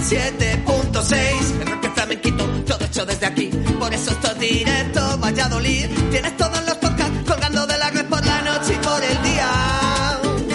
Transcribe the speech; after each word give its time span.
en 0.00 0.44
el 0.44 0.64
87.6. 0.64 1.60
El 1.60 1.66
rock 1.68 1.94
flamenquito, 1.94 2.44
todo 2.66 2.84
hecho 2.84 3.04
desde 3.04 3.26
aquí. 3.26 3.50
Por 3.78 3.92
eso 3.92 4.10
esto 4.10 4.32
es 4.32 4.38
directo, 4.38 5.18
Valladolid. 5.18 5.86
Tienes 6.10 6.36
todos 6.36 6.64
los 6.64 6.74
podcasts 6.76 7.18
colgando 7.26 7.66
de 7.66 7.78
la 7.78 7.90
red 7.90 8.06
por 8.06 8.24
la 8.24 8.42
noche 8.42 8.74
y 8.74 8.84
por 8.84 9.02
el 9.02 9.22
día. 9.22 9.50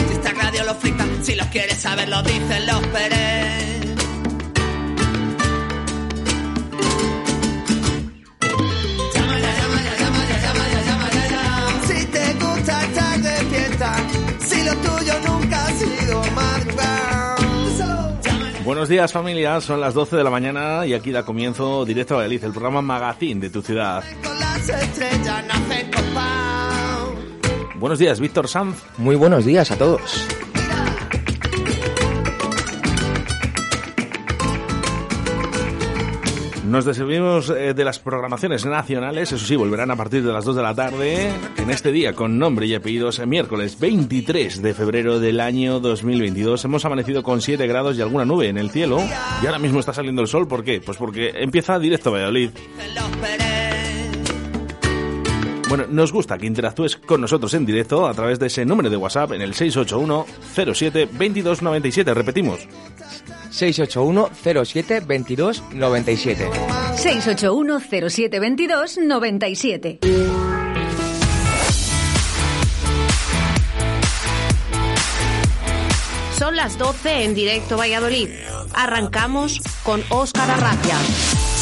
Si 0.08 0.14
esta 0.14 0.34
radio 0.34 0.64
lo 0.64 0.76
frita, 0.76 1.06
si 1.22 1.36
los 1.36 1.48
quieres 1.48 1.80
saber, 1.80 2.10
lo 2.10 2.22
dicen 2.24 2.66
los 2.66 2.88
Pérez. 2.88 3.65
Buenos 18.86 18.98
días 18.98 19.14
familia, 19.14 19.60
son 19.62 19.82
las 19.82 19.96
12 19.96 20.16
de 20.16 20.24
la 20.24 20.30
mañana 20.30 20.86
y 20.86 20.94
aquí 20.94 21.10
da 21.10 21.26
comienzo 21.26 21.86
Directo 21.86 22.14
a 22.14 22.18
Valladolid, 22.18 22.44
el 22.44 22.52
programa 22.52 22.84
Magazine 22.84 23.42
de 23.42 23.50
tu 23.50 23.64
ciudad. 23.64 24.04
Buenos 27.80 27.98
días, 27.98 28.20
Víctor 28.20 28.48
Sanz. 28.48 28.78
Muy 29.00 29.16
buenos 29.16 29.44
días 29.44 29.72
a 29.72 29.76
todos. 29.76 30.28
Nos 36.66 36.84
despedimos 36.84 37.52
eh, 37.52 37.76
de 37.76 37.86
las 37.86 38.00
programaciones 38.00 38.66
nacionales, 38.66 39.32
eso 39.32 39.46
sí, 39.46 39.56
volverán 39.56 39.92
a 39.92 39.96
partir 39.96 40.24
de 40.24 40.34
las 40.34 40.46
2 40.46 40.56
de 40.56 40.62
la 40.64 40.74
tarde, 40.74 41.32
en 41.58 41.70
este 41.70 41.92
día 41.92 42.14
con 42.14 42.40
nombre 42.40 42.66
y 42.66 42.74
apellidos, 42.74 43.24
miércoles 43.28 43.80
23 43.80 44.64
de 44.64 44.74
febrero 44.74 45.20
del 45.20 45.42
año 45.42 45.80
2022. 45.80 46.66
Hemos 46.66 46.84
amanecido 46.84 47.22
con 47.22 47.42
7 47.42 47.68
grados 47.68 47.98
y 47.98 48.02
alguna 48.02 48.26
nube 48.26 48.50
en 48.50 48.58
el 48.58 48.72
cielo 48.72 49.00
y 49.44 49.46
ahora 49.46 49.60
mismo 49.60 49.80
está 49.80 49.94
saliendo 49.94 50.24
el 50.24 50.28
sol, 50.28 50.48
¿por 50.48 50.64
qué? 50.64 50.82
Pues 50.82 50.98
porque 50.98 51.34
empieza 51.36 51.78
directo 51.78 52.12
Valladolid. 52.12 52.50
Bueno, 55.68 55.86
nos 55.90 56.12
gusta 56.12 56.38
que 56.38 56.46
interactúes 56.46 56.96
con 56.96 57.22
nosotros 57.22 57.54
en 57.56 57.66
directo 57.66 58.08
a 58.08 58.14
través 58.14 58.40
de 58.40 58.48
ese 58.48 58.66
número 58.66 58.90
de 58.90 58.98
WhatsApp 58.98 59.32
en 59.34 59.42
el 59.42 59.54
681 59.54 60.26
07 60.74 61.08
2297. 61.08 62.14
Repetimos, 62.14 62.68
681 63.56 64.32
07 64.66 65.00
22 65.00 65.64
97. 65.72 66.50
681 66.98 67.80
07 68.10 68.40
22 68.40 68.98
97. 68.98 70.00
Son 76.38 76.58
las 76.58 76.78
12 76.78 77.24
en 77.24 77.34
directo 77.34 77.78
Valladolid. 77.78 78.28
Arrancamos 78.74 79.62
con 79.84 80.04
Óscar 80.10 80.52
Arracia. 80.52 81.55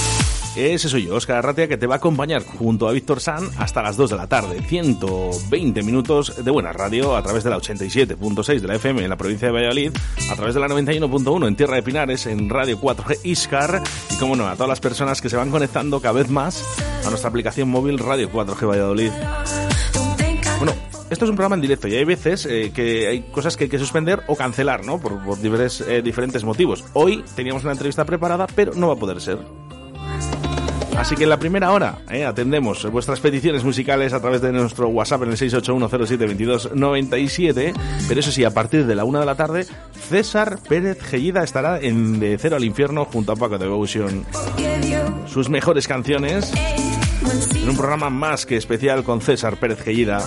Ese 0.55 0.87
soy 0.87 1.07
yo, 1.07 1.15
Óscar 1.15 1.37
Arratia, 1.37 1.67
que 1.67 1.77
te 1.77 1.87
va 1.87 1.95
a 1.95 1.97
acompañar 1.97 2.43
junto 2.43 2.87
a 2.87 2.91
Víctor 2.91 3.19
San 3.19 3.49
hasta 3.57 3.81
las 3.81 3.97
2 3.97 4.11
de 4.11 4.17
la 4.17 4.27
tarde. 4.27 4.61
120 4.61 5.81
minutos 5.81 6.43
de 6.43 6.51
buena 6.51 6.71
radio 6.71 7.15
a 7.15 7.23
través 7.23 7.43
de 7.43 7.49
la 7.49 7.57
87.6 7.57 8.59
de 8.59 8.67
la 8.67 8.75
FM 8.75 9.03
en 9.03 9.09
la 9.09 9.17
provincia 9.17 9.47
de 9.47 9.53
Valladolid, 9.53 9.91
a 10.29 10.35
través 10.35 10.53
de 10.53 10.59
la 10.59 10.67
91.1 10.67 11.47
en 11.47 11.55
Tierra 11.55 11.75
de 11.75 11.83
Pinares, 11.83 12.27
en 12.27 12.49
Radio 12.49 12.79
4G 12.79 13.19
Iscar, 13.23 13.81
y 14.11 14.15
como 14.17 14.35
no, 14.35 14.47
a 14.47 14.53
todas 14.53 14.69
las 14.69 14.79
personas 14.79 15.21
que 15.21 15.29
se 15.29 15.37
van 15.37 15.49
conectando 15.49 15.99
cada 15.99 16.13
vez 16.13 16.29
más 16.29 16.63
a 17.05 17.09
nuestra 17.09 17.29
aplicación 17.29 17.69
móvil 17.69 17.97
Radio 17.97 18.31
4G 18.31 18.67
Valladolid. 18.67 19.11
Bueno, 20.59 20.73
esto 21.09 21.25
es 21.25 21.29
un 21.29 21.35
programa 21.35 21.55
en 21.55 21.61
directo 21.61 21.87
y 21.87 21.95
hay 21.95 22.05
veces 22.05 22.45
eh, 22.45 22.71
que 22.73 23.07
hay 23.07 23.21
cosas 23.23 23.57
que 23.57 23.65
hay 23.65 23.69
que 23.69 23.79
suspender 23.79 24.21
o 24.27 24.35
cancelar, 24.35 24.85
¿no? 24.85 24.99
Por, 24.99 25.23
por 25.23 25.37
eh, 25.43 26.01
diferentes 26.03 26.43
motivos. 26.43 26.85
Hoy 26.93 27.23
teníamos 27.35 27.63
una 27.63 27.71
entrevista 27.71 28.05
preparada, 28.05 28.47
pero 28.55 28.73
no 28.75 28.87
va 28.87 28.93
a 28.93 28.97
poder 28.97 29.19
ser. 29.19 29.39
Así 30.97 31.15
que 31.15 31.23
en 31.23 31.29
la 31.29 31.37
primera 31.37 31.71
hora 31.71 31.97
eh, 32.09 32.25
atendemos 32.25 32.89
vuestras 32.91 33.19
peticiones 33.19 33.63
musicales 33.63 34.13
a 34.13 34.21
través 34.21 34.41
de 34.41 34.51
nuestro 34.51 34.87
WhatsApp 34.89 35.23
en 35.23 35.31
el 35.31 35.37
681072297. 35.37 37.73
Pero 38.07 38.19
eso 38.19 38.31
sí, 38.31 38.43
a 38.43 38.51
partir 38.51 38.85
de 38.85 38.95
la 38.95 39.03
una 39.03 39.19
de 39.19 39.25
la 39.25 39.35
tarde, 39.35 39.65
César 40.09 40.59
Pérez 40.67 41.01
Gellida 41.01 41.43
estará 41.43 41.79
en 41.79 42.19
De 42.19 42.37
Cero 42.37 42.57
al 42.57 42.63
Infierno 42.63 43.05
junto 43.05 43.31
a 43.31 43.35
Paco 43.35 43.57
Devotion. 43.57 44.25
Sus 45.27 45.49
mejores 45.49 45.87
canciones 45.87 46.51
en 47.55 47.69
un 47.69 47.77
programa 47.77 48.09
más 48.09 48.45
que 48.45 48.57
especial 48.57 49.03
con 49.03 49.21
César 49.21 49.57
Pérez 49.57 49.81
Gellida. 49.81 50.21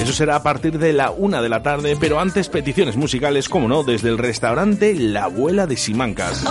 Eso 0.00 0.12
será 0.12 0.36
a 0.36 0.42
partir 0.42 0.78
de 0.78 0.92
la 0.92 1.10
una 1.10 1.42
de 1.42 1.48
la 1.48 1.62
tarde, 1.62 1.96
pero 1.98 2.18
antes 2.18 2.48
peticiones 2.48 2.96
musicales, 2.96 3.48
como 3.48 3.68
no, 3.68 3.84
desde 3.84 4.08
el 4.08 4.18
restaurante 4.18 4.94
La 4.94 5.24
Abuela 5.24 5.66
de 5.66 5.76
Simancas. 5.76 6.44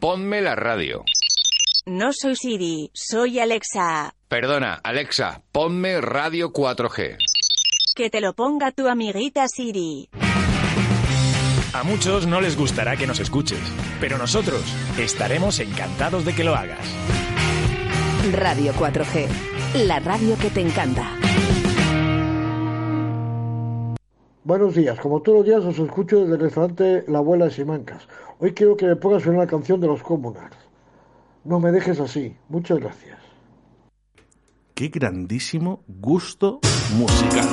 Ponme 0.00 0.42
la 0.42 0.54
radio. 0.54 1.04
No 1.84 2.12
soy 2.12 2.36
Siri, 2.36 2.92
soy 2.94 3.40
Alexa. 3.40 4.14
Perdona, 4.28 4.78
Alexa, 4.84 5.42
ponme 5.50 6.00
radio 6.00 6.52
4G. 6.52 7.16
Que 7.96 8.08
te 8.08 8.20
lo 8.20 8.34
ponga 8.34 8.70
tu 8.70 8.86
amiguita 8.86 9.48
Siri. 9.48 10.08
A 11.74 11.82
muchos 11.82 12.28
no 12.28 12.40
les 12.40 12.56
gustará 12.56 12.96
que 12.96 13.08
nos 13.08 13.18
escuches, 13.18 13.58
pero 14.00 14.16
nosotros 14.16 14.62
estaremos 14.96 15.58
encantados 15.58 16.24
de 16.24 16.32
que 16.36 16.44
lo 16.44 16.54
hagas. 16.54 16.86
Radio 18.30 18.72
4G, 18.74 19.26
la 19.84 19.98
radio 19.98 20.36
que 20.38 20.50
te 20.50 20.60
encanta. 20.60 21.18
Buenos 24.44 24.76
días, 24.76 25.00
como 25.00 25.20
todos 25.20 25.38
los 25.38 25.46
días 25.46 25.64
os 25.64 25.80
escucho 25.80 26.20
desde 26.20 26.34
el 26.34 26.40
restaurante 26.42 27.04
La 27.08 27.18
Abuela 27.18 27.46
de 27.46 27.50
Simancas. 27.50 28.06
Hoy 28.38 28.54
quiero 28.54 28.76
que 28.76 28.86
me 28.86 28.94
pongas 28.94 29.26
una 29.26 29.48
canción 29.48 29.80
de 29.80 29.88
los 29.88 30.00
Comunars. 30.04 30.56
No 31.44 31.60
me 31.60 31.72
dejes 31.72 32.00
así. 32.00 32.36
Muchas 32.48 32.78
gracias. 32.78 33.18
Qué 34.74 34.88
grandísimo 34.88 35.84
gusto 35.86 36.60
musical. 36.96 37.48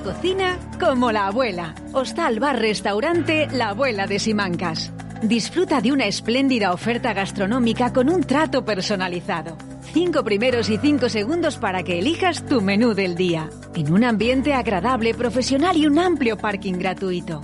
Cocina 0.00 0.58
como 0.78 1.12
la 1.12 1.26
abuela. 1.26 1.74
Hostal 1.92 2.40
Bar 2.40 2.58
Restaurante 2.58 3.48
La 3.52 3.70
Abuela 3.70 4.06
de 4.06 4.18
Simancas. 4.18 4.92
Disfruta 5.22 5.80
de 5.80 5.92
una 5.92 6.06
espléndida 6.06 6.72
oferta 6.72 7.12
gastronómica 7.12 7.92
con 7.92 8.10
un 8.10 8.22
trato 8.22 8.64
personalizado. 8.64 9.56
Cinco 9.92 10.24
primeros 10.24 10.68
y 10.70 10.78
cinco 10.78 11.08
segundos 11.08 11.56
para 11.56 11.82
que 11.82 11.98
elijas 11.98 12.44
tu 12.46 12.60
menú 12.60 12.94
del 12.94 13.14
día. 13.14 13.48
En 13.74 13.92
un 13.92 14.04
ambiente 14.04 14.52
agradable, 14.52 15.14
profesional 15.14 15.76
y 15.76 15.86
un 15.86 15.98
amplio 15.98 16.36
parking 16.36 16.74
gratuito. 16.74 17.42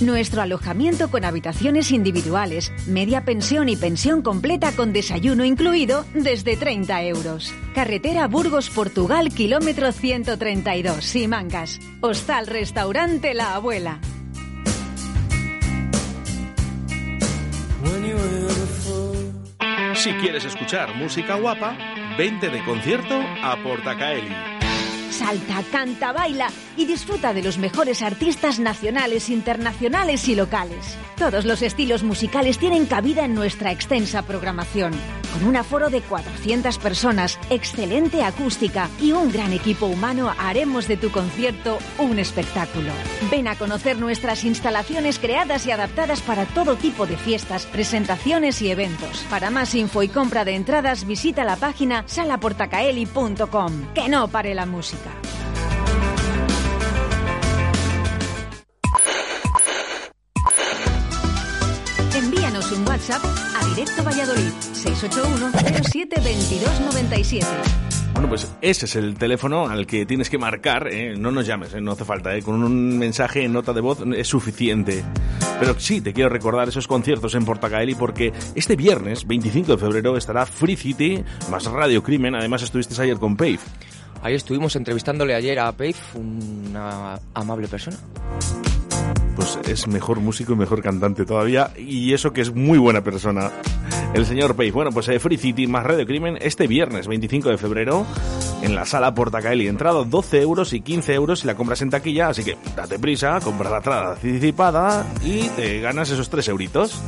Nuestro 0.00 0.42
alojamiento 0.42 1.10
con 1.10 1.24
habitaciones 1.24 1.90
individuales, 1.90 2.72
media 2.86 3.24
pensión 3.24 3.68
y 3.68 3.76
pensión 3.76 4.22
completa 4.22 4.70
con 4.70 4.92
desayuno 4.92 5.44
incluido 5.44 6.04
desde 6.14 6.56
30 6.56 7.02
euros. 7.02 7.52
Carretera 7.74 8.28
Burgos, 8.28 8.70
Portugal, 8.70 9.30
kilómetro 9.34 9.90
132, 9.90 11.04
Simancas. 11.04 11.80
Hostal 12.00 12.46
Restaurante 12.46 13.34
La 13.34 13.56
Abuela. 13.56 13.98
Si 19.94 20.12
quieres 20.12 20.44
escuchar 20.44 20.94
música 20.94 21.34
guapa, 21.34 21.76
vente 22.16 22.50
de 22.50 22.64
concierto 22.64 23.20
a 23.42 23.56
Portacaeli. 23.64 24.57
Salta, 25.18 25.64
canta, 25.72 26.12
baila 26.12 26.48
y 26.76 26.84
disfruta 26.84 27.32
de 27.32 27.42
los 27.42 27.58
mejores 27.58 28.02
artistas 28.02 28.60
nacionales, 28.60 29.30
internacionales 29.30 30.28
y 30.28 30.36
locales. 30.36 30.96
Todos 31.16 31.44
los 31.44 31.60
estilos 31.62 32.04
musicales 32.04 32.58
tienen 32.58 32.86
cabida 32.86 33.24
en 33.24 33.34
nuestra 33.34 33.72
extensa 33.72 34.22
programación. 34.22 34.92
Con 35.32 35.44
un 35.44 35.56
aforo 35.56 35.90
de 35.90 36.00
400 36.00 36.78
personas, 36.78 37.38
excelente 37.50 38.22
acústica 38.22 38.88
y 39.00 39.12
un 39.12 39.30
gran 39.30 39.52
equipo 39.52 39.86
humano, 39.86 40.32
haremos 40.38 40.86
de 40.86 40.96
tu 40.96 41.10
concierto 41.10 41.78
un 41.98 42.18
espectáculo. 42.18 42.92
Ven 43.30 43.48
a 43.48 43.56
conocer 43.56 43.98
nuestras 43.98 44.44
instalaciones 44.44 45.18
creadas 45.18 45.66
y 45.66 45.72
adaptadas 45.72 46.22
para 46.22 46.46
todo 46.46 46.76
tipo 46.76 47.06
de 47.06 47.16
fiestas, 47.16 47.66
presentaciones 47.66 48.62
y 48.62 48.70
eventos. 48.70 49.26
Para 49.28 49.50
más 49.50 49.74
info 49.74 50.02
y 50.02 50.08
compra 50.08 50.44
de 50.44 50.54
entradas, 50.54 51.04
visita 51.06 51.44
la 51.44 51.56
página 51.56 52.04
salaportacaeli.com. 52.06 53.94
Que 53.94 54.08
no 54.08 54.28
pare 54.28 54.54
la 54.54 54.66
música. 54.66 55.07
Envíanos 62.14 62.72
un 62.72 62.86
WhatsApp 62.86 63.24
a 63.24 63.66
Directo 63.74 64.02
Valladolid 64.02 64.52
681 64.72 65.52
07 65.82 66.20
22 66.20 66.80
97. 66.80 67.46
Bueno, 68.18 68.30
pues 68.30 68.52
ese 68.62 68.86
es 68.86 68.96
el 68.96 69.14
teléfono 69.14 69.68
al 69.68 69.86
que 69.86 70.04
tienes 70.04 70.28
que 70.28 70.38
marcar. 70.38 70.88
¿eh? 70.92 71.14
No 71.16 71.30
nos 71.30 71.46
llames, 71.46 71.72
¿eh? 71.74 71.80
no 71.80 71.92
hace 71.92 72.04
falta. 72.04 72.34
¿eh? 72.34 72.42
Con 72.42 72.64
un 72.64 72.98
mensaje 72.98 73.44
en 73.44 73.52
nota 73.52 73.72
de 73.72 73.80
voz 73.80 74.00
es 74.16 74.26
suficiente. 74.26 75.04
Pero 75.60 75.78
sí, 75.78 76.00
te 76.00 76.12
quiero 76.12 76.28
recordar 76.28 76.68
esos 76.68 76.88
conciertos 76.88 77.36
en 77.36 77.44
Portacaeli 77.44 77.94
porque 77.94 78.32
este 78.56 78.74
viernes, 78.74 79.24
25 79.24 79.70
de 79.70 79.78
febrero, 79.78 80.16
estará 80.16 80.46
Free 80.46 80.74
City 80.74 81.22
más 81.48 81.64
Radio 81.66 82.02
Crimen. 82.02 82.34
Además, 82.34 82.62
estuviste 82.62 83.00
ayer 83.00 83.18
con 83.18 83.36
Pave. 83.36 83.60
Ahí 84.22 84.34
estuvimos 84.34 84.74
entrevistándole 84.76 85.34
ayer 85.34 85.58
a 85.58 85.72
Pave, 85.72 85.94
una 86.14 87.18
amable 87.34 87.68
persona. 87.68 87.96
Pues 89.36 89.58
es 89.68 89.86
mejor 89.86 90.20
músico 90.20 90.52
y 90.52 90.56
mejor 90.56 90.82
cantante 90.82 91.24
todavía, 91.24 91.70
y 91.76 92.12
eso 92.12 92.32
que 92.32 92.40
es 92.40 92.52
muy 92.52 92.78
buena 92.78 93.02
persona. 93.02 93.50
El 94.14 94.26
señor 94.26 94.56
Pave. 94.56 94.72
Bueno, 94.72 94.90
pues 94.90 95.08
eh, 95.08 95.20
Free 95.20 95.36
City 95.36 95.66
más 95.66 95.84
Radio 95.84 96.06
Crimen 96.06 96.38
este 96.40 96.66
viernes 96.66 97.06
25 97.06 97.50
de 97.50 97.58
febrero 97.58 98.06
en 98.62 98.74
la 98.74 98.86
sala 98.86 99.14
Portacaeli. 99.14 99.68
Entrada 99.68 100.02
12 100.02 100.40
euros 100.40 100.72
y 100.72 100.80
15 100.80 101.14
euros 101.14 101.40
si 101.40 101.46
la 101.46 101.54
compras 101.54 101.82
en 101.82 101.90
taquilla, 101.90 102.28
así 102.28 102.42
que 102.42 102.56
date 102.74 102.98
prisa, 102.98 103.38
compra 103.40 103.70
la 103.70 103.76
entrada 103.76 104.12
anticipada 104.14 105.06
y 105.22 105.48
te 105.50 105.80
ganas 105.80 106.10
esos 106.10 106.30
3 106.30 106.48
euritos. 106.48 107.00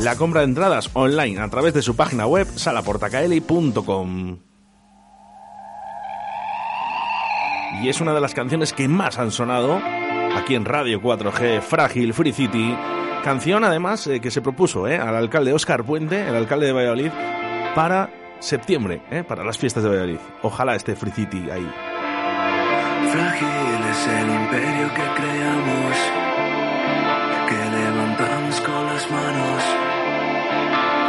La 0.00 0.14
compra 0.14 0.42
de 0.42 0.46
entradas 0.46 0.90
online 0.92 1.40
a 1.40 1.48
través 1.48 1.74
de 1.74 1.82
su 1.82 1.96
página 1.96 2.24
web 2.24 2.46
salaportacaeli.com. 2.46 4.38
Y 7.82 7.88
es 7.88 8.00
una 8.00 8.14
de 8.14 8.20
las 8.20 8.32
canciones 8.32 8.72
que 8.72 8.86
más 8.86 9.18
han 9.18 9.32
sonado 9.32 9.80
aquí 10.36 10.54
en 10.54 10.64
Radio 10.64 11.02
4G, 11.02 11.60
Frágil 11.62 12.14
Free 12.14 12.32
City. 12.32 12.76
Canción 13.24 13.64
además 13.64 14.06
eh, 14.06 14.20
que 14.20 14.30
se 14.30 14.40
propuso 14.40 14.86
eh, 14.86 14.98
al 14.98 15.16
alcalde 15.16 15.52
Óscar 15.52 15.82
Puente, 15.82 16.28
el 16.28 16.36
alcalde 16.36 16.66
de 16.66 16.72
Valladolid, 16.72 17.10
para 17.74 18.08
septiembre, 18.38 19.02
eh, 19.10 19.24
para 19.26 19.42
las 19.42 19.58
fiestas 19.58 19.82
de 19.82 19.88
Valladolid. 19.88 20.18
Ojalá 20.42 20.76
esté 20.76 20.94
Free 20.94 21.10
City 21.10 21.50
ahí. 21.50 21.68
Frágil 23.10 23.48
es 23.90 24.06
el 24.06 24.30
imperio 24.30 24.94
que 24.94 25.22
creamos, 25.22 25.96
que 27.48 27.70
levantamos 27.76 28.60
con 28.60 28.86
las 28.86 29.10
manos 29.10 29.87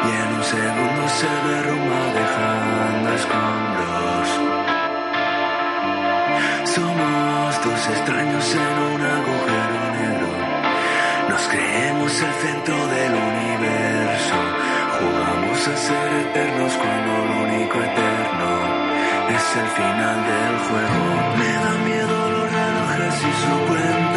y 0.06 0.10
en 0.22 0.30
un 0.38 0.44
segundo 0.44 1.02
se 1.20 1.30
derrumba 1.48 2.02
dejando 2.22 3.08
escombros. 3.20 4.28
Somos 6.76 7.64
dos 7.66 7.82
extraños 7.96 8.56
en 8.56 8.76
un 8.94 9.02
agujero 9.18 9.80
negro, 10.00 10.30
nos 11.30 11.44
creemos 11.48 12.12
el 12.22 12.34
centro 12.46 12.78
del 12.88 13.14
universo, 13.14 14.38
jugamos 15.00 15.68
a 15.68 15.78
ser 15.78 16.10
eternos 16.26 16.74
cuando 16.82 17.12
lo 17.30 17.36
único 17.48 17.76
eterno 17.80 18.50
es 19.30 19.46
el 19.62 19.70
final 19.80 20.18
del 20.32 20.56
juego. 20.68 21.02
Me 21.40 21.52
da 21.64 21.74
miedo 21.90 22.16
los 22.32 22.48
relojes 22.52 23.16
y 23.20 23.34
su 23.42 23.54
cuenta 23.68 24.09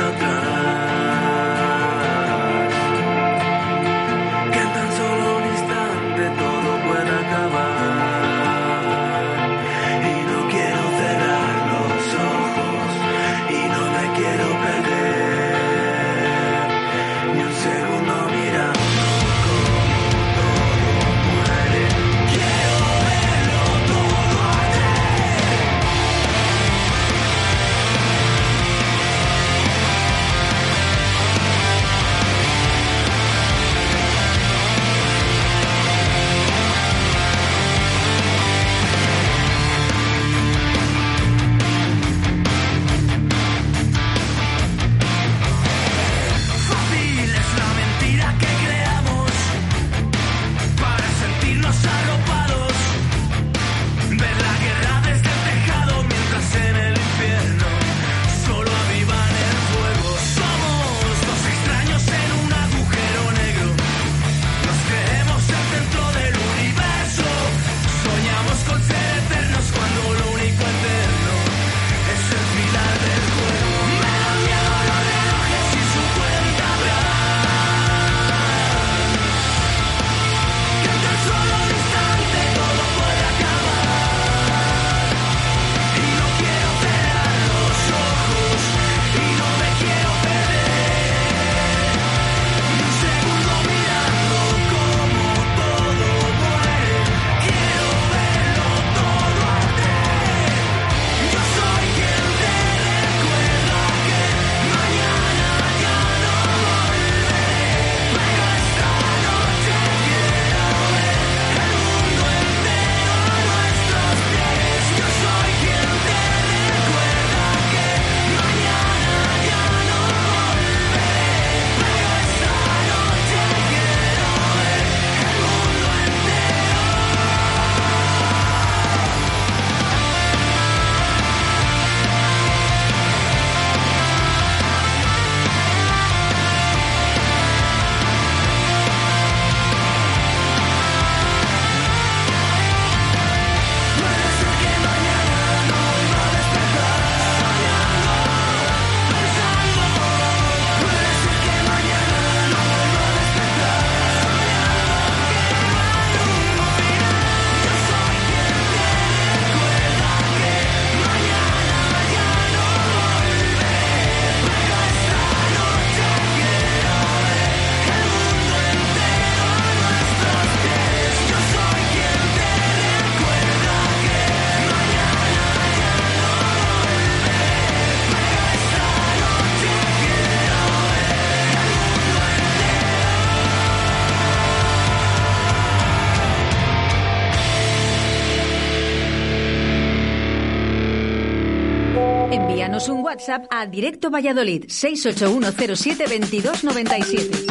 WhatsApp 193.13 193.45
a 193.51 193.67
Directo 193.67 194.11
Valladolid 194.11 194.65
681072297. 194.69 197.45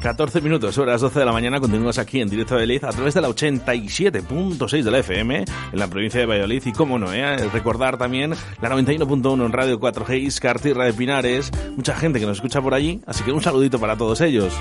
14 0.00 0.40
minutos, 0.40 0.74
sobre 0.74 0.92
las 0.92 1.02
12 1.02 1.18
de 1.18 1.26
la 1.26 1.32
mañana, 1.32 1.60
continuamos 1.60 1.98
aquí 1.98 2.22
en 2.22 2.30
directo 2.30 2.54
Valladolid 2.54 2.84
a 2.84 2.90
través 2.90 3.12
de 3.12 3.20
la 3.20 3.28
87.6 3.28 4.82
de 4.82 4.90
la 4.90 5.00
FM 5.00 5.44
en 5.72 5.78
la 5.78 5.88
provincia 5.88 6.20
de 6.20 6.26
Valladolid 6.26 6.62
y, 6.64 6.72
cómo 6.72 6.98
no, 6.98 7.12
¿eh? 7.12 7.36
recordar 7.52 7.98
también 7.98 8.30
la 8.62 8.70
91.1 8.70 9.44
en 9.44 9.52
Radio 9.52 9.78
4G, 9.78 10.22
Iscartirra 10.22 10.86
de 10.86 10.94
Pinares, 10.94 11.50
mucha 11.76 11.94
gente 11.94 12.18
que 12.18 12.24
nos 12.24 12.38
escucha 12.38 12.62
por 12.62 12.72
allí, 12.72 13.02
así 13.04 13.22
que 13.24 13.32
un 13.32 13.42
saludito 13.42 13.78
para 13.78 13.98
todos 13.98 14.22
ellos. 14.22 14.54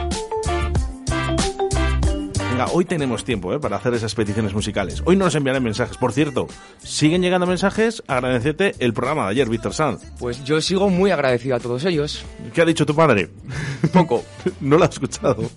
Venga, 2.58 2.72
hoy 2.74 2.86
tenemos 2.86 3.24
tiempo 3.24 3.54
¿eh? 3.54 3.60
para 3.60 3.76
hacer 3.76 3.94
esas 3.94 4.16
peticiones 4.16 4.52
musicales. 4.52 5.04
Hoy 5.06 5.16
no 5.16 5.26
nos 5.26 5.36
enviarán 5.36 5.62
mensajes. 5.62 5.96
Por 5.96 6.12
cierto, 6.12 6.48
siguen 6.80 7.22
llegando 7.22 7.46
mensajes. 7.46 8.02
Agradecerte 8.08 8.74
el 8.80 8.94
programa 8.94 9.26
de 9.26 9.30
ayer, 9.30 9.48
Víctor 9.48 9.76
Sanz. 9.76 10.02
Pues 10.18 10.44
yo 10.44 10.60
sigo 10.60 10.90
muy 10.90 11.12
agradecido 11.12 11.56
a 11.56 11.60
todos 11.60 11.86
ellos. 11.86 12.26
¿Qué 12.56 12.64
ha 12.64 12.66
dicho 12.66 12.84
tu 12.84 12.96
padre? 12.96 13.30
Poco. 13.94 14.26
no 14.60 14.80
lo 14.80 14.86
ha 14.86 14.88
escuchado. 14.88 15.48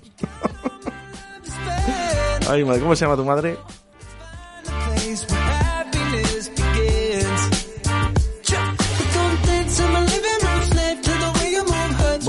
Ay, 2.46 2.64
madre, 2.66 2.82
¿cómo 2.82 2.94
se 2.94 3.06
llama 3.06 3.16
tu 3.16 3.24
madre? 3.24 3.56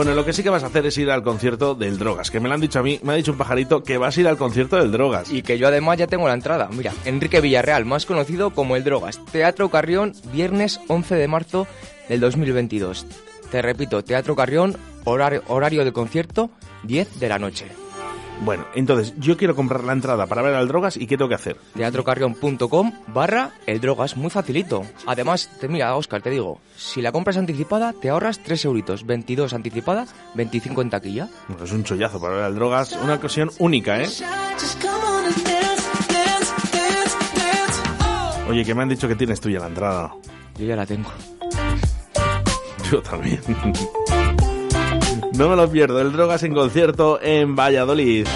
Bueno, 0.02 0.16
lo 0.16 0.26
que 0.26 0.34
sí 0.34 0.42
que 0.42 0.50
vas 0.50 0.64
a 0.64 0.66
hacer 0.66 0.84
es 0.88 0.98
ir 0.98 1.12
al 1.12 1.22
concierto 1.22 1.76
del 1.76 2.00
Drogas, 2.00 2.32
que 2.32 2.40
me 2.40 2.50
lo 2.50 2.56
han 2.56 2.60
dicho 2.60 2.80
a 2.80 2.82
mí, 2.82 3.00
me 3.04 3.14
ha 3.14 3.16
dicho 3.18 3.34
un 3.34 3.38
pajarito 3.38 3.84
que 3.84 4.00
vas 4.00 4.18
a 4.18 4.22
ir 4.22 4.28
al 4.28 4.36
concierto 4.36 4.78
del 4.78 4.92
Drogas. 4.92 5.32
Y 5.32 5.44
que 5.44 5.60
yo 5.60 5.68
además 5.68 6.00
ya 6.00 6.08
tengo 6.08 6.28
la 6.28 6.34
entrada. 6.34 6.70
Mira, 6.72 6.92
Enrique 7.06 7.40
Villarreal, 7.40 7.86
más 7.86 8.08
conocido 8.08 8.50
como 8.50 8.76
el 8.76 8.84
Drogas. 8.84 9.24
Teatro 9.32 9.70
Carrión, 9.70 10.14
viernes 10.34 10.80
11 10.88 11.14
de 11.14 11.28
marzo 11.28 11.68
del 12.10 12.20
2022. 12.20 13.06
Te 13.52 13.62
repito, 13.62 14.04
Teatro 14.04 14.36
Carrión, 14.36 14.76
horario, 15.04 15.86
de 15.86 15.94
concierto, 15.94 16.50
10 16.82 17.20
de 17.20 17.30
la 17.30 17.38
noche. 17.38 17.68
Bueno, 18.42 18.66
entonces, 18.74 19.14
yo 19.18 19.38
quiero 19.38 19.56
comprar 19.56 19.84
la 19.84 19.94
entrada 19.94 20.26
para 20.26 20.42
ver 20.42 20.56
al 20.56 20.68
Drogas 20.68 20.98
y 20.98 21.06
¿qué 21.06 21.16
tengo 21.16 21.30
que 21.30 21.36
hacer? 21.36 21.58
teatrocarrión.com 21.76 22.92
barra 23.08 23.52
el 23.68 23.80
drogas, 23.80 24.18
muy 24.18 24.32
facilito. 24.32 24.84
Además, 25.06 25.50
te, 25.60 25.68
mira, 25.68 25.96
Oscar, 25.96 26.24
te 26.24 26.32
digo, 26.32 26.60
si 26.76 27.04
la 27.04 27.12
compras 27.12 27.38
anticipada, 27.38 27.94
te 27.94 28.10
ahorras 28.10 28.40
3 28.40 28.66
euritos, 28.66 29.06
22 29.06 29.54
anticipada, 29.54 30.08
25 30.34 30.82
en 30.82 30.90
taquilla. 30.90 31.30
Bueno, 31.48 31.64
es 31.66 31.72
un 31.72 31.84
chollazo 31.84 32.20
para 32.20 32.34
ver 32.36 32.44
al 32.46 32.56
Drogas, 32.56 32.94
una 32.94 33.14
ocasión 33.14 33.52
única, 33.60 34.02
¿eh? 34.02 34.10
Oye, 38.50 38.66
que 38.66 38.74
me 38.74 38.82
han 38.82 38.90
dicho 38.90 39.08
que 39.08 39.16
tienes 39.16 39.40
tuya 39.40 39.60
la 39.60 39.68
entrada. 39.68 40.16
Yo 40.58 40.66
ya 40.66 40.76
la 40.76 40.86
tengo. 40.88 41.12
Yo 42.92 43.02
también. 43.04 43.40
No 45.34 45.50
me 45.50 45.56
lo 45.56 45.70
pierdo, 45.70 46.00
el 46.02 46.12
Drogas 46.12 46.44
en 46.44 46.54
concierto 46.54 47.20
en 47.22 47.56
Valladolid. 47.56 48.28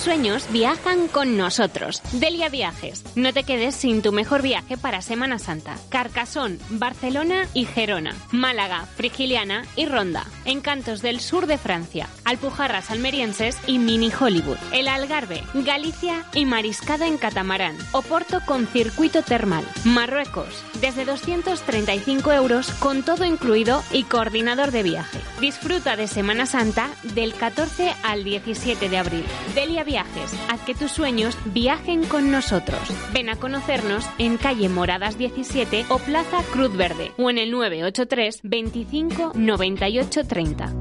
Sueños 0.00 0.46
viajan 0.50 1.08
con 1.08 1.36
nosotros. 1.36 2.02
Delia 2.12 2.48
Viajes. 2.48 3.04
No 3.16 3.32
te 3.32 3.44
quedes 3.44 3.74
sin 3.74 4.02
tu 4.02 4.12
mejor 4.12 4.40
viaje 4.40 4.76
para 4.76 5.02
Semana 5.02 5.38
Santa. 5.38 5.76
Carcasón, 5.90 6.58
Barcelona 6.70 7.46
y 7.52 7.66
Gerona. 7.66 8.14
Málaga, 8.30 8.86
Frigiliana 8.96 9.64
y 9.76 9.86
Ronda. 9.86 10.26
Encantos 10.46 11.02
del 11.02 11.20
sur 11.20 11.46
de 11.46 11.58
Francia. 11.58 12.08
Alpujarras 12.24 12.90
almerienses 12.90 13.58
y 13.66 13.78
Mini 13.78 14.10
Hollywood. 14.18 14.56
El 14.72 14.88
Algarve, 14.88 15.42
Galicia 15.54 16.24
y 16.32 16.46
Mariscada 16.46 17.06
en 17.06 17.18
catamarán. 17.18 17.76
Oporto 17.92 18.40
con 18.46 18.66
circuito 18.66 19.22
termal. 19.22 19.64
Marruecos. 19.84 20.64
Desde 20.80 21.04
235 21.04 22.32
euros 22.32 22.70
con 22.78 23.02
todo 23.02 23.24
incluido 23.24 23.82
y 23.92 24.04
coordinador 24.04 24.70
de 24.70 24.82
viaje. 24.82 25.18
Disfruta 25.40 25.96
de 25.96 26.06
Semana 26.06 26.46
Santa 26.46 26.88
del 27.14 27.34
14 27.34 27.94
al 28.02 28.24
17 28.24 28.88
de 28.88 28.98
abril. 28.98 29.24
Delia 29.54 29.84
Viajes, 29.94 30.32
haz 30.48 30.60
que 30.60 30.72
tus 30.72 30.92
sueños 30.92 31.36
viajen 31.46 32.04
con 32.04 32.30
nosotros. 32.30 32.78
Ven 33.12 33.28
a 33.28 33.34
conocernos 33.34 34.08
en 34.18 34.36
calle 34.36 34.68
Moradas 34.68 35.18
17 35.18 35.86
o 35.88 35.98
Plaza 35.98 36.44
Cruz 36.52 36.76
Verde 36.76 37.10
o 37.18 37.28
en 37.28 37.38
el 37.38 37.50
983 37.50 38.38
25 38.44 39.32
98 39.34 40.26
30. 40.28 40.72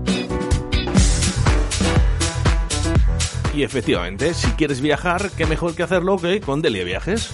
Y 3.56 3.64
efectivamente, 3.64 4.36
si 4.36 4.48
quieres 4.52 4.80
viajar, 4.80 5.32
qué 5.36 5.48
mejor 5.48 5.74
que 5.76 5.82
hacerlo 5.82 6.18
que 6.18 6.40
con 6.40 6.62
Delia 6.62 6.84
Viajes. 6.84 7.32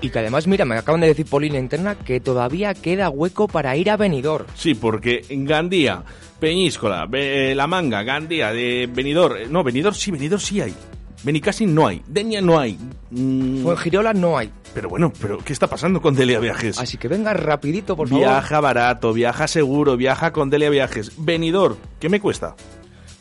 Y 0.00 0.08
que 0.08 0.20
además, 0.20 0.46
mira, 0.46 0.64
me 0.64 0.76
acaban 0.78 1.02
de 1.02 1.08
decir 1.08 1.26
por 1.26 1.42
línea 1.42 1.60
interna 1.60 1.96
que 1.96 2.20
todavía 2.20 2.72
queda 2.72 3.10
hueco 3.10 3.46
para 3.46 3.76
ir 3.76 3.90
a 3.90 3.98
Benidorm. 3.98 4.46
Sí, 4.54 4.72
porque 4.74 5.26
en 5.28 5.44
Gandía, 5.44 6.02
Peñíscola, 6.40 7.04
Be- 7.04 7.54
La 7.54 7.66
Manga, 7.66 8.02
Gandía, 8.04 8.52
de 8.52 8.88
Benidorm... 8.90 9.36
eh, 9.36 9.46
No, 9.50 9.62
Benidorm 9.62 9.94
sí, 9.94 10.10
Benidorm 10.10 10.40
sí 10.40 10.62
hay. 10.62 10.74
Benicassin 11.22 11.74
no 11.74 11.86
hay. 11.86 12.02
Denia 12.06 12.40
no 12.40 12.58
hay. 12.58 12.78
Mm, 13.10 13.62
Fuengirola 13.62 14.12
no 14.14 14.38
hay. 14.38 14.50
Pero 14.72 14.88
bueno, 14.88 15.12
pero 15.20 15.38
¿qué 15.38 15.52
está 15.52 15.66
pasando 15.66 16.00
con 16.00 16.14
Delia 16.14 16.38
Viajes? 16.38 16.78
Así 16.78 16.96
que 16.96 17.08
venga 17.08 17.34
rapidito, 17.34 17.96
por 17.96 18.08
favor. 18.08 18.24
Viaja 18.24 18.60
barato, 18.60 19.12
viaja 19.12 19.48
seguro, 19.48 19.96
viaja 19.96 20.32
con 20.32 20.48
Delia 20.48 20.70
Viajes. 20.70 21.12
Benidorm, 21.18 21.76
¿qué 21.98 22.08
me 22.08 22.20
cuesta? 22.20 22.54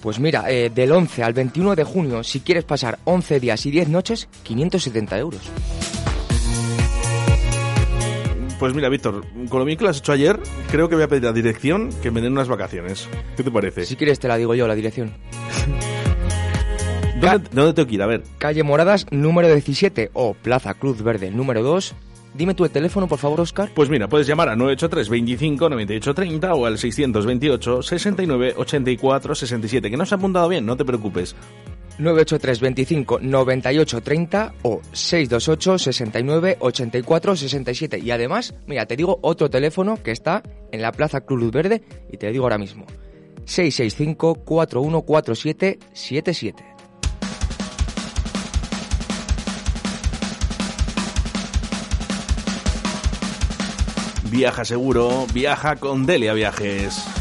Pues 0.02 0.20
mira, 0.20 0.50
eh, 0.50 0.70
del 0.70 0.92
11 0.92 1.24
al 1.24 1.34
21 1.34 1.76
de 1.76 1.84
junio, 1.84 2.24
si 2.24 2.40
quieres 2.40 2.64
pasar 2.64 3.00
11 3.04 3.40
días 3.40 3.66
y 3.66 3.72
10 3.72 3.90
noches, 3.90 4.30
570 4.44 5.18
euros. 5.18 5.42
Pues 8.60 8.74
mira, 8.74 8.90
Víctor, 8.90 9.26
con 9.50 9.60
lo 9.60 9.66
bien 9.66 9.78
que 9.78 9.86
lo 9.86 9.90
has 9.90 9.98
hecho 9.98 10.12
ayer, 10.12 10.40
creo 10.70 10.90
que 10.90 10.96
voy 10.96 11.04
a 11.06 11.08
pedir 11.08 11.24
la 11.24 11.34
dirección 11.34 11.90
que 12.02 12.12
me 12.12 12.22
den 12.22 12.34
unas 12.34 12.48
vacaciones. 12.48 13.08
¿Qué 13.36 13.44
te 13.44 13.52
parece? 13.52 13.86
Si 13.86 13.96
quieres 13.96 14.20
te 14.20 14.28
la 14.28 14.38
digo 14.38 14.54
yo, 14.54 14.68
la 14.68 14.76
dirección. 14.76 15.14
¿Dónde, 17.20 17.50
dónde 17.52 17.74
tengo 17.74 17.88
que 17.88 17.96
ir? 17.96 18.02
A 18.02 18.08
ver. 18.08 18.24
Calle 18.38 18.64
Moradas, 18.64 19.06
número 19.12 19.48
17 19.48 20.12
o 20.14 20.34
Plaza 20.34 20.74
Cruz 20.74 21.02
Verde, 21.02 21.32
número 21.32 21.64
2. 21.64 21.96
Dime 22.34 22.54
tu 22.54 22.68
teléfono, 22.70 23.08
por 23.08 23.20
favor, 23.20 23.42
Oscar. 23.42 23.70
Pues 23.74 23.90
mira, 23.90 24.08
puedes 24.08 24.28
llamar 24.28 24.50
a 24.50 24.56
983 24.56 25.10
25 25.10 25.70
98 25.70 26.14
30 26.14 26.54
o 26.54 26.66
al 26.66 26.78
628 26.78 27.82
69 27.82 28.54
84 28.56 29.36
67. 29.36 29.90
Que 29.92 29.98
no 29.98 30.06
se 30.06 30.16
ha 30.16 30.18
apuntado 30.18 30.48
bien, 30.48 30.66
no 30.66 30.78
te 30.78 30.86
preocupes. 30.86 31.36
983 31.98 32.62
25 32.62 33.20
98 33.20 34.02
30 34.02 34.54
o 34.62 34.82
628 34.94 35.78
69 35.80 36.58
84 36.60 37.36
67. 37.36 38.00
Y 38.00 38.12
además, 38.12 38.54
mira, 38.68 38.86
te 38.86 38.96
digo 38.96 39.20
otro 39.22 39.50
teléfono 39.50 40.02
que 40.02 40.12
está 40.12 40.44
en 40.72 40.82
la 40.82 40.94
Plaza 40.94 41.22
Cruz 41.22 41.52
Verde 41.52 41.84
y 42.12 42.18
te 42.18 42.32
digo 42.32 42.46
ahora 42.46 42.58
mismo. 42.58 42.86
665 43.44 44.36
4147 44.46 45.80
77. 45.92 46.69
Viaja 54.30 54.64
seguro, 54.64 55.26
viaja 55.34 55.76
con 55.78 56.06
Delia 56.06 56.34
Viajes. 56.34 57.19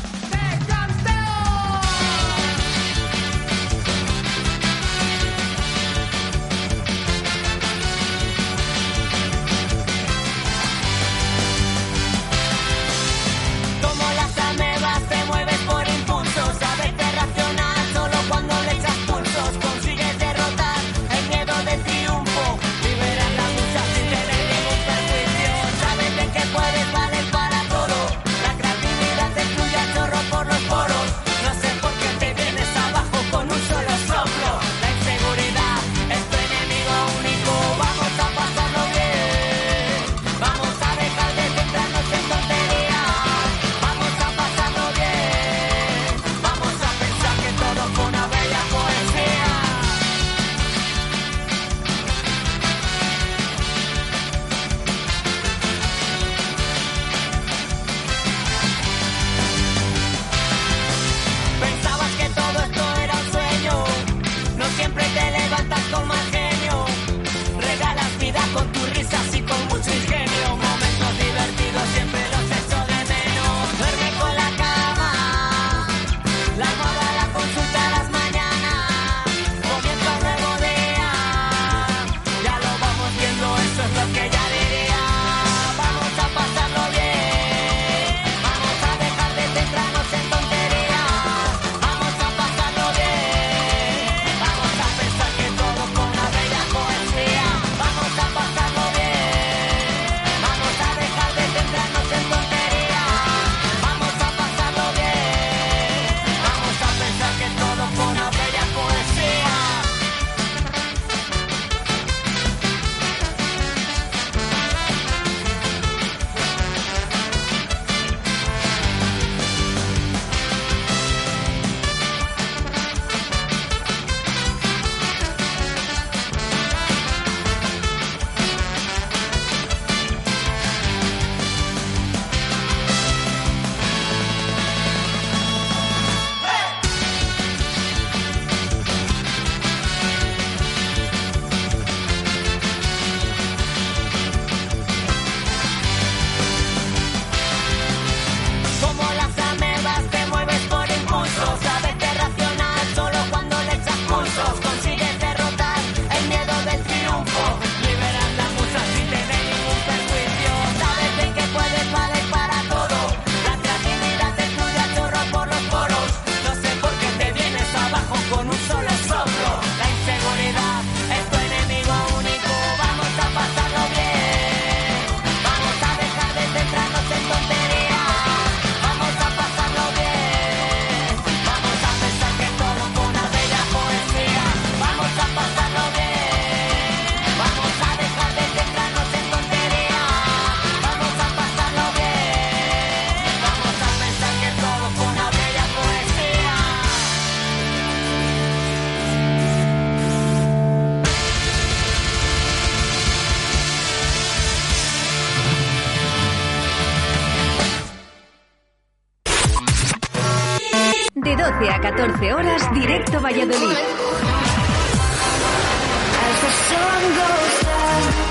14 211.98 212.32
horas, 212.32 212.74
directo 212.74 213.20
Valladolid. 213.20 213.76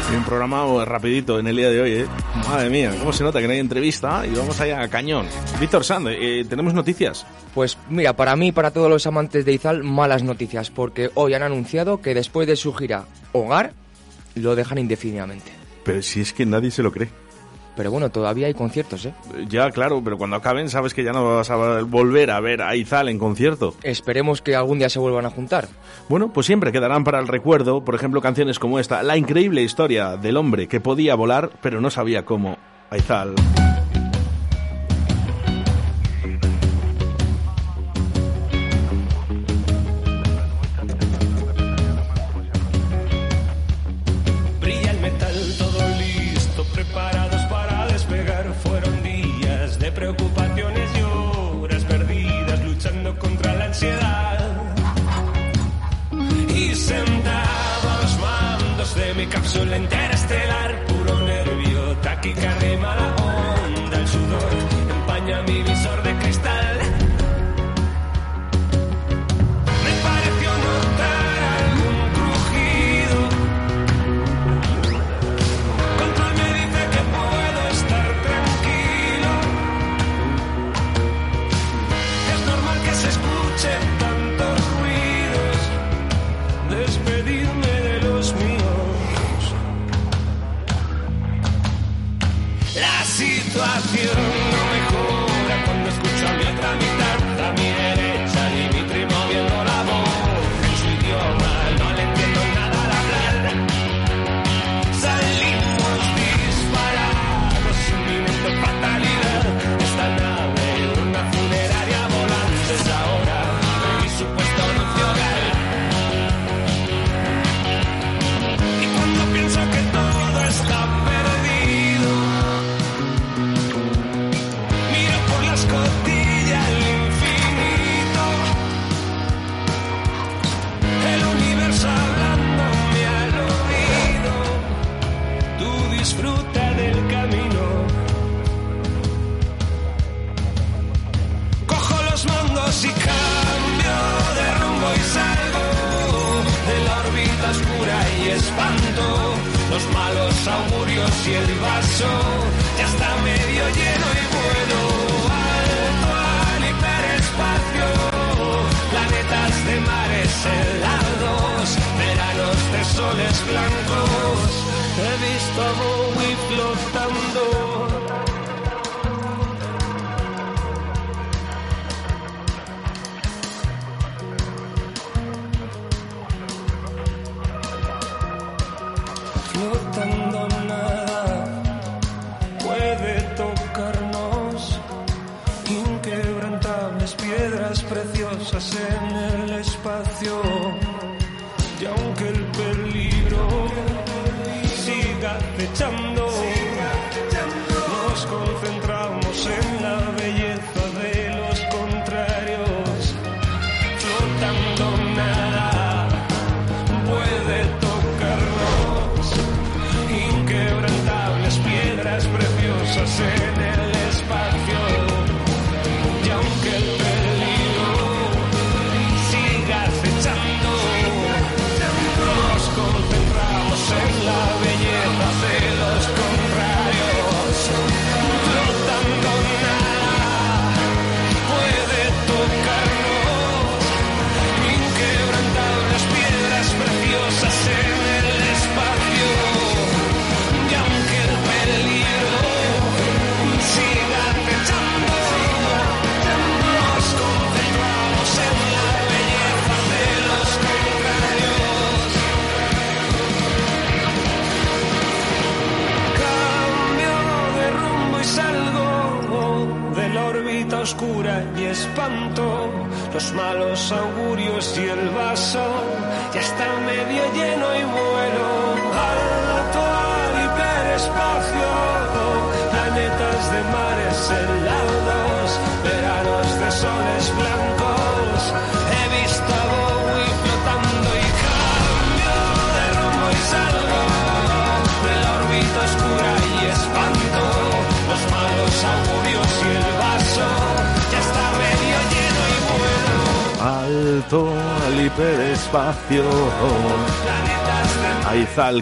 Bien 0.09 0.23
programado 0.23 0.75
oh, 0.75 0.85
rapidito 0.85 1.37
en 1.37 1.47
el 1.47 1.57
día 1.57 1.69
de 1.69 1.81
hoy, 1.81 1.91
¿eh? 1.91 2.05
Madre 2.47 2.69
mía, 2.69 2.95
cómo 2.97 3.11
se 3.11 3.25
nota 3.25 3.41
que 3.41 3.47
no 3.47 3.51
hay 3.51 3.59
entrevista 3.59 4.25
y 4.25 4.33
vamos 4.33 4.57
allá 4.61 4.81
a 4.81 4.87
cañón. 4.87 5.25
Víctor 5.59 5.83
Sand, 5.83 6.07
eh, 6.11 6.45
¿tenemos 6.47 6.73
noticias? 6.73 7.25
Pues 7.53 7.77
mira, 7.89 8.15
para 8.15 8.37
mí 8.37 8.47
y 8.47 8.51
para 8.53 8.71
todos 8.71 8.89
los 8.89 9.05
amantes 9.05 9.43
de 9.43 9.51
Izal, 9.51 9.83
malas 9.83 10.23
noticias, 10.23 10.69
porque 10.69 11.11
hoy 11.15 11.33
han 11.33 11.43
anunciado 11.43 11.99
que 12.01 12.13
después 12.13 12.47
de 12.47 12.55
su 12.55 12.73
gira 12.73 13.03
Hogar, 13.33 13.73
lo 14.35 14.55
dejan 14.55 14.77
indefinidamente. 14.77 15.51
Pero 15.83 16.01
si 16.01 16.21
es 16.21 16.31
que 16.31 16.45
nadie 16.45 16.71
se 16.71 16.83
lo 16.83 16.93
cree. 16.93 17.09
Pero 17.77 17.91
bueno, 17.91 18.09
todavía 18.09 18.47
hay 18.47 18.55
conciertos, 18.55 19.05
¿eh? 19.05 19.13
Ya, 19.47 19.69
claro, 19.69 20.01
pero 20.03 20.17
cuando 20.17 20.35
acaben 20.35 20.67
sabes 20.67 20.95
que 20.95 21.03
ya 21.03 21.11
no 21.13 21.35
vas 21.35 21.51
a 21.51 21.83
volver 21.83 22.31
a 22.31 22.39
ver 22.39 22.63
a 22.63 22.75
Izal 22.75 23.07
en 23.07 23.19
concierto. 23.19 23.75
Esperemos 23.83 24.41
que 24.41 24.55
algún 24.55 24.79
día 24.79 24.89
se 24.89 24.97
vuelvan 24.97 25.27
a 25.27 25.29
juntar. 25.29 25.67
Bueno, 26.09 26.33
pues 26.33 26.47
siempre 26.47 26.71
quedarán 26.71 27.03
para 27.03 27.19
el 27.19 27.27
recuerdo, 27.27 27.85
por 27.85 27.93
ejemplo, 27.93 28.19
canciones 28.19 28.57
como 28.57 28.79
esta, 28.79 29.03
La 29.03 29.15
increíble 29.15 29.61
historia 29.61 30.17
del 30.17 30.37
hombre 30.37 30.67
que 30.67 30.81
podía 30.81 31.13
volar, 31.13 31.51
pero 31.61 31.79
no 31.79 31.91
sabía 31.91 32.25
cómo. 32.25 32.57
Aizal. 32.89 33.35
Cápsula 59.47 59.77
interestelar, 59.77 60.85
puro 60.87 61.19
nervio, 61.21 61.95
taquicardia 62.01 62.73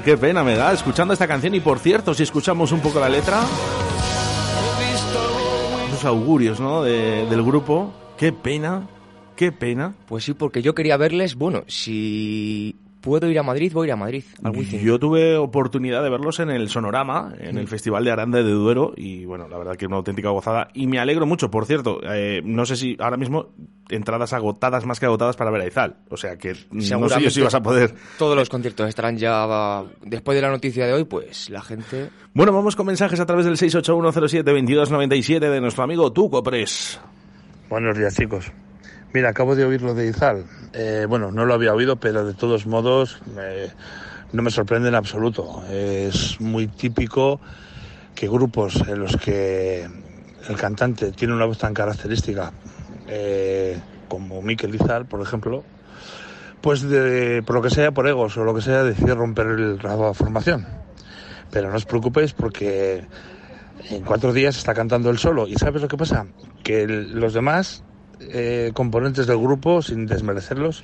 Qué 0.05 0.15
pena 0.17 0.41
me 0.43 0.55
da 0.55 0.71
escuchando 0.71 1.13
esta 1.13 1.27
canción. 1.27 1.53
Y 1.53 1.59
por 1.59 1.79
cierto, 1.79 2.13
si 2.13 2.23
escuchamos 2.23 2.71
un 2.71 2.79
poco 2.79 2.97
la 2.99 3.09
letra, 3.09 3.41
esos 5.89 6.05
augurios, 6.05 6.61
¿no? 6.61 6.81
De- 6.81 7.25
del 7.25 7.43
grupo, 7.43 7.91
qué 8.17 8.31
pena, 8.31 8.87
qué 9.35 9.51
pena. 9.51 9.93
Pues 10.07 10.23
sí, 10.23 10.33
porque 10.33 10.61
yo 10.61 10.73
quería 10.75 10.95
verles, 10.95 11.35
bueno, 11.35 11.63
si 11.67 12.75
puedo 13.01 13.29
ir 13.29 13.37
a 13.37 13.43
Madrid, 13.43 13.71
voy 13.73 13.85
a 13.85 13.87
ir 13.89 13.91
a 13.93 13.95
Madrid, 13.97 14.23
al. 14.41 14.79
Yo 14.81 14.97
tuve 14.97 15.35
oportunidad 15.35 16.03
de 16.03 16.09
verlos 16.09 16.39
en 16.39 16.49
el 16.51 16.69
Sonorama, 16.69 17.33
en 17.37 17.57
el 17.57 17.67
Festival 17.67 18.05
de 18.05 18.11
Aranda 18.11 18.41
de 18.41 18.49
Duero, 18.51 18.93
y 18.95 19.25
bueno, 19.25 19.47
la 19.49 19.57
verdad 19.57 19.75
que 19.75 19.87
una 19.87 19.97
auténtica 19.97 20.29
gozada. 20.29 20.69
Y 20.73 20.87
me 20.87 20.99
alegro 20.99 21.25
mucho, 21.25 21.51
por 21.51 21.65
cierto, 21.65 21.99
eh, 22.03 22.41
no 22.45 22.65
sé 22.65 22.77
si 22.77 22.95
ahora 22.99 23.17
mismo 23.17 23.47
entradas 23.89 24.33
agotadas 24.33 24.85
más 24.85 24.99
que 24.99 25.05
agotadas 25.05 25.35
para 25.35 25.51
ver 25.51 25.61
a 25.61 25.67
Izal. 25.67 25.95
O 26.09 26.17
sea 26.17 26.37
que 26.37 26.55
no 26.71 27.09
sé 27.09 27.21
yo 27.21 27.29
si 27.29 27.41
vas 27.41 27.55
a 27.55 27.61
poder. 27.61 27.93
Todos 28.17 28.35
los 28.35 28.49
conciertos 28.49 28.87
estarán 28.89 29.17
ya... 29.17 29.83
Después 30.01 30.35
de 30.35 30.41
la 30.41 30.49
noticia 30.49 30.85
de 30.85 30.93
hoy, 30.93 31.03
pues 31.03 31.49
la 31.49 31.61
gente... 31.61 32.09
Bueno, 32.33 32.51
vamos 32.51 32.75
con 32.75 32.85
mensajes 32.85 33.19
a 33.19 33.25
través 33.25 33.45
del 33.45 33.57
681072297 33.57 35.39
de 35.39 35.61
nuestro 35.61 35.83
amigo 35.83 36.11
Tuco 36.11 36.41
Press. 36.43 36.99
Buenos 37.69 37.97
días, 37.97 38.15
chicos. 38.15 38.51
Mira, 39.13 39.29
acabo 39.29 39.55
de 39.55 39.65
oír 39.65 39.81
lo 39.81 39.93
de 39.93 40.07
Izal. 40.07 40.45
Eh, 40.73 41.05
bueno, 41.07 41.31
no 41.31 41.45
lo 41.45 41.53
había 41.53 41.73
oído, 41.73 41.95
pero 41.95 42.25
de 42.25 42.33
todos 42.33 42.67
modos 42.67 43.21
eh, 43.37 43.71
no 44.33 44.41
me 44.41 44.51
sorprende 44.51 44.89
en 44.89 44.95
absoluto. 44.95 45.63
Es 45.71 46.39
muy 46.41 46.67
típico 46.67 47.39
que 48.13 48.27
grupos 48.27 48.75
en 48.87 48.99
los 48.99 49.15
que 49.17 49.87
el 50.49 50.55
cantante 50.57 51.11
tiene 51.11 51.33
una 51.33 51.45
voz 51.45 51.57
tan 51.57 51.73
característica, 51.73 52.51
eh, 53.07 53.79
como 54.07 54.41
Mikel 54.41 54.75
Izal, 54.75 55.05
por 55.05 55.21
ejemplo, 55.21 55.63
pues 56.61 56.81
de, 56.81 57.43
por 57.45 57.55
lo 57.55 57.61
que 57.61 57.69
sea, 57.69 57.91
por 57.91 58.07
egos 58.07 58.35
o 58.37 58.43
lo 58.43 58.53
que 58.55 58.61
sea, 58.61 58.83
decide 58.83 59.13
romper 59.13 59.47
el- 59.47 59.77
la 59.77 60.13
formación. 60.13 60.65
Pero 61.51 61.69
no 61.69 61.75
os 61.77 61.85
preocupéis 61.85 62.33
porque 62.33 63.03
en 63.89 64.01
cuatro 64.03 64.33
días 64.33 64.57
está 64.57 64.73
cantando 64.73 65.09
él 65.09 65.17
solo. 65.19 65.47
¿Y 65.47 65.55
sabes 65.55 65.81
lo 65.81 65.87
que 65.87 65.97
pasa? 65.97 66.25
Que 66.63 66.83
el- 66.83 67.19
los 67.19 67.33
demás 67.33 67.83
eh, 68.19 68.71
componentes 68.73 69.27
del 69.27 69.37
grupo, 69.37 69.81
sin 69.81 70.05
desmerecerlos, 70.07 70.83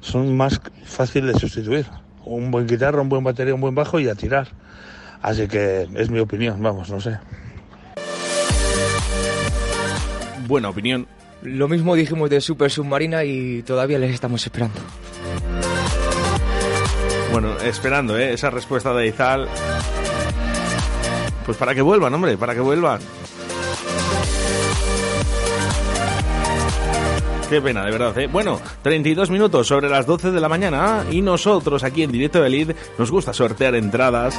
son 0.00 0.36
más 0.36 0.60
fáciles 0.84 1.34
de 1.34 1.40
sustituir. 1.40 1.86
Un 2.24 2.50
buen 2.50 2.66
guitarra, 2.66 3.00
un 3.02 3.08
buen 3.10 3.22
batería, 3.22 3.54
un 3.54 3.60
buen 3.60 3.74
bajo 3.74 4.00
y 4.00 4.08
a 4.08 4.14
tirar. 4.14 4.48
Así 5.20 5.46
que 5.48 5.86
es 5.94 6.10
mi 6.10 6.18
opinión, 6.18 6.60
vamos, 6.62 6.88
no 6.90 7.00
sé. 7.00 7.18
Buena 10.48 10.70
opinión. 10.70 11.06
Lo 11.42 11.66
mismo 11.68 11.96
dijimos 11.96 12.30
de 12.30 12.40
Super 12.40 12.70
Submarina 12.70 13.24
y 13.24 13.62
todavía 13.62 13.98
les 13.98 14.14
estamos 14.14 14.44
esperando. 14.44 14.78
Bueno, 17.32 17.58
esperando, 17.64 18.16
¿eh? 18.16 18.32
Esa 18.32 18.50
respuesta 18.50 18.94
de 18.94 19.08
Izal. 19.08 19.48
Pues 21.44 21.56
para 21.56 21.74
que 21.74 21.82
vuelvan, 21.82 22.14
hombre, 22.14 22.36
para 22.36 22.54
que 22.54 22.60
vuelvan. 22.60 23.00
Qué 27.48 27.60
pena, 27.60 27.84
de 27.84 27.90
verdad, 27.90 28.16
¿eh? 28.18 28.28
Bueno, 28.28 28.60
32 28.82 29.30
minutos 29.30 29.66
sobre 29.66 29.88
las 29.88 30.06
12 30.06 30.30
de 30.30 30.40
la 30.40 30.48
mañana 30.48 31.04
y 31.10 31.22
nosotros 31.22 31.82
aquí 31.82 32.02
en 32.02 32.12
Directo 32.12 32.40
de 32.40 32.46
Elite 32.46 32.76
nos 32.98 33.10
gusta 33.10 33.32
sortear 33.32 33.74
entradas. 33.74 34.38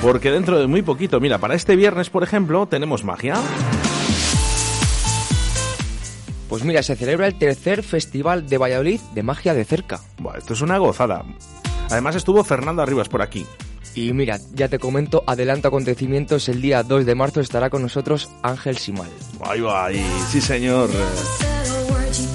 Porque 0.00 0.30
dentro 0.30 0.58
de 0.58 0.66
muy 0.66 0.82
poquito, 0.82 1.20
mira, 1.20 1.38
para 1.38 1.54
este 1.54 1.74
viernes, 1.74 2.08
por 2.08 2.22
ejemplo, 2.22 2.66
tenemos 2.66 3.04
magia. 3.04 3.34
Pues 6.50 6.64
mira, 6.64 6.82
se 6.82 6.96
celebra 6.96 7.28
el 7.28 7.36
tercer 7.36 7.84
Festival 7.84 8.48
de 8.48 8.58
Valladolid 8.58 9.00
de 9.14 9.22
Magia 9.22 9.54
de 9.54 9.64
Cerca. 9.64 10.00
Buah, 10.18 10.36
esto 10.36 10.54
es 10.54 10.62
una 10.62 10.78
gozada. 10.78 11.24
Además 11.90 12.16
estuvo 12.16 12.42
Fernando 12.42 12.82
Arribas 12.82 13.08
por 13.08 13.22
aquí. 13.22 13.46
Y 13.94 14.12
mira, 14.12 14.40
ya 14.52 14.66
te 14.68 14.80
comento, 14.80 15.22
adelanto 15.28 15.68
acontecimientos, 15.68 16.48
el 16.48 16.60
día 16.60 16.82
2 16.82 17.06
de 17.06 17.14
marzo 17.14 17.40
estará 17.40 17.70
con 17.70 17.82
nosotros 17.82 18.30
Ángel 18.42 18.78
Simal. 18.78 19.08
Ahí 19.42 19.60
va, 19.60 19.86
ahí. 19.86 20.04
sí 20.28 20.40
señor. 20.40 20.90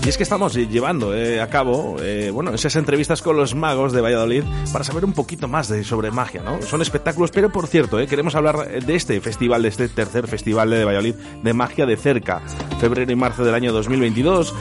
Y 0.05 0.09
es 0.09 0.17
que 0.17 0.23
estamos 0.23 0.53
llevando 0.53 1.15
eh, 1.15 1.41
a 1.41 1.47
cabo 1.47 1.95
eh, 1.99 2.29
bueno, 2.31 2.53
esas 2.53 2.75
entrevistas 2.75 3.23
con 3.23 3.37
los 3.37 3.55
magos 3.55 3.91
de 3.91 4.01
Valladolid 4.01 4.43
para 4.71 4.85
saber 4.85 5.03
un 5.03 5.13
poquito 5.13 5.47
más 5.47 5.67
de, 5.67 5.83
sobre 5.83 6.11
magia, 6.11 6.43
¿no? 6.43 6.61
Son 6.61 6.83
espectáculos, 6.83 7.31
pero 7.31 7.51
por 7.51 7.65
cierto, 7.65 7.99
eh, 7.99 8.05
queremos 8.05 8.35
hablar 8.35 8.83
de 8.85 8.95
este 8.95 9.19
festival, 9.19 9.63
de 9.63 9.69
este 9.69 9.89
tercer 9.89 10.27
festival 10.27 10.69
de 10.69 10.85
Valladolid 10.85 11.15
de 11.41 11.53
magia 11.53 11.87
de 11.87 11.97
cerca, 11.97 12.43
febrero 12.79 13.11
y 13.11 13.15
marzo 13.15 13.43
del 13.43 13.55
año 13.55 13.73
2022. 13.73 14.53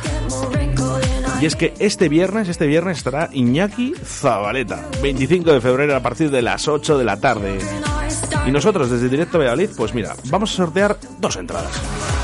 Y 1.42 1.44
es 1.44 1.56
que 1.56 1.74
este 1.78 2.08
viernes, 2.08 2.48
este 2.48 2.66
viernes 2.66 2.96
estará 2.96 3.28
Iñaki 3.30 3.92
Zabaleta, 4.02 4.88
25 5.02 5.52
de 5.52 5.60
febrero 5.60 5.94
a 5.94 6.00
partir 6.00 6.30
de 6.30 6.40
las 6.40 6.68
8 6.68 6.96
de 6.96 7.04
la 7.04 7.18
tarde. 7.18 7.58
Y 8.46 8.50
nosotros 8.50 8.90
desde 8.90 9.10
Directo 9.10 9.38
Valladolid, 9.38 9.68
pues 9.76 9.92
mira, 9.92 10.16
vamos 10.30 10.52
a 10.54 10.56
sortear 10.56 10.96
dos 11.20 11.36
entradas. 11.36 12.23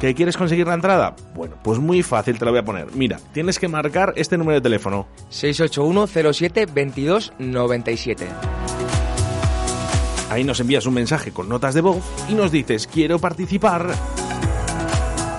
¿Que 0.00 0.14
quieres 0.14 0.36
conseguir 0.36 0.68
la 0.68 0.74
entrada? 0.74 1.16
Bueno, 1.34 1.56
pues 1.62 1.80
muy 1.80 2.04
fácil 2.04 2.38
te 2.38 2.44
lo 2.44 2.52
voy 2.52 2.60
a 2.60 2.64
poner. 2.64 2.86
Mira, 2.94 3.18
tienes 3.32 3.58
que 3.58 3.66
marcar 3.66 4.12
este 4.16 4.38
número 4.38 4.54
de 4.54 4.60
teléfono. 4.60 5.08
681-07-2297. 5.30 8.26
Ahí 10.30 10.44
nos 10.44 10.60
envías 10.60 10.86
un 10.86 10.94
mensaje 10.94 11.32
con 11.32 11.48
notas 11.48 11.74
de 11.74 11.80
voz 11.80 11.98
y 12.28 12.34
nos 12.34 12.52
dices, 12.52 12.86
quiero 12.86 13.18
participar 13.18 13.88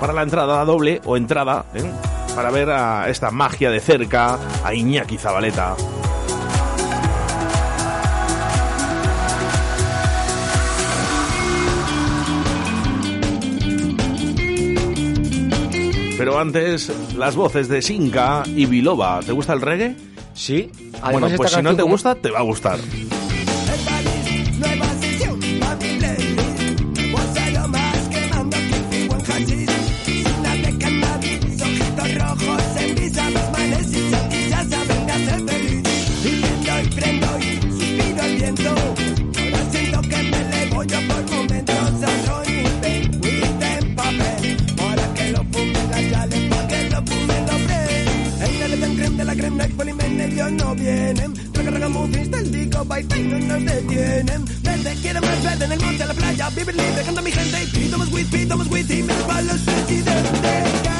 para 0.01 0.11
la 0.13 0.23
entrada 0.23 0.65
doble 0.65 0.99
o 1.05 1.15
entrada, 1.15 1.65
¿eh? 1.73 1.89
para 2.35 2.51
ver 2.51 2.69
a 2.69 3.09
esta 3.09 3.31
magia 3.31 3.69
de 3.69 3.79
cerca, 3.79 4.37
a 4.63 4.73
Iñaki 4.73 5.17
Zabaleta. 5.17 5.75
Pero 16.19 16.37
antes, 16.37 16.91
las 17.15 17.37
voces 17.37 17.69
de 17.69 17.81
Sinka 17.81 18.43
y 18.45 18.65
Biloba. 18.65 19.21
¿Te 19.25 19.31
gusta 19.31 19.53
el 19.53 19.61
reggae? 19.61 19.95
Sí. 20.33 20.69
Bueno, 21.11 21.29
pues 21.37 21.51
si 21.51 21.61
no 21.61 21.73
te 21.73 21.81
gusta, 21.81 22.13
te 22.13 22.29
va 22.29 22.39
a 22.39 22.41
gustar. 22.41 22.77
El 49.61 49.71
polimen 49.73 50.21
ellos 50.21 50.51
no 50.53 50.75
vienen. 50.75 51.33
Raga, 51.53 51.71
raga, 51.71 51.89
movie, 51.89 52.21
el 52.21 52.51
disco, 52.51 52.85
baita 52.85 53.17
y 53.17 53.23
no 53.23 53.39
nos 53.39 53.65
detienen. 53.65 54.45
Verde, 54.61 54.97
quiero 55.01 55.21
más 55.21 55.43
verde 55.43 55.65
en 55.65 55.71
el 55.71 55.79
monte, 55.79 56.01
en 56.01 56.07
la 56.07 56.13
playa. 56.13 56.49
Vivir 56.49 56.75
libre, 56.75 57.03
canta 57.05 57.21
mi 57.21 57.31
gente. 57.31 57.63
Y 57.63 57.67
pido 57.67 57.97
más 57.97 58.11
weed, 58.11 58.27
pido 58.27 58.57
más 58.57 58.67
weed 58.67 58.89
y 58.89 59.03
me 59.03 59.13
para 59.13 59.41
los 59.41 59.59
presidentes. 59.61 60.98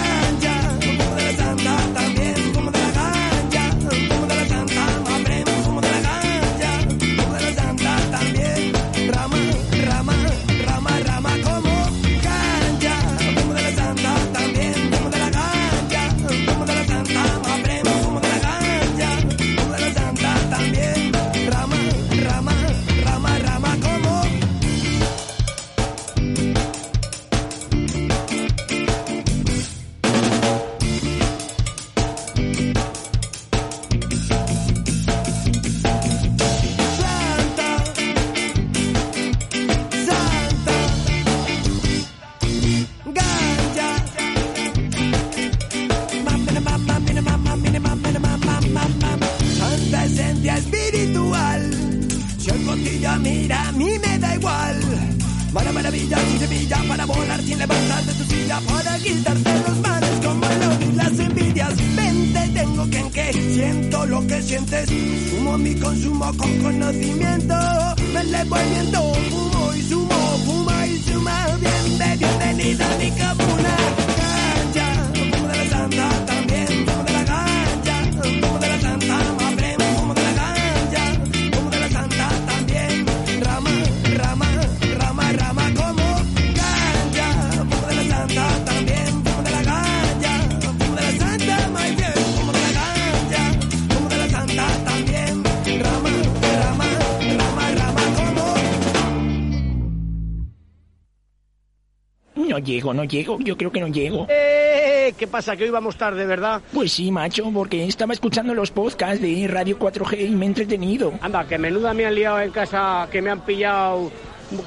No 102.59 102.65
llego, 102.65 102.93
no 102.93 103.05
llego, 103.05 103.39
yo 103.39 103.55
creo 103.55 103.71
que 103.71 103.79
no 103.79 103.87
llego. 103.87 104.27
¡Eh! 104.29 105.13
¿Qué 105.17 105.27
pasa? 105.27 105.55
Que 105.55 105.63
hoy 105.63 105.69
vamos 105.69 105.95
tarde, 105.95 106.25
¿verdad? 106.25 106.61
Pues 106.73 106.91
sí, 106.91 107.09
macho, 107.09 107.49
porque 107.53 107.85
estaba 107.85 108.11
escuchando 108.11 108.53
los 108.53 108.69
podcasts 108.69 109.21
de 109.21 109.47
Radio 109.47 109.79
4G 109.79 110.27
y 110.27 110.31
me 110.31 110.43
he 110.43 110.49
entretenido. 110.49 111.13
Anda, 111.21 111.47
que 111.47 111.57
menuda 111.57 111.93
me 111.93 112.05
han 112.05 112.15
liado 112.15 112.41
en 112.41 112.51
casa, 112.51 113.07
que 113.09 113.21
me 113.21 113.29
han 113.29 113.45
pillado 113.45 114.11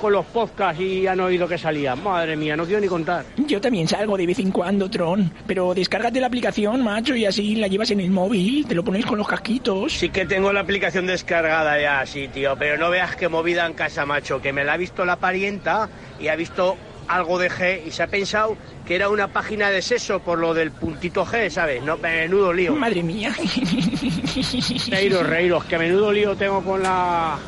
con 0.00 0.12
los 0.12 0.24
podcasts 0.24 0.80
y 0.80 1.06
han 1.06 1.20
oído 1.20 1.46
que 1.46 1.58
salía. 1.58 1.94
Madre 1.94 2.34
mía, 2.34 2.56
no 2.56 2.64
quiero 2.64 2.80
ni 2.80 2.88
contar. 2.88 3.26
Yo 3.36 3.60
también 3.60 3.86
salgo 3.86 4.16
de 4.16 4.26
vez 4.26 4.38
en 4.38 4.52
cuando, 4.52 4.88
Tron, 4.88 5.30
pero 5.46 5.74
descárgate 5.74 6.18
la 6.18 6.28
aplicación, 6.28 6.82
macho, 6.82 7.14
y 7.14 7.26
así 7.26 7.56
la 7.56 7.66
llevas 7.66 7.90
en 7.90 8.00
el 8.00 8.10
móvil, 8.10 8.66
te 8.66 8.74
lo 8.74 8.82
pones 8.82 9.04
con 9.04 9.18
los 9.18 9.28
casquitos. 9.28 9.92
Sí 9.92 10.08
que 10.08 10.24
tengo 10.24 10.50
la 10.50 10.60
aplicación 10.60 11.06
descargada 11.06 11.78
ya, 11.78 12.06
sí, 12.06 12.28
tío, 12.28 12.56
pero 12.58 12.78
no 12.78 12.88
veas 12.88 13.16
qué 13.16 13.28
movida 13.28 13.66
en 13.66 13.74
casa, 13.74 14.06
macho, 14.06 14.40
que 14.40 14.54
me 14.54 14.64
la 14.64 14.72
ha 14.72 14.76
visto 14.78 15.04
la 15.04 15.16
parienta 15.16 15.90
y 16.18 16.28
ha 16.28 16.36
visto 16.36 16.78
algo 17.08 17.38
de 17.38 17.50
G 17.50 17.86
y 17.86 17.90
se 17.90 18.02
ha 18.02 18.06
pensado 18.06 18.56
que 18.86 18.94
era 18.94 19.08
una 19.08 19.28
página 19.28 19.70
de 19.70 19.82
sexo 19.82 20.20
por 20.20 20.38
lo 20.38 20.54
del 20.54 20.70
puntito 20.70 21.24
G, 21.24 21.50
¿sabes? 21.50 21.82
No, 21.82 21.96
menudo 21.96 22.52
lío. 22.52 22.74
Madre 22.74 23.02
mía. 23.02 23.34
Reiros, 24.88 25.26
reiros, 25.26 25.64
que 25.64 25.78
menudo 25.78 26.12
lío 26.12 26.36
tengo 26.36 26.62
con 26.62 26.82
la 26.82 27.38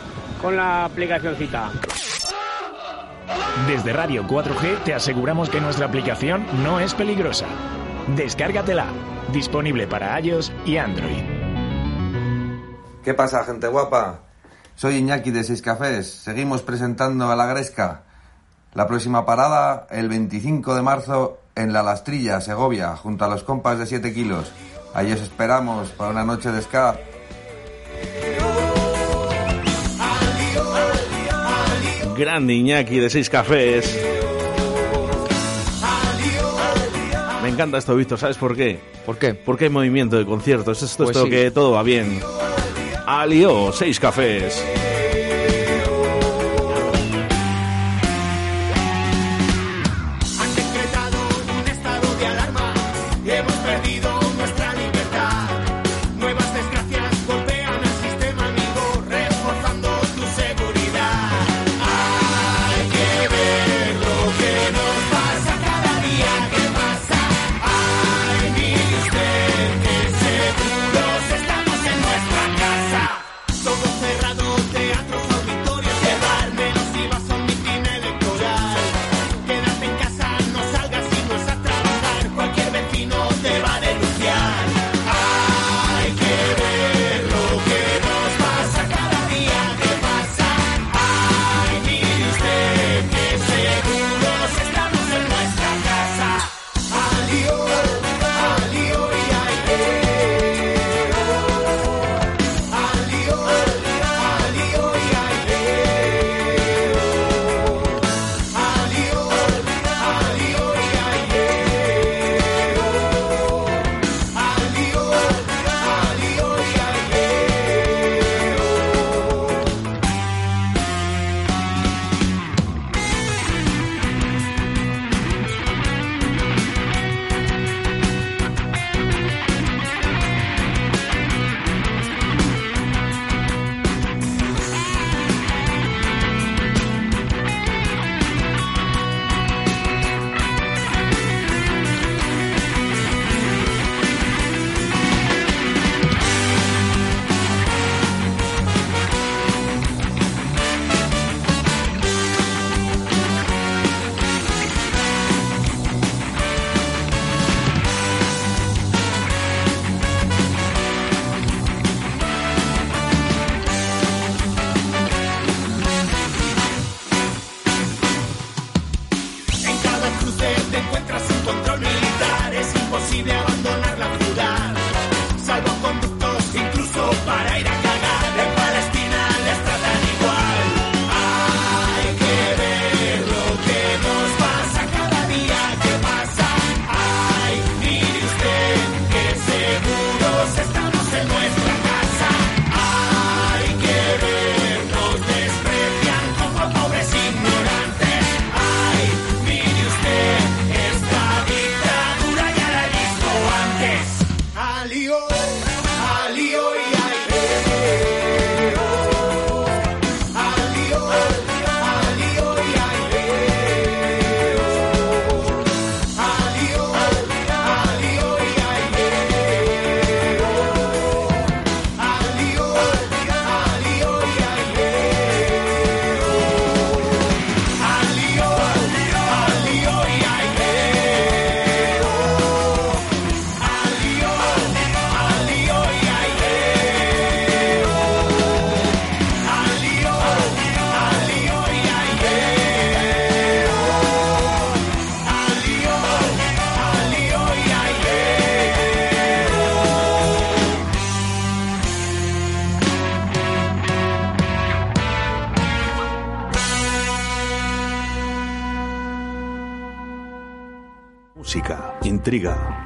con 0.41 0.57
la 0.57 0.85
aplicacioncita. 0.85 1.71
Desde 3.67 3.93
Radio 3.93 4.25
4G 4.25 4.85
te 4.85 4.95
aseguramos 4.95 5.49
que 5.49 5.61
nuestra 5.61 5.87
aplicación 5.87 6.45
no 6.63 6.81
es 6.81 6.93
peligrosa. 6.95 7.47
Descárgatela. 8.15 8.87
Disponible 9.33 9.87
para 9.87 10.21
iOS 10.21 10.53
y 10.67 10.77
Android. 10.77 11.23
¿Qué 13.03 13.15
pasa, 13.15 13.45
gente 13.45 13.69
guapa? 13.69 14.21
Soy 14.77 14.97
Iñaki 14.97 15.31
de 15.31 15.45
Seis 15.45 15.63
Cafés. 15.63 16.11
Seguimos 16.11 16.63
presentando 16.63 17.31
a 17.31 17.37
la 17.37 17.47
Gresca. 17.47 18.04
La 18.75 18.87
próxima 18.89 19.25
parada, 19.25 19.87
el 19.91 20.09
25 20.09 20.75
de 20.75 20.83
marzo, 20.83 21.39
en 21.55 21.73
La 21.73 21.83
Lastrilla, 21.83 22.41
Segovia, 22.41 22.97
junto 22.97 23.25
a 23.25 23.29
los 23.29 23.45
compas 23.45 23.79
de 23.79 23.87
7 23.87 24.13
kilos. 24.13 24.51
Ahí 24.95 25.13
os 25.13 25.21
esperamos 25.21 25.91
para 25.91 26.11
una 26.11 26.25
noche 26.25 26.51
de 26.51 26.61
ska. 26.63 26.97
Grande 32.17 32.55
Iñaki 32.55 32.99
de 32.99 33.11
Seis 33.11 33.29
Cafés. 33.29 33.99
Me 37.43 37.49
encanta 37.49 37.79
esto, 37.79 37.95
Víctor. 37.97 38.19
¿Sabes 38.19 38.37
por 38.37 38.57
qué? 38.57 38.79
¿Por 39.05 39.19
qué? 39.19 39.35
Porque 39.35 39.65
hay 39.65 39.71
movimiento 39.71 40.17
de 40.17 40.25
conciertos. 40.25 40.83
Esto 40.83 41.05
Pues 41.05 41.11
es 41.11 41.15
todo 41.15 41.25
sí. 41.25 41.31
que 41.31 41.51
todo 41.51 41.73
va 41.73 41.83
bien. 41.83 42.21
Alio, 43.07 43.73
Seis 43.73 43.99
Cafés. 44.01 44.65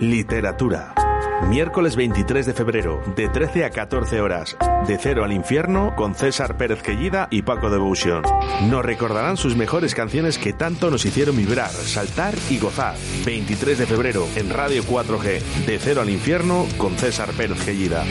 Literatura. 0.00 0.94
Miércoles 1.48 1.96
23 1.96 2.46
de 2.46 2.52
febrero, 2.52 3.00
de 3.16 3.28
13 3.28 3.64
a 3.64 3.70
14 3.70 4.20
horas, 4.20 4.56
de 4.86 4.98
Cero 4.98 5.24
al 5.24 5.32
Infierno, 5.32 5.94
con 5.96 6.14
César 6.14 6.56
Pérez 6.56 6.82
Quellida 6.82 7.28
y 7.30 7.42
Paco 7.42 7.70
Devotion. 7.70 8.22
Nos 8.68 8.84
recordarán 8.84 9.36
sus 9.36 9.56
mejores 9.56 9.94
canciones 9.94 10.38
que 10.38 10.52
tanto 10.52 10.90
nos 10.90 11.04
hicieron 11.04 11.36
vibrar, 11.36 11.70
saltar 11.70 12.34
y 12.50 12.58
gozar. 12.58 12.96
23 13.24 13.78
de 13.78 13.86
febrero, 13.86 14.26
en 14.36 14.50
Radio 14.50 14.82
4G, 14.82 15.40
de 15.66 15.78
Cero 15.78 16.02
al 16.02 16.10
Infierno, 16.10 16.66
con 16.76 16.96
César 16.96 17.30
Pérez 17.32 17.64
Quellida. 17.64 18.04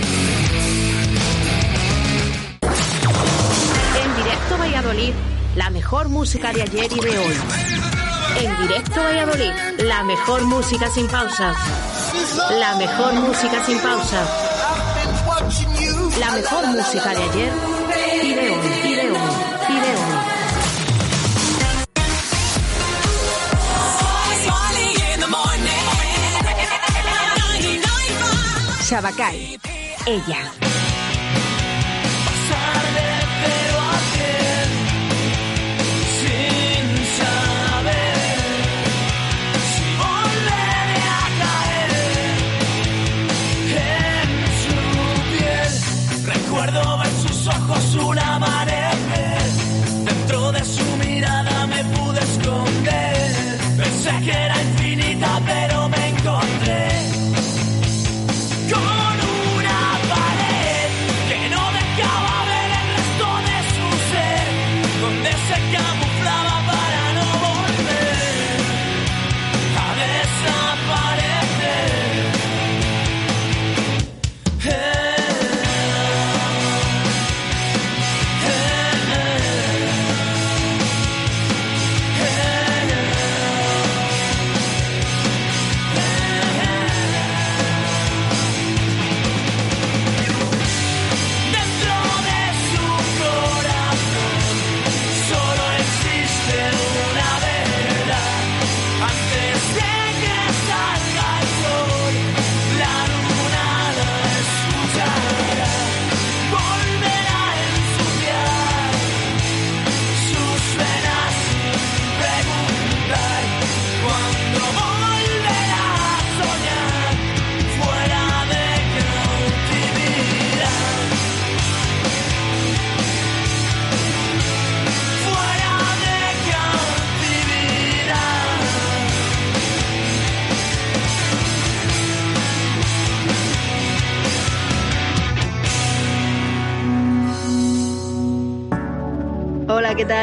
En 4.02 4.16
directo 4.24 4.58
Valladolid, 4.58 5.14
la 5.56 5.70
mejor 5.70 6.10
música 6.10 6.54
de 6.54 6.62
ayer 6.62 6.92
y 6.92 7.00
de 7.00 7.18
hoy. 7.18 7.36
En 8.42 8.68
directo 8.68 9.02
Valladolid, 9.02 9.52
la 9.78 10.04
mejor 10.04 10.44
música 10.46 10.90
sin 10.90 11.08
pausas. 11.08 11.56
La 12.60 12.76
mejor 12.76 13.14
música 13.14 13.64
sin 13.66 13.80
pausas. 13.80 14.30
La 16.20 16.32
mejor 16.32 16.68
música 16.68 17.10
de 17.10 17.24
ayer 17.24 17.54
y 18.24 18.34
de 18.34 18.50
hoy, 18.50 18.68
y 18.84 18.96
de 18.96 19.12
hoy, 19.12 19.18
y 19.70 19.80
de 19.80 19.96
hoy. 19.96 20.18
Shabakal, 28.90 29.36
ella. 30.06 30.57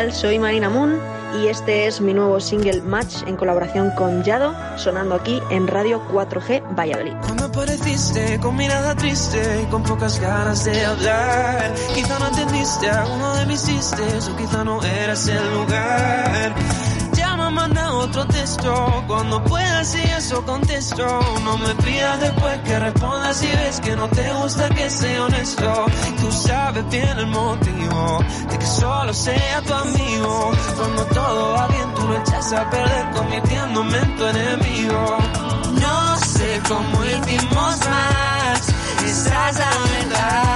Tal? 0.04 0.12
Soy 0.12 0.38
Marina 0.38 0.68
Moon 0.68 0.98
y 1.40 1.48
este 1.48 1.86
es 1.86 2.00
mi 2.00 2.14
nuevo 2.14 2.40
single 2.40 2.82
Match 2.82 3.22
en 3.26 3.36
colaboración 3.36 3.90
con 3.92 4.22
Yado, 4.22 4.54
sonando 4.76 5.14
aquí 5.14 5.40
en 5.50 5.66
Radio 5.66 6.00
4G 6.12 6.62
Valladolid. 6.76 7.14
Cuando 7.22 7.46
apareciste 7.46 8.38
con 8.40 8.56
mirada 8.56 8.94
triste 8.94 9.62
y 9.62 9.66
con 9.66 9.82
pocas 9.82 10.20
ganas 10.20 10.64
de 10.64 10.84
hablar, 10.84 11.74
quizá 11.94 12.18
no 12.18 12.28
entendiste 12.28 12.88
alguno 12.88 13.36
de 13.36 13.46
mis 13.46 13.64
chistes 13.64 14.28
o 14.28 14.36
quizá 14.36 14.64
no 14.64 14.82
eras 14.82 15.28
el 15.28 15.54
lugar. 15.54 16.54
Otro 18.16 19.04
cuando 19.08 19.42
puedas 19.42 19.92
y 19.96 20.02
eso 20.02 20.44
contesto. 20.44 21.04
No 21.44 21.58
me 21.58 21.74
pidas 21.74 22.20
después 22.20 22.58
que 22.60 22.78
respondas 22.78 23.36
si 23.36 23.48
ves 23.48 23.80
que 23.80 23.96
no 23.96 24.08
te 24.08 24.32
gusta 24.34 24.68
que 24.68 24.88
sea 24.88 25.24
honesto. 25.24 25.86
Tú 26.20 26.30
sabes 26.30 26.88
bien 26.90 27.18
el 27.18 27.26
motivo 27.26 28.24
de 28.50 28.58
que 28.58 28.66
solo 28.66 29.12
sea 29.12 29.62
tu 29.62 29.74
amigo. 29.74 30.52
Cuando 30.76 31.04
todo 31.06 31.52
va 31.54 31.66
bien, 31.66 31.94
tú 31.94 32.06
lo 32.06 32.16
echas 32.20 32.52
a 32.52 32.70
perder 32.70 33.10
convirtiéndome 33.16 33.98
en 33.98 34.16
tu 34.16 34.24
enemigo. 34.26 35.18
No 35.80 36.16
sé 36.18 36.62
cómo 36.68 37.04
hicimos 37.04 37.78
más, 37.88 38.68
esa 39.04 39.50
es 39.50 39.58
la 39.58 39.70
verdad. 39.92 40.53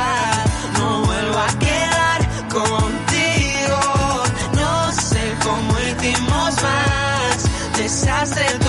Desastre 7.89 8.68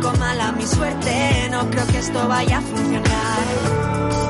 poco 0.00 0.16
mal 0.18 0.40
a 0.40 0.52
mi 0.52 0.66
suerte, 0.66 1.48
no 1.50 1.68
creo 1.70 1.86
que 1.86 1.98
esto 1.98 2.28
vaya 2.28 2.58
a 2.58 2.60
funcionar. 2.62 4.29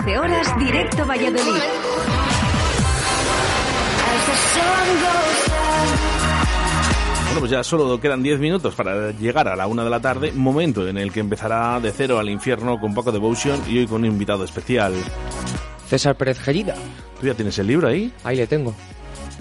14 0.07 0.17
horas, 0.19 0.59
directo 0.59 1.05
Valladolid. 1.05 1.61
Bueno, 7.25 7.39
pues 7.39 7.51
ya 7.51 7.63
solo 7.63 7.99
quedan 7.99 8.23
10 8.23 8.39
minutos 8.39 8.73
para 8.73 9.11
llegar 9.11 9.49
a 9.49 9.55
la 9.57 9.67
una 9.67 9.83
de 9.83 9.89
la 9.89 9.99
tarde, 9.99 10.31
momento 10.31 10.87
en 10.87 10.97
el 10.97 11.11
que 11.11 11.19
empezará 11.19 11.79
de 11.81 11.91
cero 11.91 12.19
al 12.19 12.29
infierno 12.29 12.79
con 12.79 12.95
Paco 12.95 13.11
Devotion 13.11 13.61
y 13.67 13.79
hoy 13.79 13.87
con 13.87 14.01
un 14.01 14.07
invitado 14.07 14.45
especial. 14.45 14.93
César 15.89 16.15
Pérez 16.15 16.39
Gellida. 16.39 16.75
¿Tú 17.19 17.27
ya 17.27 17.33
tienes 17.33 17.59
el 17.59 17.67
libro 17.67 17.89
ahí? 17.89 18.13
Ahí 18.23 18.37
le 18.37 18.47
tengo. 18.47 18.73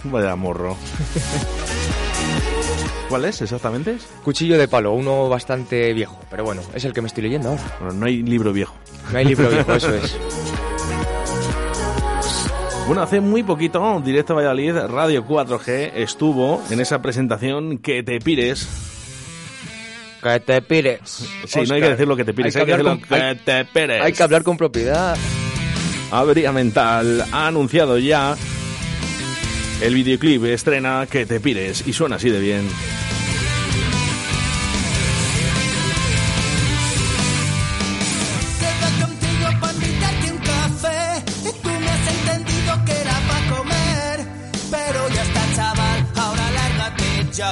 Vaya 0.04 0.34
morro. 0.34 0.76
¿Cuál 3.08 3.24
es 3.26 3.40
exactamente? 3.40 3.98
Cuchillo 4.24 4.58
de 4.58 4.66
palo, 4.66 4.92
uno 4.92 5.28
bastante 5.28 5.92
viejo, 5.92 6.18
pero 6.28 6.42
bueno, 6.42 6.62
es 6.74 6.84
el 6.84 6.92
que 6.92 7.00
me 7.00 7.06
estoy 7.06 7.22
leyendo 7.22 7.50
ahora. 7.50 7.62
Bueno, 7.78 7.94
no 7.94 8.06
hay 8.06 8.22
libro 8.22 8.52
viejo. 8.52 8.74
No 9.12 9.18
hay 9.18 9.24
libro 9.26 9.48
viejo, 9.48 9.72
eso 9.74 9.94
es. 9.94 10.18
Bueno, 12.86 13.02
hace 13.02 13.20
muy 13.20 13.42
poquito, 13.42 14.00
Directo 14.04 14.34
Valladolid, 14.36 14.72
Radio 14.88 15.24
4G, 15.26 15.90
estuvo 15.96 16.62
en 16.70 16.80
esa 16.80 17.02
presentación 17.02 17.78
que 17.78 18.02
te 18.04 18.20
pires. 18.20 18.68
Que 20.22 20.38
te 20.40 20.62
pires. 20.62 21.00
Sí, 21.46 21.60
no 21.68 21.74
hay 21.74 21.80
que 21.80 21.90
decir 21.90 22.06
lo 22.06 22.16
que 22.16 22.24
te 22.24 22.32
pires, 22.32 22.54
hay, 22.54 22.64
que, 22.64 22.72
hablar 22.72 22.86
decirlo 22.96 23.08
con- 23.08 23.18
que 23.18 23.24
hay- 23.24 23.36
te 23.36 23.64
pires. 23.64 24.02
Hay 24.02 24.12
que 24.12 24.22
hablar 24.22 24.42
con 24.44 24.56
propiedad. 24.56 25.16
Avería 26.12 26.52
Mental 26.52 27.24
ha 27.32 27.48
anunciado 27.48 27.98
ya 27.98 28.36
el 29.82 29.92
videoclip 29.94 30.44
estrena 30.44 31.06
Que 31.10 31.26
te 31.26 31.40
pires 31.40 31.82
y 31.88 31.92
suena 31.92 32.16
así 32.16 32.30
de 32.30 32.38
bien. 32.40 32.68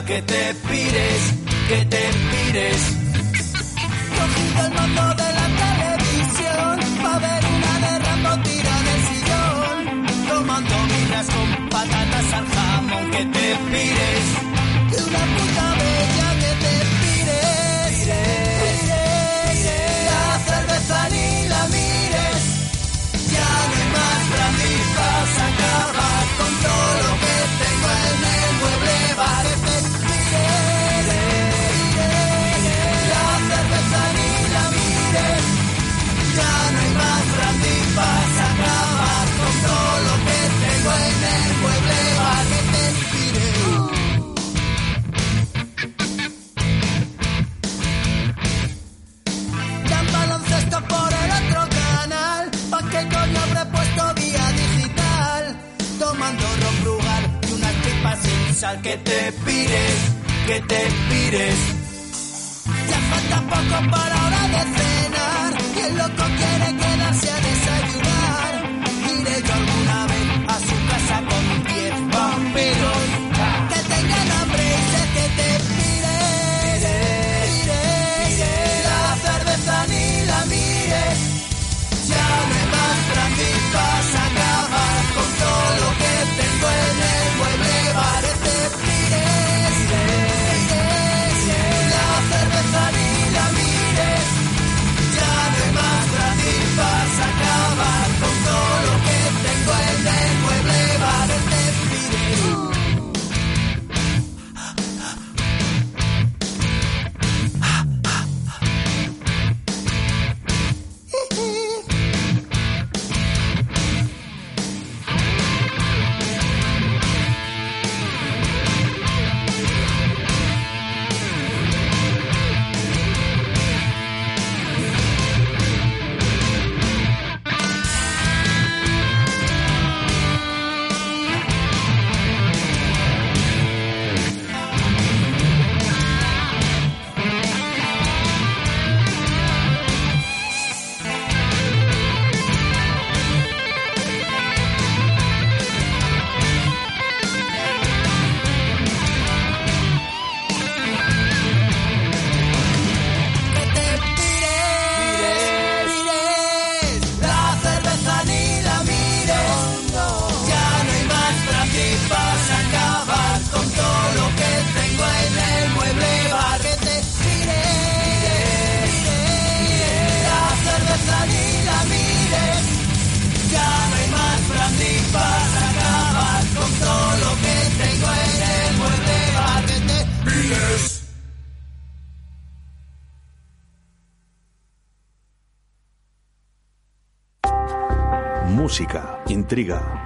Que 0.07 0.21
te 0.23 0.55
pires, 0.69 1.23
que 1.69 1.85
te 1.87 2.03
pires. 2.31 2.81
Cogido 4.17 4.67
el 4.67 4.75
mando 4.75 5.15
de 5.15 5.29
la 5.39 5.47
televisión 5.63 7.03
pa' 7.03 7.19
ver 7.19 7.43
una 7.57 7.73
de 7.85 7.99
Rambo 8.05 8.43
tira 8.43 8.77
del 8.89 9.03
sillón. 9.09 10.07
Tomando 10.29 10.75
birras 10.91 11.27
con 11.35 11.69
patatas 11.71 12.33
al 12.35 12.47
jamón, 12.55 13.11
que 13.11 13.25
te 13.25 13.57
pires. 13.71 14.44
Que 58.65 58.97
te 58.97 59.33
pires, 59.45 59.95
que 60.47 60.61
te 60.63 60.81
pires. 61.09 61.59
Ya 62.89 62.99
falta 63.11 63.41
poco 63.43 63.91
para 63.91 64.27
hora 64.27 64.49
de 64.49 64.63
cenar. 64.75 65.53
Y 65.77 65.81
el 65.81 65.97
loco 65.99 66.25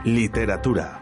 literatura. 0.05 0.99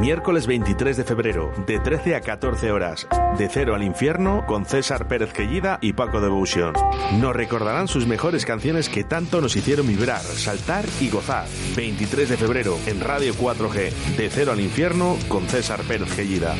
Miércoles 0.00 0.48
23 0.48 0.96
de 0.96 1.04
febrero, 1.04 1.52
de 1.64 1.78
13 1.78 2.16
a 2.16 2.20
14 2.20 2.72
horas, 2.72 3.06
de 3.38 3.48
Cero 3.48 3.76
al 3.76 3.84
Infierno, 3.84 4.44
con 4.46 4.66
César 4.66 5.06
Pérez 5.06 5.32
Quellida 5.32 5.78
y 5.80 5.92
Paco 5.92 6.20
Devotion. 6.20 6.72
Nos 7.20 7.36
recordarán 7.36 7.86
sus 7.86 8.08
mejores 8.08 8.44
canciones 8.44 8.88
que 8.88 9.04
tanto 9.04 9.40
nos 9.40 9.54
hicieron 9.54 9.86
vibrar, 9.86 10.22
saltar 10.22 10.84
y 11.00 11.08
gozar. 11.08 11.46
23 11.76 12.30
de 12.30 12.36
febrero, 12.36 12.76
en 12.86 13.00
Radio 13.00 13.32
4G, 13.32 13.92
de 14.16 14.28
Cero 14.28 14.50
al 14.50 14.60
Infierno, 14.60 15.16
con 15.28 15.46
César 15.46 15.80
Pérez 15.82 16.12
Quellida. 16.16 16.56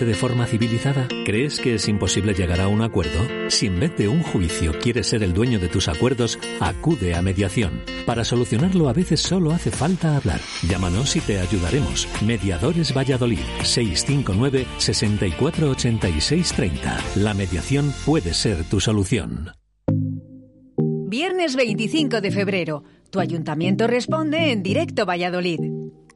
separarte 0.00 0.04
de 0.06 0.14
forma 0.14 0.46
civilizada? 0.46 1.08
¿Crees 1.26 1.60
que 1.60 1.74
es 1.74 1.86
imposible 1.88 2.32
llegar 2.32 2.60
a 2.60 2.68
un 2.68 2.80
acuerdo? 2.80 3.20
Si 3.48 3.66
en 3.66 3.80
vez 3.80 3.94
de 3.96 4.08
un 4.08 4.22
juicio 4.22 4.72
quieres 4.80 5.08
ser 5.08 5.22
el 5.22 5.34
dueño 5.34 5.58
de 5.58 5.68
tus 5.68 5.88
acuerdos, 5.88 6.38
acude 6.58 7.14
a 7.14 7.20
mediación. 7.22 7.82
Para 8.06 8.24
solucionarlo 8.24 8.88
a 8.88 8.94
veces 8.94 9.20
solo 9.20 9.50
hace 9.50 9.70
falta 9.70 10.16
hablar. 10.16 10.40
Llámanos 10.66 11.16
y 11.16 11.20
te 11.20 11.38
ayudaremos. 11.38 12.08
Mediadores 12.24 12.96
Valladolid 12.96 13.40
659 13.62 14.66
648630. 14.78 16.98
La 17.16 17.34
mediación 17.34 17.92
puede 18.06 18.32
ser 18.32 18.64
tu 18.64 18.80
solución. 18.80 19.50
Viernes 21.08 21.56
25 21.56 22.22
de 22.22 22.30
febrero. 22.30 22.84
Tu 23.10 23.20
ayuntamiento 23.20 23.86
responde 23.86 24.52
en 24.52 24.62
directo 24.62 25.04
Valladolid. 25.04 25.60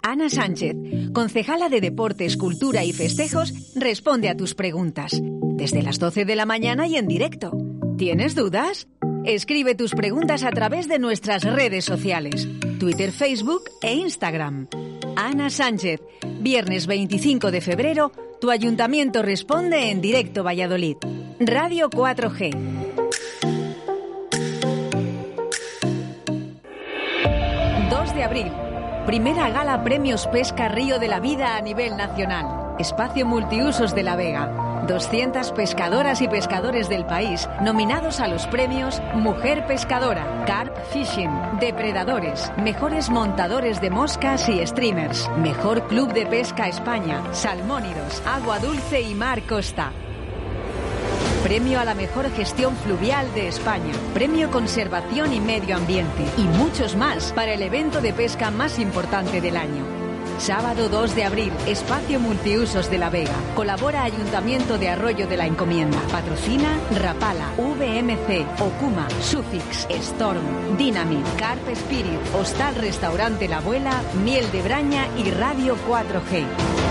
Ana 0.07 0.29
Sánchez, 0.29 0.77
concejala 1.15 1.71
de 1.71 1.81
Deportes, 1.81 2.37
Cultura 2.37 2.85
y 2.85 2.93
Festejos, 2.93 3.55
responde 3.85 4.31
a 4.31 4.35
tus 4.35 4.55
preguntas. 4.55 5.21
Desde 5.21 5.83
las 5.83 5.99
12 5.99 6.25
de 6.25 6.37
la 6.37 6.47
mañana 6.47 6.87
y 6.87 6.97
en 6.97 7.07
directo. 7.07 7.53
¿Tienes 7.99 8.35
dudas? 8.35 8.89
Escribe 9.27 9.75
tus 9.75 9.93
preguntas 9.93 10.43
a 10.43 10.51
través 10.51 10.89
de 10.89 10.99
nuestras 10.99 11.45
redes 11.45 11.85
sociales, 11.85 12.49
Twitter, 12.81 13.13
Facebook 13.13 13.65
e 13.83 13.93
Instagram. 13.93 14.69
Ana 15.17 15.51
Sánchez, 15.51 16.01
viernes 16.41 16.87
25 16.87 17.51
de 17.51 17.61
febrero, 17.61 18.11
tu 18.41 18.51
ayuntamiento 18.51 19.21
responde 19.23 19.91
en 19.91 20.01
directo 20.01 20.43
Valladolid. 20.43 20.97
Radio 21.39 21.91
4G. 21.91 22.57
2 27.91 28.15
de 28.15 28.23
abril. 28.23 28.51
Primera 29.05 29.51
gala 29.51 29.85
Premios 29.85 30.27
Pesca 30.29 30.69
Río 30.69 30.99
de 30.99 31.09
la 31.09 31.21
Vida 31.21 31.59
a 31.59 31.61
nivel 31.61 31.99
nacional. 31.99 32.64
Espacio 32.79 33.25
Multiusos 33.25 33.95
de 33.95 34.03
La 34.03 34.17
Vega. 34.17 34.83
200 34.89 35.53
pescadoras 35.53 36.21
y 36.21 36.29
pescadores 36.29 36.89
del 36.89 37.07
país 37.07 37.49
nominados 37.63 38.21
a 38.21 38.27
los 38.27 38.47
premios 38.49 39.01
Mujer 39.15 39.65
Pescadora, 39.67 40.45
Carp 40.47 40.77
Fishing, 40.93 41.31
Depredadores, 41.61 42.53
Mejores 42.59 43.11
Montadores 43.11 43.81
de 43.81 43.91
Moscas 43.91 44.49
y 44.49 44.67
Streamers, 44.67 45.31
Mejor 45.39 45.87
Club 45.87 46.13
de 46.13 46.27
Pesca 46.27 46.69
España, 46.69 47.23
Salmónidos, 47.33 48.21
Agua 48.27 48.59
Dulce 48.59 49.01
y 49.03 49.15
Mar 49.15 49.43
Costa. 49.43 49.93
Premio 51.45 51.79
a 51.79 51.85
la 51.85 51.95
mejor 51.95 52.31
gestión 52.31 52.75
fluvial 52.77 53.33
de 53.35 53.49
España, 53.49 53.93
Premio 54.15 54.51
Conservación 54.51 55.33
y 55.33 55.41
Medio 55.41 55.77
Ambiente 55.77 56.25
y 56.37 56.43
muchos 56.43 56.97
más 56.97 57.33
para 57.33 57.53
el 57.53 57.63
evento 57.63 58.01
de 58.01 58.13
pesca 58.13 58.51
más 58.51 58.79
importante 58.79 59.41
del 59.41 59.57
año. 59.57 60.04
Sábado 60.39 60.89
2 60.89 61.15
de 61.15 61.25
abril, 61.25 61.53
Espacio 61.67 62.21
Multiusos 62.21 62.91
de 62.91 62.99
La 62.99 63.09
Vega. 63.09 63.35
Colabora 63.55 64.03
Ayuntamiento 64.03 64.79
de 64.79 64.89
Arroyo 64.89 65.27
de 65.27 65.37
la 65.37 65.47
Encomienda. 65.47 65.99
Patrocina 66.11 66.79
Rapala, 67.01 67.53
VMC, 67.57 68.47
Okuma, 68.61 69.09
Sufix, 69.23 69.87
Storm, 69.89 70.77
Dynamit, 70.77 71.27
Carp 71.39 71.67
Spirit, 71.71 72.21
Hostal 72.35 72.75
Restaurante 72.75 73.49
La 73.49 73.59
Abuela, 73.59 74.03
Miel 74.23 74.51
de 74.53 74.63
Braña 74.63 75.09
y 75.17 75.31
Radio 75.31 75.77
4G. 75.89 76.84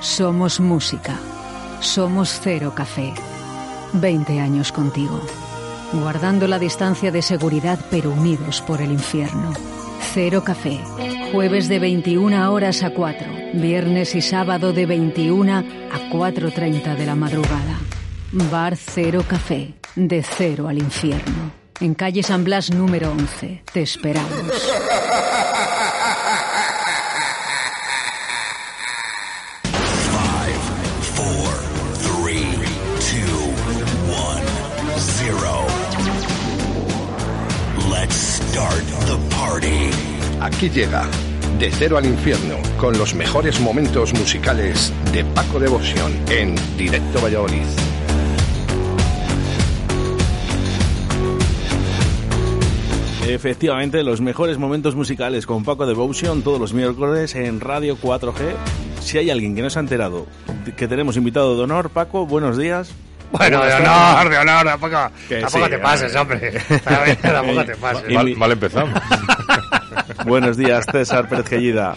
Somos 0.00 0.60
música. 0.60 1.18
Somos 1.80 2.38
Cero 2.42 2.74
Café. 2.76 3.14
20 3.94 4.38
años 4.38 4.70
contigo. 4.70 5.18
Guardando 5.92 6.46
la 6.46 6.60
distancia 6.60 7.10
de 7.10 7.20
seguridad 7.20 7.78
pero 7.90 8.10
unidos 8.10 8.62
por 8.62 8.80
el 8.80 8.92
infierno. 8.92 9.52
Cero 10.14 10.44
Café. 10.44 10.80
Jueves 11.32 11.68
de 11.68 11.80
21 11.80 12.52
horas 12.52 12.82
a 12.84 12.90
4. 12.90 13.26
Viernes 13.54 14.14
y 14.14 14.22
sábado 14.22 14.72
de 14.72 14.86
21 14.86 15.52
a 15.52 15.64
4.30 16.10 16.96
de 16.96 17.06
la 17.06 17.16
madrugada. 17.16 17.78
Bar 18.32 18.76
Cero 18.76 19.24
Café. 19.26 19.74
De 19.96 20.22
cero 20.22 20.68
al 20.68 20.78
infierno. 20.78 21.52
En 21.80 21.94
calle 21.94 22.22
San 22.22 22.44
Blas 22.44 22.70
número 22.70 23.10
11. 23.10 23.64
Te 23.72 23.82
esperamos. 23.82 24.30
Aquí 40.52 40.68
llega 40.70 41.06
De 41.58 41.70
Cero 41.70 41.96
al 41.98 42.06
Infierno 42.06 42.56
con 42.78 42.96
los 42.98 43.14
mejores 43.14 43.60
momentos 43.60 44.12
musicales 44.14 44.92
de 45.12 45.24
Paco 45.24 45.58
Devoción 45.58 46.12
en 46.30 46.54
Directo 46.76 47.20
Valladolid. 47.20 47.66
Efectivamente, 53.28 54.02
los 54.02 54.20
mejores 54.20 54.58
momentos 54.58 54.96
musicales 54.96 55.46
con 55.46 55.62
Paco 55.64 55.86
Devotion 55.86 56.42
todos 56.42 56.58
los 56.58 56.72
miércoles 56.72 57.34
en 57.36 57.60
Radio 57.60 57.96
4G. 57.96 58.54
Si 59.00 59.18
hay 59.18 59.30
alguien 59.30 59.54
que 59.54 59.62
no 59.62 59.70
se 59.70 59.78
ha 59.78 59.82
enterado 59.82 60.26
que 60.76 60.88
tenemos 60.88 61.16
invitado 61.16 61.56
de 61.56 61.62
honor, 61.62 61.90
Paco, 61.90 62.26
buenos 62.26 62.56
días. 62.58 62.92
Bueno, 63.32 63.64
de 63.64 63.72
honor, 63.74 64.28
de 64.28 64.38
honor, 64.38 64.64
tampoco, 64.66 64.96
tampoco 65.28 65.64
sí, 65.64 65.70
te 65.70 65.78
pases, 65.78 66.16
hombre. 66.16 66.52
tampoco 67.22 67.64
te 67.64 67.76
pases. 67.80 68.10
Mal- 68.10 68.36
mal 68.36 68.52
empezamos. 68.52 69.00
buenos 70.26 70.56
días, 70.56 70.86
César 70.90 71.28
Pérez 71.28 71.46
Gellida. 71.46 71.94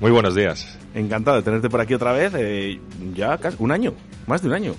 Muy 0.00 0.10
buenos 0.10 0.34
días. 0.34 0.78
Encantado 0.94 1.36
de 1.38 1.42
tenerte 1.42 1.68
por 1.70 1.80
aquí 1.80 1.94
otra 1.94 2.12
vez. 2.12 2.32
eh, 2.36 2.80
ya 3.14 3.38
casi 3.38 3.56
un 3.60 3.72
año, 3.72 3.94
más 4.26 4.42
de 4.42 4.48
un 4.48 4.54
año. 4.54 4.74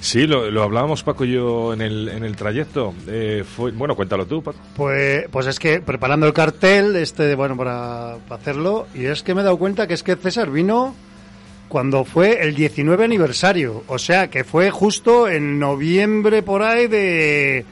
Sí, 0.00 0.26
lo, 0.26 0.50
lo 0.50 0.62
hablábamos 0.62 1.02
Paco 1.02 1.24
y 1.24 1.32
yo 1.32 1.72
en 1.72 1.80
el, 1.80 2.08
en 2.08 2.24
el 2.24 2.36
trayecto. 2.36 2.94
Eh, 3.08 3.44
fue, 3.46 3.72
bueno, 3.72 3.94
cuéntalo 3.96 4.26
tú, 4.26 4.42
Paco. 4.42 4.58
Pues, 4.76 5.26
pues 5.30 5.46
es 5.46 5.58
que 5.58 5.80
preparando 5.80 6.26
el 6.26 6.32
cartel, 6.32 6.94
este, 6.96 7.34
bueno, 7.34 7.56
para, 7.56 8.16
para 8.28 8.40
hacerlo, 8.40 8.86
y 8.94 9.06
es 9.06 9.22
que 9.22 9.34
me 9.34 9.40
he 9.40 9.44
dado 9.44 9.58
cuenta 9.58 9.86
que 9.86 9.94
es 9.94 10.02
que 10.02 10.16
César 10.16 10.50
vino 10.50 10.94
cuando 11.68 12.04
fue 12.04 12.42
el 12.46 12.54
19 12.54 13.04
aniversario, 13.04 13.82
o 13.88 13.98
sea, 13.98 14.30
que 14.30 14.44
fue 14.44 14.70
justo 14.70 15.28
en 15.28 15.58
noviembre 15.58 16.42
por 16.42 16.62
ahí 16.62 16.86
de, 16.86 17.64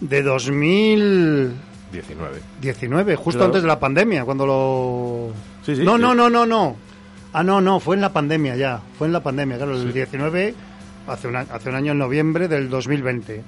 de 0.00 0.22
2019, 0.22 1.54
19. 1.92 3.16
justo 3.16 3.38
Claro. 3.38 3.44
antes 3.46 3.62
de 3.62 3.68
la 3.68 3.78
pandemia, 3.78 4.24
cuando 4.24 4.46
lo... 4.46 5.28
Sí, 5.64 5.76
sí, 5.76 5.82
no, 5.82 5.96
sí. 5.96 6.02
no, 6.02 6.14
no, 6.14 6.28
no, 6.30 6.44
no. 6.46 6.76
Ah, 7.32 7.42
no, 7.42 7.60
no, 7.60 7.80
fue 7.80 7.96
en 7.96 8.02
la 8.02 8.12
pandemia 8.12 8.56
ya, 8.56 8.80
fue 8.98 9.06
en 9.06 9.12
la 9.12 9.22
pandemia, 9.22 9.56
claro, 9.56 9.74
el 9.76 9.92
19, 9.92 10.54
hace 11.06 11.28
un, 11.28 11.36
a- 11.36 11.40
hace 11.40 11.68
un 11.68 11.74
año, 11.74 11.92
en 11.92 11.98
noviembre 11.98 12.48
del 12.48 12.68
2020. 12.70 13.42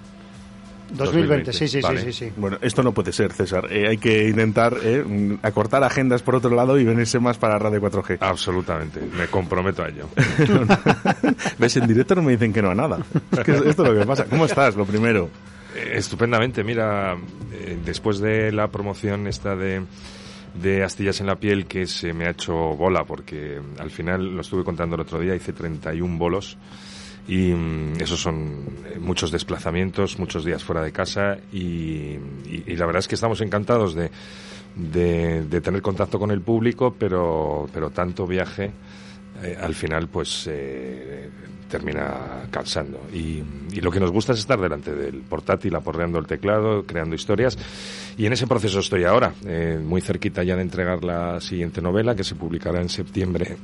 2020, 0.91 1.53
sí, 1.53 1.69
sí, 1.69 1.81
Vale. 1.83 2.01
sí, 2.01 2.13
sí, 2.13 2.27
sí. 2.27 2.33
Bueno, 2.37 2.57
esto 2.63 2.83
no 2.83 2.93
puede 2.93 3.13
ser, 3.13 3.31
César. 3.35 3.67
Eh, 3.71 3.89
hay 3.89 3.99
que 3.99 4.27
intentar 4.29 4.75
eh, 4.83 5.37
acortar 5.43 5.85
agendas 5.85 6.23
por 6.23 6.35
otro 6.37 6.49
lado 6.55 6.79
y 6.79 6.85
venirse 6.85 7.19
más 7.19 7.37
para 7.37 7.59
Radio 7.59 7.81
4G. 7.83 8.17
Absolutamente, 8.21 9.01
me 9.19 9.27
comprometo 9.27 9.83
a 9.83 9.89
ello. 9.89 10.09
¿Ves? 11.59 11.77
En 11.77 11.87
directo 11.87 12.15
no 12.15 12.23
me 12.23 12.33
dicen 12.33 12.55
que 12.55 12.63
no 12.63 12.71
a 12.71 12.75
nada. 12.75 13.01
Es 13.33 13.41
que 13.41 13.53
esto 13.53 13.83
es 13.85 13.91
lo 13.93 13.99
que 13.99 14.07
pasa. 14.07 14.25
¿Cómo 14.25 14.47
estás? 14.47 14.77
Lo 14.77 14.87
primero. 14.87 15.29
Estupendamente, 15.93 16.65
mira, 16.65 17.17
eh, 17.53 17.79
después 17.85 18.19
de 18.19 18.53
la 18.53 18.69
promoción 18.69 19.27
esta 19.27 19.55
de, 19.57 19.83
de 20.61 20.83
Astillas 20.83 21.21
en 21.21 21.27
la 21.27 21.37
piel 21.37 21.67
que 21.67 21.87
se 21.87 22.13
me 22.13 22.27
ha 22.27 22.31
hecho 22.31 22.55
bola, 22.55 23.05
porque 23.05 23.61
al 23.79 23.91
final, 23.91 24.35
lo 24.35 24.41
estuve 24.41 24.65
contando 24.65 24.95
el 24.97 25.03
otro 25.03 25.21
día, 25.21 25.35
hice 25.35 25.53
31 25.53 26.19
bolos 26.19 26.57
y 27.29 27.53
mm, 27.53 28.01
esos 28.01 28.21
son 28.21 28.65
eh, 28.87 28.99
muchos 28.99 29.31
desplazamientos, 29.31 30.19
muchos 30.19 30.45
días 30.45 30.65
fuera 30.65 30.83
de 30.83 30.93
casa 30.93 31.37
y, 31.53 31.59
y- 31.59 32.65
y 32.67 32.77
la 32.77 32.87
verdad 32.87 33.01
es 33.01 33.09
que 33.09 33.15
estamos 33.17 33.41
encantados 33.41 33.95
de, 33.95 34.11
de, 34.77 35.45
de 35.45 35.61
tener 35.61 35.83
contacto 35.83 36.19
con 36.19 36.31
el 36.31 36.41
público, 36.41 36.95
pero, 36.99 37.69
pero 37.73 37.91
tanto 37.91 38.27
viaje 38.27 38.71
eh, 39.43 39.57
al 39.61 39.75
final 39.75 40.09
pues 40.09 40.49
eh, 40.51 41.29
termina 41.69 42.47
cansando. 42.51 43.01
Y, 43.13 43.43
lo 43.81 43.93
que 43.93 44.01
nos 44.01 44.11
gusta 44.11 44.33
es 44.33 44.41
estar 44.41 44.61
delante 44.61 44.93
del 44.93 45.21
portátil, 45.21 45.75
aporreando 45.77 46.19
el 46.19 46.27
teclado, 46.27 46.85
creando 46.85 47.15
historias. 47.15 47.57
Y 48.17 48.27
en 48.27 48.33
ese 48.33 48.47
proceso 48.47 48.81
estoy 48.81 49.05
ahora, 49.05 49.33
eh, 49.47 49.79
muy 49.81 50.01
cerquita 50.01 50.43
ya 50.43 50.57
de 50.57 50.63
entregar 50.63 51.05
la 51.05 51.41
siguiente 51.41 51.81
novela 51.81 52.17
que 52.17 52.25
se 52.25 52.35
publicará 52.35 52.81
en 52.81 52.89
septiembre, 52.89 53.57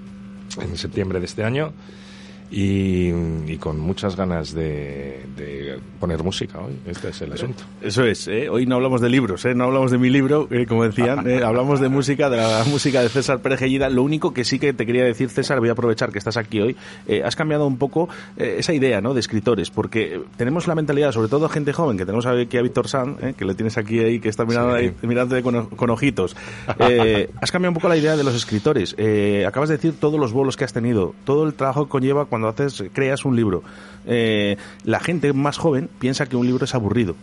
en 0.62 0.76
septiembre 0.78 1.18
de 1.18 1.26
este 1.26 1.44
año. 1.44 1.74
Y, 2.50 3.10
y 3.46 3.56
con 3.58 3.78
muchas 3.78 4.16
ganas 4.16 4.54
de, 4.54 5.22
de 5.36 5.78
poner 6.00 6.22
música 6.22 6.58
hoy. 6.60 6.72
Este 6.86 7.10
es 7.10 7.20
el 7.20 7.32
asunto. 7.34 7.62
Eso 7.82 8.04
es, 8.04 8.26
¿eh? 8.26 8.48
hoy 8.48 8.64
no 8.64 8.76
hablamos 8.76 9.02
de 9.02 9.10
libros, 9.10 9.44
¿eh? 9.44 9.54
no 9.54 9.64
hablamos 9.64 9.90
de 9.90 9.98
mi 9.98 10.08
libro, 10.08 10.48
eh, 10.50 10.64
como 10.66 10.84
decían, 10.84 11.28
¿eh? 11.28 11.42
hablamos 11.44 11.78
de 11.80 11.88
música, 11.90 12.30
de 12.30 12.38
la 12.38 12.64
música 12.66 13.02
de 13.02 13.10
César 13.10 13.40
Pérez 13.40 13.58
Gellida. 13.60 13.90
Lo 13.90 14.02
único 14.02 14.32
que 14.32 14.44
sí 14.44 14.58
que 14.58 14.72
te 14.72 14.86
quería 14.86 15.04
decir, 15.04 15.28
César, 15.28 15.60
voy 15.60 15.68
a 15.68 15.72
aprovechar 15.72 16.10
que 16.10 16.18
estás 16.18 16.38
aquí 16.38 16.58
hoy, 16.60 16.76
eh, 17.06 17.22
has 17.22 17.36
cambiado 17.36 17.66
un 17.66 17.76
poco 17.76 18.08
eh, 18.38 18.56
esa 18.60 18.72
idea 18.72 19.02
¿no? 19.02 19.12
de 19.12 19.20
escritores, 19.20 19.68
porque 19.70 20.18
tenemos 20.38 20.66
la 20.66 20.74
mentalidad, 20.74 21.12
sobre 21.12 21.28
todo 21.28 21.50
gente 21.50 21.74
joven, 21.74 21.98
que 21.98 22.06
tenemos 22.06 22.24
aquí 22.24 22.56
a 22.56 22.62
Víctor 22.62 22.88
San, 22.88 23.16
¿eh? 23.20 23.34
que 23.36 23.44
le 23.44 23.54
tienes 23.56 23.76
aquí 23.76 23.98
ahí, 23.98 24.20
que 24.20 24.30
está 24.30 24.46
mirando 24.46 24.74
Sí. 24.78 24.84
ahí, 24.84 24.94
mirándote 25.02 25.42
con, 25.42 25.66
con 25.66 25.90
ojitos. 25.90 26.34
Has 26.66 27.50
cambiado 27.52 27.72
un 27.72 27.74
poco 27.74 27.88
la 27.88 27.96
idea 27.96 28.16
de 28.16 28.24
los 28.24 28.34
escritores. 28.34 28.96
Acabas 29.46 29.68
de 29.68 29.76
decir 29.76 29.94
todos 30.00 30.18
los 30.18 30.32
bolos 30.32 30.56
que 30.56 30.64
has 30.64 30.72
tenido, 30.72 31.14
todo 31.24 31.44
el 31.44 31.52
trabajo 31.54 31.84
que 31.84 31.90
conlleva 31.90 32.24
cuando 32.24 32.37
haces, 32.46 32.84
creas 32.92 33.24
un 33.24 33.34
libro. 33.34 33.64
Eh, 34.06 34.56
la 34.84 35.00
gente 35.00 35.32
más 35.32 35.58
joven 35.58 35.90
piensa 35.98 36.26
que 36.26 36.36
un 36.36 36.46
libro 36.46 36.64
es 36.64 36.74
aburrido. 36.76 37.16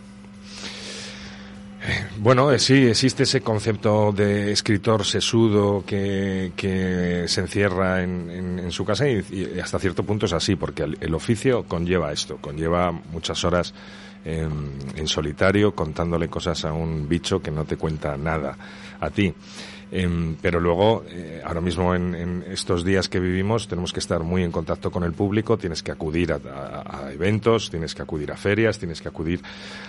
Bueno, 2.18 2.50
eh, 2.50 2.58
sí, 2.58 2.86
existe 2.86 3.22
ese 3.22 3.42
concepto 3.42 4.10
de 4.10 4.50
escritor 4.50 5.04
sesudo 5.04 5.84
que, 5.86 7.24
se 7.28 7.40
encierra 7.40 8.02
en, 8.02 8.28
en- 8.30 8.58
en 8.58 8.72
su 8.72 8.84
casa 8.84 9.08
y, 9.08 9.22
hasta 9.62 9.78
cierto 9.78 10.02
punto 10.02 10.26
es 10.26 10.32
así, 10.32 10.56
porque 10.56 10.82
el, 11.00 11.14
oficio 11.14 11.62
conlleva 11.64 12.12
esto, 12.12 12.38
conlleva 12.38 12.90
muchas 12.90 13.44
horas 13.44 13.72
en 14.24 15.06
solitario 15.06 15.72
contándole 15.76 16.28
cosas 16.28 16.64
a 16.64 16.72
un 16.72 17.08
bicho 17.08 17.40
que 17.40 17.52
no 17.52 17.64
te 17.64 17.76
cuenta 17.76 18.16
nada 18.16 18.56
a 18.98 19.08
ti. 19.10 19.32
Em, 19.92 20.34
pero 20.42 20.58
luego, 20.58 21.04
eh, 21.08 21.40
ahora 21.44 21.60
mismo 21.60 21.94
en, 21.94 22.14
en 22.14 22.44
estos 22.50 22.84
días 22.84 23.08
que 23.08 23.20
vivimos, 23.20 23.68
tenemos 23.68 23.92
que 23.92 24.00
estar 24.00 24.20
muy 24.24 24.42
en 24.42 24.50
contacto 24.50 24.90
con 24.90 25.04
el 25.04 25.12
público, 25.12 25.56
tienes 25.56 25.82
que 25.82 25.92
acudir 25.92 26.32
a, 26.32 26.36
a- 26.36 27.06
a 27.06 27.12
eventos, 27.12 27.70
tienes 27.70 27.94
que 27.94 28.02
acudir 28.02 28.32
a 28.32 28.36
ferias, 28.36 28.78
tienes 28.80 29.00
que 29.00 29.08
acudir 29.08 29.40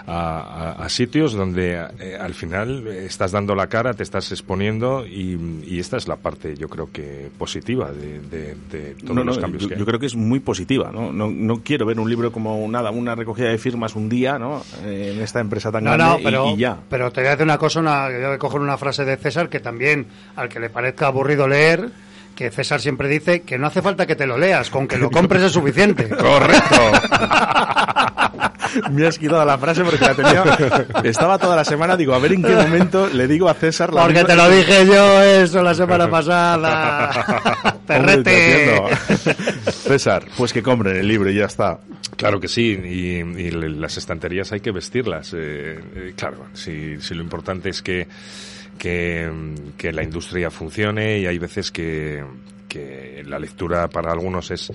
a, 0.06 0.40
a- 0.78 0.86
a 0.86 0.90
sitios 0.90 1.34
donde 1.34 1.84
eh, 2.00 2.16
al 2.20 2.34
final 2.36 2.86
eh, 2.88 3.06
estás 3.06 3.32
dando 3.32 3.56
la 3.56 3.68
cara, 3.68 3.94
te 3.96 4.04
estás 4.04 4.32
exponiendo 4.32 5.06
y, 5.06 5.64
y 5.66 5.80
esta 5.80 5.98
es 5.98 6.08
la 6.08 6.18
parte, 6.18 6.56
yo 6.56 6.70
creo 6.70 6.92
que 6.92 7.30
positiva 7.38 7.92
de, 7.92 8.20
de- 8.20 8.56
de 8.72 8.96
todos 9.02 9.16
No, 9.16 9.24
los 9.24 9.38
no, 9.38 9.42
cambios 9.42 9.64
yo, 9.64 9.70
que 9.70 9.74
hay. 9.76 9.80
yo 9.80 9.86
creo 9.88 10.00
que 10.00 10.06
es 10.06 10.16
muy 10.16 10.40
positiva, 10.40 10.92
¿no? 10.92 11.12
No, 11.12 11.28
no 11.32 11.62
quiero 11.64 11.86
ver 11.88 12.00
un 12.00 12.10
libro 12.10 12.32
como 12.32 12.68
nada, 12.70 12.92
una 12.92 13.16
recogida 13.16 13.50
de 13.50 13.58
firmas 13.58 13.96
un 13.96 14.10
día, 14.10 14.38
¿no? 14.38 14.62
Eh, 14.84 15.14
en 15.16 15.22
esta 15.24 15.40
empresa 15.40 15.72
tan 15.72 15.84
No, 15.86 15.94
grande 15.94 16.22
y- 16.22 16.24
pero, 16.24 16.52
y, 16.54 16.58
ya. 16.58 16.78
pero 16.88 17.12
te 17.12 17.22
voy 17.22 17.30
a 17.30 17.32
decir 17.32 17.44
una 17.46 17.58
cosa, 17.58 17.80
una, 17.80 18.12
yo 18.12 18.28
voy 18.28 18.36
a 18.36 18.38
coger 18.38 18.62
una 18.62 18.78
frase 18.78 19.04
de 19.04 19.18
César 19.18 19.50
que 19.50 19.60
también, 19.60 19.87
al 20.36 20.50
que 20.50 20.60
le 20.60 20.70
parezca 20.70 21.08
aburrido 21.08 21.48
leer, 21.48 21.90
que 22.36 22.52
César 22.52 22.80
siempre 22.82 23.08
dice 23.08 23.42
que 23.42 23.58
no 23.58 23.68
hace 23.68 23.82
falta 23.82 24.06
que 24.06 24.16
te 24.16 24.28
lo 24.28 24.38
leas, 24.38 24.70
con 24.70 24.88
que 24.88 24.98
lo 24.98 25.10
compres 25.10 25.42
es 25.44 25.52
suficiente. 25.52 26.08
Correcto. 26.18 26.92
Me 28.92 29.08
has 29.08 29.18
quitado 29.18 29.44
la 29.46 29.58
frase 29.58 29.84
porque 29.84 30.04
la 30.06 30.14
tenía. 30.14 30.44
Estaba 31.04 31.38
toda 31.40 31.56
la 31.56 31.66
semana, 31.66 31.96
digo, 31.98 32.14
a 32.14 32.20
ver 32.20 32.34
en 32.34 32.44
qué 32.44 32.54
momento 32.54 33.08
le 33.08 33.28
digo 33.28 33.50
a 33.50 33.54
César 33.56 33.92
la 33.94 34.04
Porque 34.04 34.20
misma- 34.20 34.28
te 34.28 34.36
lo 34.36 34.50
dije 34.50 34.86
yo 34.86 35.24
eso 35.24 35.64
la 35.64 35.74
semana 35.74 36.10
pasada. 36.10 37.80
Perrete. 37.88 38.82
César, 39.72 40.26
pues 40.38 40.54
que 40.54 40.62
compren 40.62 40.98
el 40.98 41.08
libro 41.08 41.30
y 41.32 41.36
ya 41.36 41.46
está. 41.46 41.80
Claro 42.18 42.40
que 42.40 42.48
sí, 42.48 42.72
y, 42.72 43.50
las 43.52 43.98
estanterías 43.98 44.52
hay 44.52 44.60
que 44.60 44.72
vestirlas. 44.72 45.34
eh, 45.34 45.80
eh, 45.96 46.14
claro, 46.16 46.48
si, 46.54 47.00
si 47.00 47.16
lo 47.16 47.24
importante 47.24 47.70
es 47.70 47.82
que, 47.82 48.08
que, 48.78 49.30
la 49.92 50.04
industria 50.04 50.50
funcione 50.50 51.20
y 51.20 51.26
hay 51.26 51.38
veces 51.38 51.72
que, 51.72 52.24
que 52.68 53.24
la 53.26 53.40
lectura 53.40 53.88
para 53.88 54.12
algunos 54.12 54.52
es 54.52 54.72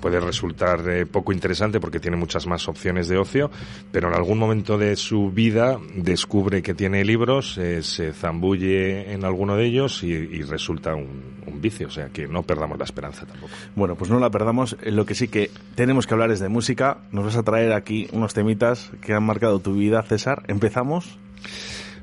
puede 0.00 0.18
resultar 0.18 0.88
eh, 0.88 1.06
poco 1.06 1.32
interesante 1.32 1.78
porque 1.78 2.00
tiene 2.00 2.16
muchas 2.16 2.46
más 2.46 2.66
opciones 2.68 3.08
de 3.08 3.18
ocio, 3.18 3.50
pero 3.92 4.08
en 4.08 4.14
algún 4.14 4.38
momento 4.38 4.78
de 4.78 4.96
su 4.96 5.30
vida 5.30 5.78
descubre 5.94 6.62
que 6.62 6.74
tiene 6.74 7.04
libros, 7.04 7.58
eh, 7.58 7.82
se 7.82 8.12
zambulle 8.12 9.12
en 9.12 9.24
alguno 9.24 9.56
de 9.56 9.66
ellos 9.66 10.02
y, 10.02 10.40
resulta 10.40 10.94
un, 10.94 11.22
un 11.46 11.60
vicio, 11.60 11.88
o 11.88 11.90
sea 11.90 12.08
que 12.08 12.26
no 12.26 12.42
perdamos 12.42 12.78
la 12.78 12.84
esperanza 12.84 13.26
tampoco. 13.26 13.52
Bueno, 13.76 13.94
pues 13.94 14.10
no 14.10 14.18
la 14.18 14.30
perdamos. 14.30 14.76
Lo 14.84 15.04
que 15.04 15.14
sí 15.14 15.28
que 15.28 15.50
tenemos 15.74 16.06
que 16.06 16.14
hablar 16.14 16.30
es 16.30 16.40
de 16.40 16.48
música. 16.48 16.98
Nos 17.12 17.26
vas 17.26 17.36
a 17.36 17.42
traer 17.42 17.72
aquí 17.72 18.08
unos 18.12 18.32
temitas 18.32 18.90
que 19.02 19.12
han 19.12 19.22
marcado 19.22 19.60
tu 19.60 19.74
vida, 19.74 20.02
César. 20.02 20.42
¿Empezamos? 20.48 21.18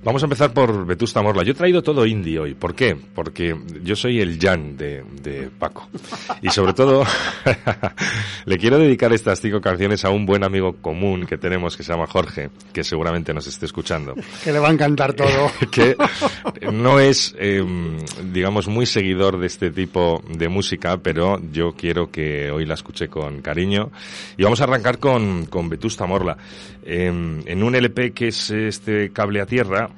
Vamos 0.03 0.21
a 0.23 0.25
empezar 0.25 0.53
por 0.53 0.85
Vetusta 0.85 1.21
Morla. 1.21 1.43
Yo 1.43 1.51
he 1.51 1.55
traído 1.55 1.81
todo 1.81 2.05
indie 2.05 2.39
hoy. 2.39 2.53
¿Por 2.53 2.75
qué? 2.75 2.95
Porque 2.95 3.55
yo 3.83 3.95
soy 3.95 4.21
el 4.21 4.39
Jan 4.39 4.77
de, 4.77 5.03
de 5.21 5.49
Paco. 5.49 5.89
Y 6.41 6.49
sobre 6.49 6.73
todo, 6.73 7.03
le 8.45 8.57
quiero 8.57 8.77
dedicar 8.77 9.11
estas 9.11 9.41
cinco 9.41 9.59
canciones 9.59 10.05
a 10.05 10.09
un 10.09 10.25
buen 10.25 10.43
amigo 10.43 10.77
común 10.81 11.25
que 11.25 11.37
tenemos 11.37 11.75
que 11.75 11.83
se 11.83 11.91
llama 11.91 12.07
Jorge, 12.07 12.49
que 12.71 12.83
seguramente 12.83 13.33
nos 13.33 13.47
esté 13.47 13.65
escuchando. 13.65 14.15
Que 14.43 14.51
le 14.51 14.59
va 14.59 14.69
a 14.69 14.71
encantar 14.71 15.13
todo. 15.13 15.51
que 15.71 15.95
no 16.71 16.99
es, 16.99 17.35
eh, 17.37 17.63
digamos, 18.31 18.67
muy 18.67 18.85
seguidor 18.85 19.39
de 19.39 19.47
este 19.47 19.71
tipo 19.71 20.23
de 20.29 20.47
música, 20.47 20.97
pero 20.97 21.39
yo 21.51 21.73
quiero 21.73 22.11
que 22.11 22.51
hoy 22.51 22.65
la 22.65 22.75
escuche 22.75 23.07
con 23.07 23.41
cariño. 23.41 23.91
Y 24.37 24.43
vamos 24.43 24.61
a 24.61 24.65
arrancar 24.65 24.99
con, 24.99 25.47
con 25.47 25.69
Vetusta 25.69 26.05
Morla. 26.05 26.37
Eh, 26.89 27.07
en 27.07 27.63
un 27.63 27.75
LP 27.75 28.13
que 28.13 28.29
es 28.29 28.49
este 28.49 29.11
cable 29.11 29.41
a 29.41 29.45
tierra, 29.45 29.89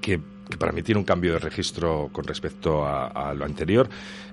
que, 0.00 0.20
que 0.48 0.56
para 0.56 0.70
mí 0.70 0.84
tiene 0.84 1.00
un 1.00 1.04
cambio 1.04 1.32
de 1.32 1.40
registro 1.40 2.10
con 2.12 2.24
respecto 2.24 2.86
a, 2.86 3.34
lo 3.34 3.44
anterior. 3.44 3.88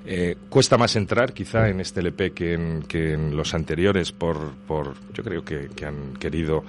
Eh, 0.05 0.37
cuesta 0.49 0.77
más 0.77 0.95
entrar 0.95 1.33
quizá 1.33 1.67
en 1.67 1.81
este 1.81 2.01
LP 2.01 2.31
que 2.31 2.53
en, 2.53 2.85
en 2.87 3.35
los 3.35 3.55
anteriores 3.55 4.11
por, 4.11 4.53
por 4.67 4.93
yo 5.15 5.23
creo 5.23 5.43
que, 5.43 5.67
han 5.83 6.13
querido 6.13 6.63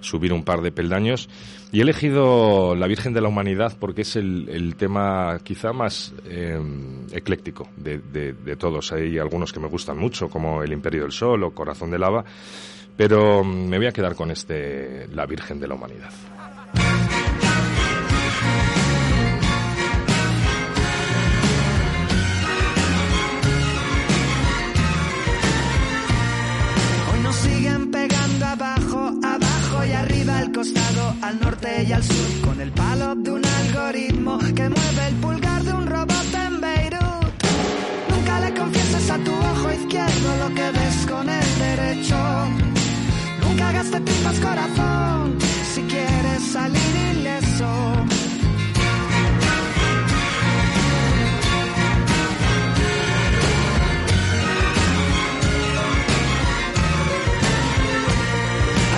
subir 0.00 0.30
un 0.30 0.44
par 0.44 0.60
de 0.60 0.72
peldaños. 0.72 1.30
Y 1.72 1.78
he 1.78 1.82
elegido 1.82 2.76
La 2.76 2.86
Virgen 2.86 3.14
de 3.14 3.22
la 3.22 3.28
Humanidad 3.28 3.74
porque 3.80 4.02
es 4.02 4.14
el, 4.14 4.50
el 4.50 4.76
tema 4.76 5.40
quizá 5.42 5.72
más 5.72 6.12
eh, 6.26 6.60
ecléctico 7.12 7.70
de, 7.78 7.98
de, 7.98 8.34
de 8.34 8.56
todos. 8.56 8.92
Hay 8.92 9.18
algunos 9.18 9.54
que 9.54 9.60
me 9.60 9.68
gustan 9.68 9.96
mucho, 9.96 10.28
como 10.28 10.62
El 10.62 10.72
Imperio 10.74 11.02
del 11.02 11.12
Sol 11.12 11.42
o 11.44 11.50
Corazón 11.52 11.90
de 11.90 11.98
Lava, 11.98 12.24
pero 12.96 13.42
mm, 13.44 13.68
me 13.68 13.78
voy 13.78 13.86
a 13.86 13.92
quedar 13.92 14.14
con 14.14 14.30
este 14.30 15.08
La 15.12 15.26
Virgen 15.26 15.60
de 15.60 15.68
la 15.68 15.74
Humanidad. 15.74 16.10
Hoy 27.12 27.20
nos 27.22 27.36
siguen 27.36 27.90
pegando 27.90 28.46
abajo, 28.46 29.12
abajo 29.22 29.84
y 29.86 29.92
arriba, 29.92 30.38
al 30.38 30.52
costado, 30.52 31.14
al 31.22 31.40
norte 31.40 31.84
y 31.88 31.92
al 31.92 32.02
sur, 32.02 32.48
con 32.48 32.60
el 32.60 32.70
palo 32.72 33.14
de 33.16 33.30
un 33.30 33.44
algoritmo 33.44 34.38
que 34.38 34.68
mueve 34.68 35.08
el 35.08 35.14
pulgar 35.16 35.53
De 43.94 44.00
tripas 44.00 44.40
corazón 44.40 45.38
si 45.72 45.82
quieres 45.82 46.42
salir 46.50 46.96
ileso. 47.12 47.70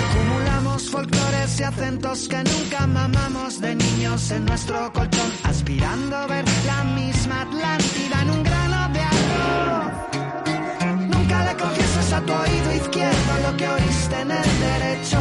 Acumulamos 0.01 0.89
folclores 0.89 1.59
y 1.59 1.63
acentos 1.63 2.27
que 2.27 2.37
nunca 2.37 2.87
mamamos 2.87 3.61
de 3.61 3.75
niños 3.75 4.31
en 4.31 4.45
nuestro 4.45 4.91
colchón, 4.93 5.31
aspirando 5.43 6.15
a 6.15 6.25
ver 6.25 6.45
la 6.65 6.83
misma 6.85 7.41
Atlántida 7.43 8.06
lo 13.47 13.57
que 13.57 13.67
oíste 13.67 14.15
en 14.21 14.31
el 14.31 14.59
derecho. 14.59 15.19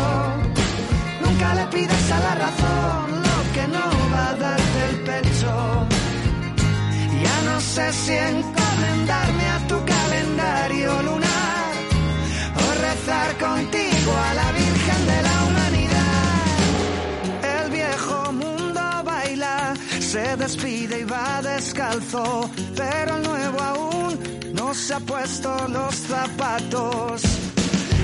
Nunca 1.22 1.54
le 1.54 1.66
pidas 1.66 2.10
a 2.10 2.20
la 2.20 2.34
razón 2.46 3.22
lo 3.28 3.38
que 3.54 3.64
no 3.68 3.86
va 4.12 4.30
a 4.30 4.34
darte 4.34 4.78
el 4.90 4.96
pecho. 5.10 5.52
Ya 7.26 7.36
no 7.50 7.60
sé 7.60 7.92
si 7.92 8.12
encomendarme 8.12 9.46
a 9.56 9.58
tu 9.70 9.78
calendario 9.94 11.02
lunar 11.02 11.72
o 12.62 12.66
rezar 12.86 13.28
contigo 13.46 14.12
a 14.28 14.34
la 14.40 14.48
Virgen 14.60 15.02
de 15.12 15.18
la 15.28 15.36
Humanidad. 15.46 16.46
El 17.54 17.70
viejo 17.70 18.32
mundo 18.32 18.82
baila, 19.04 19.74
se 20.00 20.36
despide 20.36 21.00
y 21.00 21.04
va 21.04 21.42
descalzo, 21.42 22.50
pero 22.76 23.16
el 23.16 23.22
nuevo 23.22 23.58
aún 23.62 24.18
no 24.54 24.74
se 24.74 24.94
ha 24.94 25.00
puesto 25.00 25.50
los 25.68 25.94
zapatos. 25.94 27.45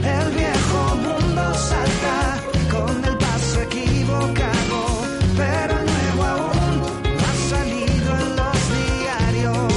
El 0.05 0.31
viejo 0.35 0.97
mundo 0.97 1.55
salta 1.55 2.41
con 2.71 3.05
el 3.05 3.17
paso 3.19 3.61
equivocado, 3.63 5.05
pero 5.37 5.75
nuevo 5.91 6.23
aún 6.25 6.83
ha 7.21 7.33
salido 7.51 8.11
en 8.21 8.37
los 8.37 8.59
diarios. 8.79 9.73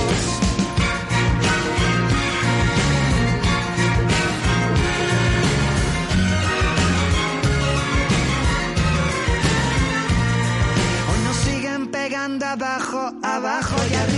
Hoy 11.07 11.19
nos 11.23 11.35
siguen 11.37 11.87
pegando 11.91 12.45
abajo, 12.45 13.11
abajo 13.21 13.75
y 13.89 13.93
arriba, 13.93 14.14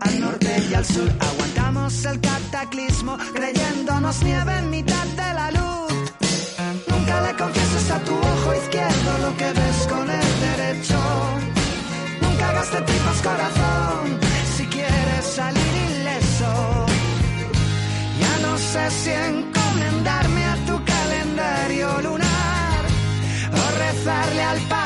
al 0.00 0.20
norte 0.20 0.52
y 0.70 0.74
al 0.74 0.84
sur. 0.84 1.08
Aguantamos 1.20 2.04
el 2.04 2.20
cataclismo, 2.20 3.16
creyéndonos 3.34 4.22
nieve 4.22 4.52
en 4.58 4.70
mitad 4.70 5.06
de 5.22 5.34
la 5.40 5.50
luz. 5.50 5.92
Nunca 6.88 7.20
le 7.26 7.32
confieses 7.36 7.90
a 7.90 7.98
tu 8.00 8.14
ojo 8.14 8.54
izquierdo 8.62 9.10
lo 9.24 9.36
que 9.36 9.48
ves 9.60 9.78
con 9.92 10.06
el 10.10 10.30
derecho. 10.48 11.00
Nunca 12.22 12.48
hagas 12.50 12.72
de 12.72 12.80
tripas 12.82 13.20
corazón 13.28 14.04
si 14.56 14.64
quieres 14.66 15.24
salir 15.38 15.74
ileso. 15.90 16.52
Ya 18.22 18.34
no 18.46 18.58
sé 18.58 18.90
si 18.90 19.10
encomendarme 19.10 20.44
a 20.44 20.56
tu 20.68 20.76
calendario 20.84 21.88
lunar 22.02 22.82
o 23.52 23.78
rezarle 23.78 24.42
al 24.42 24.60
paso 24.68 24.83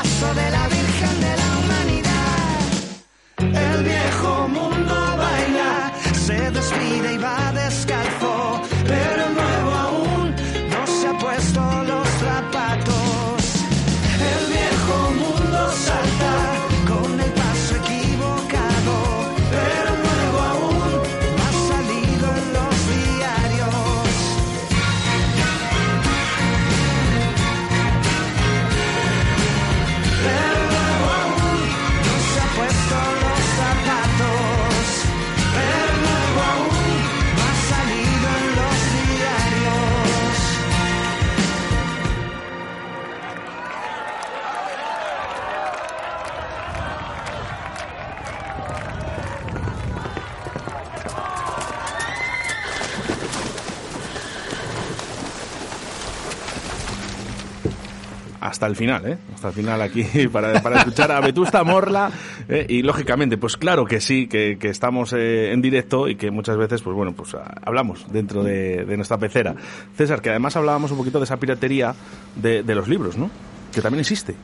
hasta 58.59 58.67
el 58.67 58.75
final, 58.75 59.07
¿eh? 59.07 59.17
Hasta 59.33 59.47
el 59.47 59.53
final 59.53 59.81
aquí 59.81 60.03
para, 60.33 60.61
para 60.61 60.79
escuchar 60.79 61.13
a 61.13 61.21
Vetusta 61.21 61.63
Morla 61.63 62.11
¿eh? 62.49 62.65
y 62.67 62.81
lógicamente, 62.81 63.37
pues 63.37 63.55
claro 63.55 63.85
que 63.85 64.01
sí, 64.01 64.27
que, 64.27 64.57
que 64.59 64.67
estamos 64.67 65.13
eh, 65.13 65.53
en 65.53 65.61
directo 65.61 66.09
y 66.09 66.17
que 66.17 66.29
muchas 66.29 66.57
veces, 66.57 66.81
pues 66.81 66.93
bueno, 66.93 67.13
pues 67.13 67.35
ah, 67.35 67.55
hablamos 67.63 68.11
dentro 68.11 68.43
de, 68.43 68.83
de 68.83 68.97
nuestra 68.97 69.17
pecera. 69.17 69.55
César, 69.95 70.21
que 70.21 70.31
además 70.31 70.57
hablábamos 70.57 70.91
un 70.91 70.97
poquito 70.97 71.19
de 71.19 71.23
esa 71.23 71.37
piratería 71.37 71.95
de, 72.35 72.61
de 72.61 72.75
los 72.75 72.89
libros, 72.89 73.17
¿no? 73.17 73.31
Que 73.73 73.79
también 73.79 74.01
existe. 74.01 74.35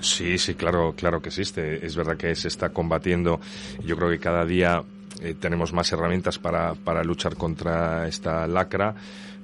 Sí, 0.00 0.38
sí, 0.38 0.56
claro, 0.56 0.94
claro 0.96 1.22
que 1.22 1.28
existe. 1.28 1.86
Es 1.86 1.94
verdad 1.94 2.16
que 2.16 2.34
se 2.34 2.48
está 2.48 2.70
combatiendo. 2.70 3.38
Yo 3.84 3.96
creo 3.96 4.10
que 4.10 4.18
cada 4.18 4.44
día 4.44 4.82
eh, 5.20 5.36
tenemos 5.38 5.72
más 5.72 5.92
herramientas 5.92 6.40
para, 6.40 6.74
para 6.74 7.04
luchar 7.04 7.36
contra 7.36 8.08
esta 8.08 8.44
lacra. 8.48 8.96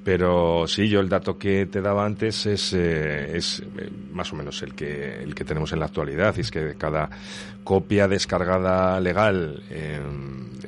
Pero 0.09 0.67
sí, 0.67 0.89
yo 0.89 1.01
el 1.01 1.09
dato 1.11 1.37
que 1.37 1.67
te 1.67 1.83
daba 1.83 2.07
antes 2.07 2.47
es, 2.47 2.73
eh, 2.73 3.37
es 3.37 3.61
eh, 3.61 3.91
más 4.11 4.33
o 4.33 4.37
menos 4.37 4.63
el 4.63 4.73
que, 4.73 5.23
el 5.23 5.35
que 5.35 5.45
tenemos 5.45 5.71
en 5.75 5.81
la 5.81 5.85
actualidad. 5.85 6.35
Y 6.39 6.41
es 6.41 6.51
que 6.51 6.61
de 6.61 6.77
cada 6.77 7.11
copia 7.63 8.09
descargada 8.09 8.99
legal 9.01 9.63
eh, 9.69 10.01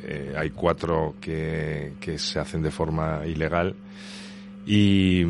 eh, 0.04 0.34
hay 0.36 0.50
cuatro 0.50 1.14
que, 1.22 1.94
se 2.18 2.38
hacen 2.38 2.60
de 2.60 2.70
forma 2.70 3.22
ilegal. 3.24 3.74
Y, 4.66 5.24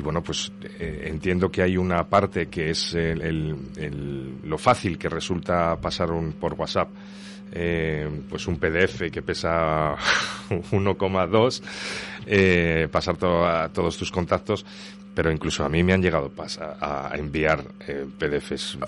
bueno, 0.00 0.24
pues 0.24 0.50
entiendo 0.80 1.48
que 1.48 1.62
hay 1.62 1.76
una 1.76 2.02
parte 2.08 2.48
que 2.48 2.70
es 2.70 2.94
el- 2.94 3.54
lo 4.42 4.58
fácil 4.58 4.98
que 4.98 5.08
resulta 5.08 5.76
pasar 5.80 6.10
un, 6.10 6.32
por 6.32 6.54
WhatsApp. 6.54 6.88
Eh, 7.52 8.08
pues 8.28 8.46
un 8.46 8.58
PDF 8.58 9.10
que 9.10 9.22
pesa 9.22 9.94
1,2, 10.50 11.62
eh, 12.26 12.88
pasar 12.90 13.16
to- 13.16 13.46
a 13.46 13.68
todos 13.68 13.96
tus 13.96 14.10
contactos, 14.10 14.64
pero 15.14 15.30
incluso 15.30 15.62
a 15.62 15.68
mí 15.68 15.82
me 15.82 15.92
han 15.92 16.00
llegado 16.00 16.32
a, 16.80 17.10
a 17.12 17.16
enviar 17.18 17.62
eh, 17.86 18.06
PDFs 18.18 18.78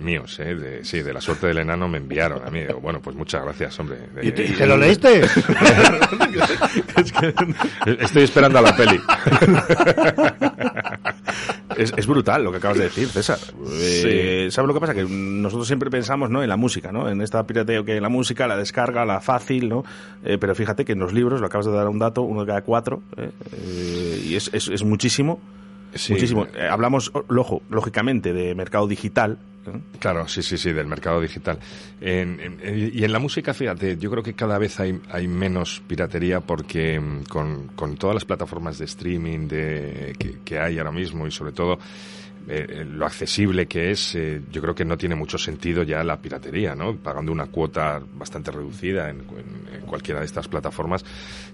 míos, 0.00 0.40
eh, 0.40 0.56
de, 0.56 0.84
sí, 0.84 1.02
de 1.02 1.12
la 1.12 1.20
suerte 1.20 1.46
del 1.46 1.58
enano 1.58 1.86
me 1.86 1.98
enviaron 1.98 2.44
a 2.44 2.50
mí. 2.50 2.60
Digo, 2.66 2.80
bueno, 2.80 3.00
pues 3.00 3.14
muchas 3.14 3.44
gracias, 3.44 3.78
hombre. 3.78 3.98
¿Y 4.20 4.32
te- 4.32 4.44
y 4.44 4.52
te 4.54 4.66
lo 4.66 4.76
leíste? 4.76 5.20
Estoy 8.00 8.24
esperando 8.24 8.58
a 8.58 8.62
la 8.62 8.76
peli. 8.76 9.00
Es, 11.78 11.92
es 11.96 12.06
brutal 12.06 12.44
lo 12.44 12.50
que 12.50 12.58
acabas 12.58 12.78
de 12.78 12.84
decir, 12.84 13.08
César. 13.08 13.38
Eh, 13.80 14.48
¿Sabes 14.50 14.68
lo 14.68 14.74
que 14.74 14.80
pasa? 14.80 14.94
Que 14.94 15.04
nosotros 15.04 15.66
siempre 15.66 15.90
pensamos 15.90 16.28
¿no? 16.30 16.42
en 16.42 16.48
la 16.48 16.56
música, 16.56 16.92
¿no? 16.92 17.08
En 17.08 17.20
esta 17.20 17.46
pirateo 17.46 17.84
que 17.84 18.00
la 18.00 18.08
música, 18.08 18.46
la 18.46 18.56
descarga, 18.56 19.04
la 19.04 19.20
fácil, 19.20 19.68
¿no? 19.68 19.84
Eh, 20.24 20.38
pero 20.38 20.54
fíjate 20.54 20.84
que 20.84 20.92
en 20.92 20.98
los 20.98 21.12
libros, 21.12 21.40
lo 21.40 21.46
acabas 21.46 21.66
de 21.66 21.72
dar 21.72 21.88
un 21.88 21.98
dato, 21.98 22.22
uno 22.22 22.40
de 22.42 22.46
cada 22.46 22.62
cuatro, 22.62 23.02
¿eh? 23.16 23.30
Y 24.26 24.34
es, 24.34 24.50
es, 24.52 24.68
es 24.68 24.82
muchísimo. 24.84 25.40
Sí. 25.94 26.12
Muchísimo. 26.12 26.46
Hablamos, 26.70 27.10
o- 27.14 27.24
lojo, 27.28 27.62
lógicamente, 27.70 28.32
de 28.32 28.54
mercado 28.54 28.86
digital. 28.86 29.38
Claro, 29.98 30.26
sí, 30.28 30.42
sí, 30.42 30.56
sí, 30.58 30.72
del 30.72 30.86
mercado 30.86 31.20
digital. 31.20 31.58
En- 32.00 32.38
en- 32.40 32.90
y 32.94 33.04
en 33.04 33.12
la 33.12 33.18
música, 33.18 33.52
fíjate, 33.54 33.96
yo 33.98 34.10
creo 34.10 34.22
que 34.22 34.34
cada 34.34 34.58
vez 34.58 34.78
hay, 34.80 35.00
hay 35.10 35.26
menos 35.28 35.82
piratería 35.86 36.40
porque 36.40 36.98
mm, 37.00 37.24
con, 37.24 37.68
con 37.68 37.96
todas 37.96 38.14
las 38.14 38.24
plataformas 38.24 38.78
de 38.78 38.84
streaming 38.84 39.48
de, 39.48 40.14
que, 40.18 40.38
que 40.44 40.58
hay 40.58 40.78
ahora 40.78 40.92
mismo 40.92 41.26
y 41.26 41.30
sobre 41.30 41.52
todo 41.52 41.78
eh, 42.48 42.66
eh, 42.68 42.84
lo 42.84 43.04
accesible 43.06 43.66
que 43.66 43.90
es, 43.90 44.14
eh, 44.14 44.40
yo 44.50 44.60
creo 44.62 44.74
que 44.74 44.84
no 44.84 44.96
tiene 44.96 45.14
mucho 45.14 45.36
sentido 45.38 45.82
ya 45.82 46.02
la 46.02 46.16
piratería, 46.20 46.74
¿no? 46.74 46.96
Pagando 46.96 47.30
una 47.32 47.46
cuota 47.46 48.00
bastante 48.14 48.50
reducida 48.50 49.10
en, 49.10 49.18
en- 49.20 49.74
en 49.74 49.80
cualquiera 49.86 50.20
de 50.20 50.26
estas 50.26 50.48
plataformas, 50.48 51.04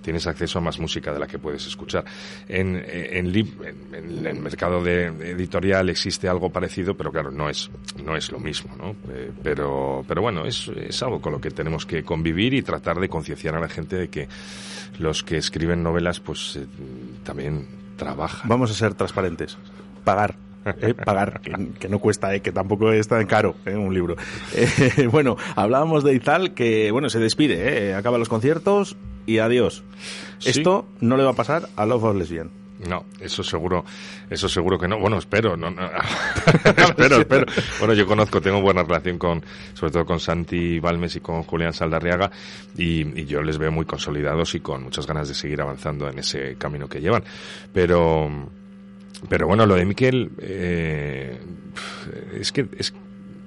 tienes 0.03 0.27
acceso 0.27 0.59
a 0.59 0.63
más 0.63 0.79
música 0.79 1.13
de 1.13 1.19
la 1.21 1.27
que 1.27 1.39
puedes 1.39 1.67
escuchar. 1.67 2.05
En, 2.49 2.77
el 2.77 4.41
mercado 4.41 4.85
editorial 4.87 5.89
existe 5.91 6.29
algo 6.29 6.51
parecido, 6.51 6.97
pero 6.97 7.11
claro, 7.13 7.31
no 7.31 7.49
es, 7.49 7.71
no 8.05 8.17
es 8.17 8.31
lo 8.33 8.39
mismo, 8.39 8.75
¿no? 8.77 8.95
Pero, 9.43 10.05
pero 10.07 10.23
bueno, 10.23 10.45
es, 10.47 10.69
es 10.69 11.03
algo 11.03 11.21
con 11.21 11.33
lo 11.33 11.41
que 11.41 11.51
tenemos 11.51 11.87
que 11.87 12.03
convivir 12.03 12.55
y 12.55 12.63
tratar 12.63 12.99
de 13.01 13.09
concienciar 13.09 13.55
a 13.57 13.61
la 13.61 13.69
gente 13.69 13.97
de 13.97 14.09
que 14.09 14.29
los 14.99 15.23
que 15.23 15.37
escriben 15.37 15.83
novelas, 15.83 16.21
pues 16.21 16.59
también 17.25 17.67
trabajan. 17.97 18.49
Vamos 18.49 18.71
a 18.71 18.75
ser 18.75 18.95
transparentes. 18.95 19.57
Pagar. 20.05 20.37
¿Eh? 20.81 20.95
pagar, 20.95 21.41
que, 21.41 21.53
que 21.79 21.89
no 21.89 21.99
cuesta, 21.99 22.35
¿eh? 22.35 22.41
que 22.41 22.53
tampoco 22.53 22.93
es 22.93 23.09
tan 23.09 23.27
caro 23.27 23.55
¿eh? 23.67 23.75
un 23.75 23.95
libro. 23.95 24.17
Eh, 24.55 25.09
bueno, 25.13 25.37
hablábamos 25.57 26.05
de 26.05 26.15
Izal, 26.15 26.55
que 26.55 26.91
bueno, 26.91 27.09
se 27.11 27.19
despide, 27.19 27.95
acaba 27.95 28.19
los 28.19 28.29
conciertos 28.29 28.97
y 29.27 29.39
adiós. 29.39 29.83
Sí. 30.39 30.51
Esto 30.51 30.87
no 31.01 31.17
le 31.17 31.25
va 31.25 31.31
a 31.31 31.35
pasar 31.35 31.69
a 31.77 31.87
Love 31.87 32.05
of 32.05 32.17
Lesbian. 32.17 32.51
No, 32.89 33.05
eso 33.21 33.43
seguro, 33.43 33.85
eso 34.29 34.49
seguro 34.49 34.79
que 34.79 34.89
no. 34.89 34.99
Bueno, 34.99 35.19
espero, 35.19 35.57
no, 35.57 35.71
no. 35.71 35.83
espero, 36.65 37.17
espero. 37.19 37.47
Bueno, 37.79 37.95
yo 37.95 38.07
conozco, 38.07 38.41
tengo 38.41 38.61
buena 38.61 38.83
relación 38.83 39.17
con, 39.17 39.43
sobre 39.75 39.93
todo 39.93 40.05
con 40.05 40.21
Santi 40.21 40.81
Balmes 40.81 41.17
y 41.17 41.21
con 41.21 41.45
Julián 41.45 41.73
Saldarriaga, 41.73 42.31
y, 42.77 43.21
y 43.21 43.25
yo 43.27 43.43
les 43.43 43.59
veo 43.59 43.71
muy 43.71 43.87
consolidados 43.87 44.55
y 44.55 44.61
con 44.61 44.83
muchas 44.83 45.07
ganas 45.07 45.29
de 45.29 45.35
seguir 45.35 45.61
avanzando 45.61 46.09
en 46.09 46.19
ese 46.19 46.57
camino 46.57 46.89
que 46.89 47.01
llevan. 47.01 47.25
Pero, 47.73 48.51
pero 49.29 49.47
bueno, 49.47 49.67
lo 49.67 49.75
de 49.75 49.85
Miquel, 49.85 50.31
eh, 50.39 51.39
es 52.39 52.53
que 52.53 52.67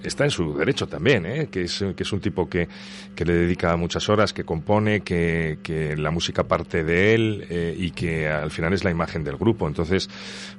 está 0.04 0.24
en 0.24 0.32
su 0.32 0.58
derecho 0.58 0.88
también, 0.88 1.26
¿eh? 1.26 1.48
que, 1.52 1.64
es, 1.64 1.84
que 1.96 2.04
es 2.04 2.14
un 2.14 2.20
tipo 2.20 2.50
que, 2.50 2.68
que 3.16 3.26
le 3.26 3.34
dedica 3.34 3.76
muchas 3.76 4.08
horas, 4.10 4.34
que 4.34 4.44
compone, 4.44 5.02
que, 5.02 5.60
que 5.64 5.96
la 5.98 6.12
música 6.12 6.44
parte 6.44 6.84
de 6.84 7.16
él 7.16 7.46
eh, 7.50 7.76
y 7.78 7.92
que 7.92 8.28
al 8.28 8.52
final 8.52 8.74
es 8.74 8.84
la 8.84 8.92
imagen 8.92 9.24
del 9.24 9.38
grupo. 9.38 9.68
Entonces, 9.68 10.10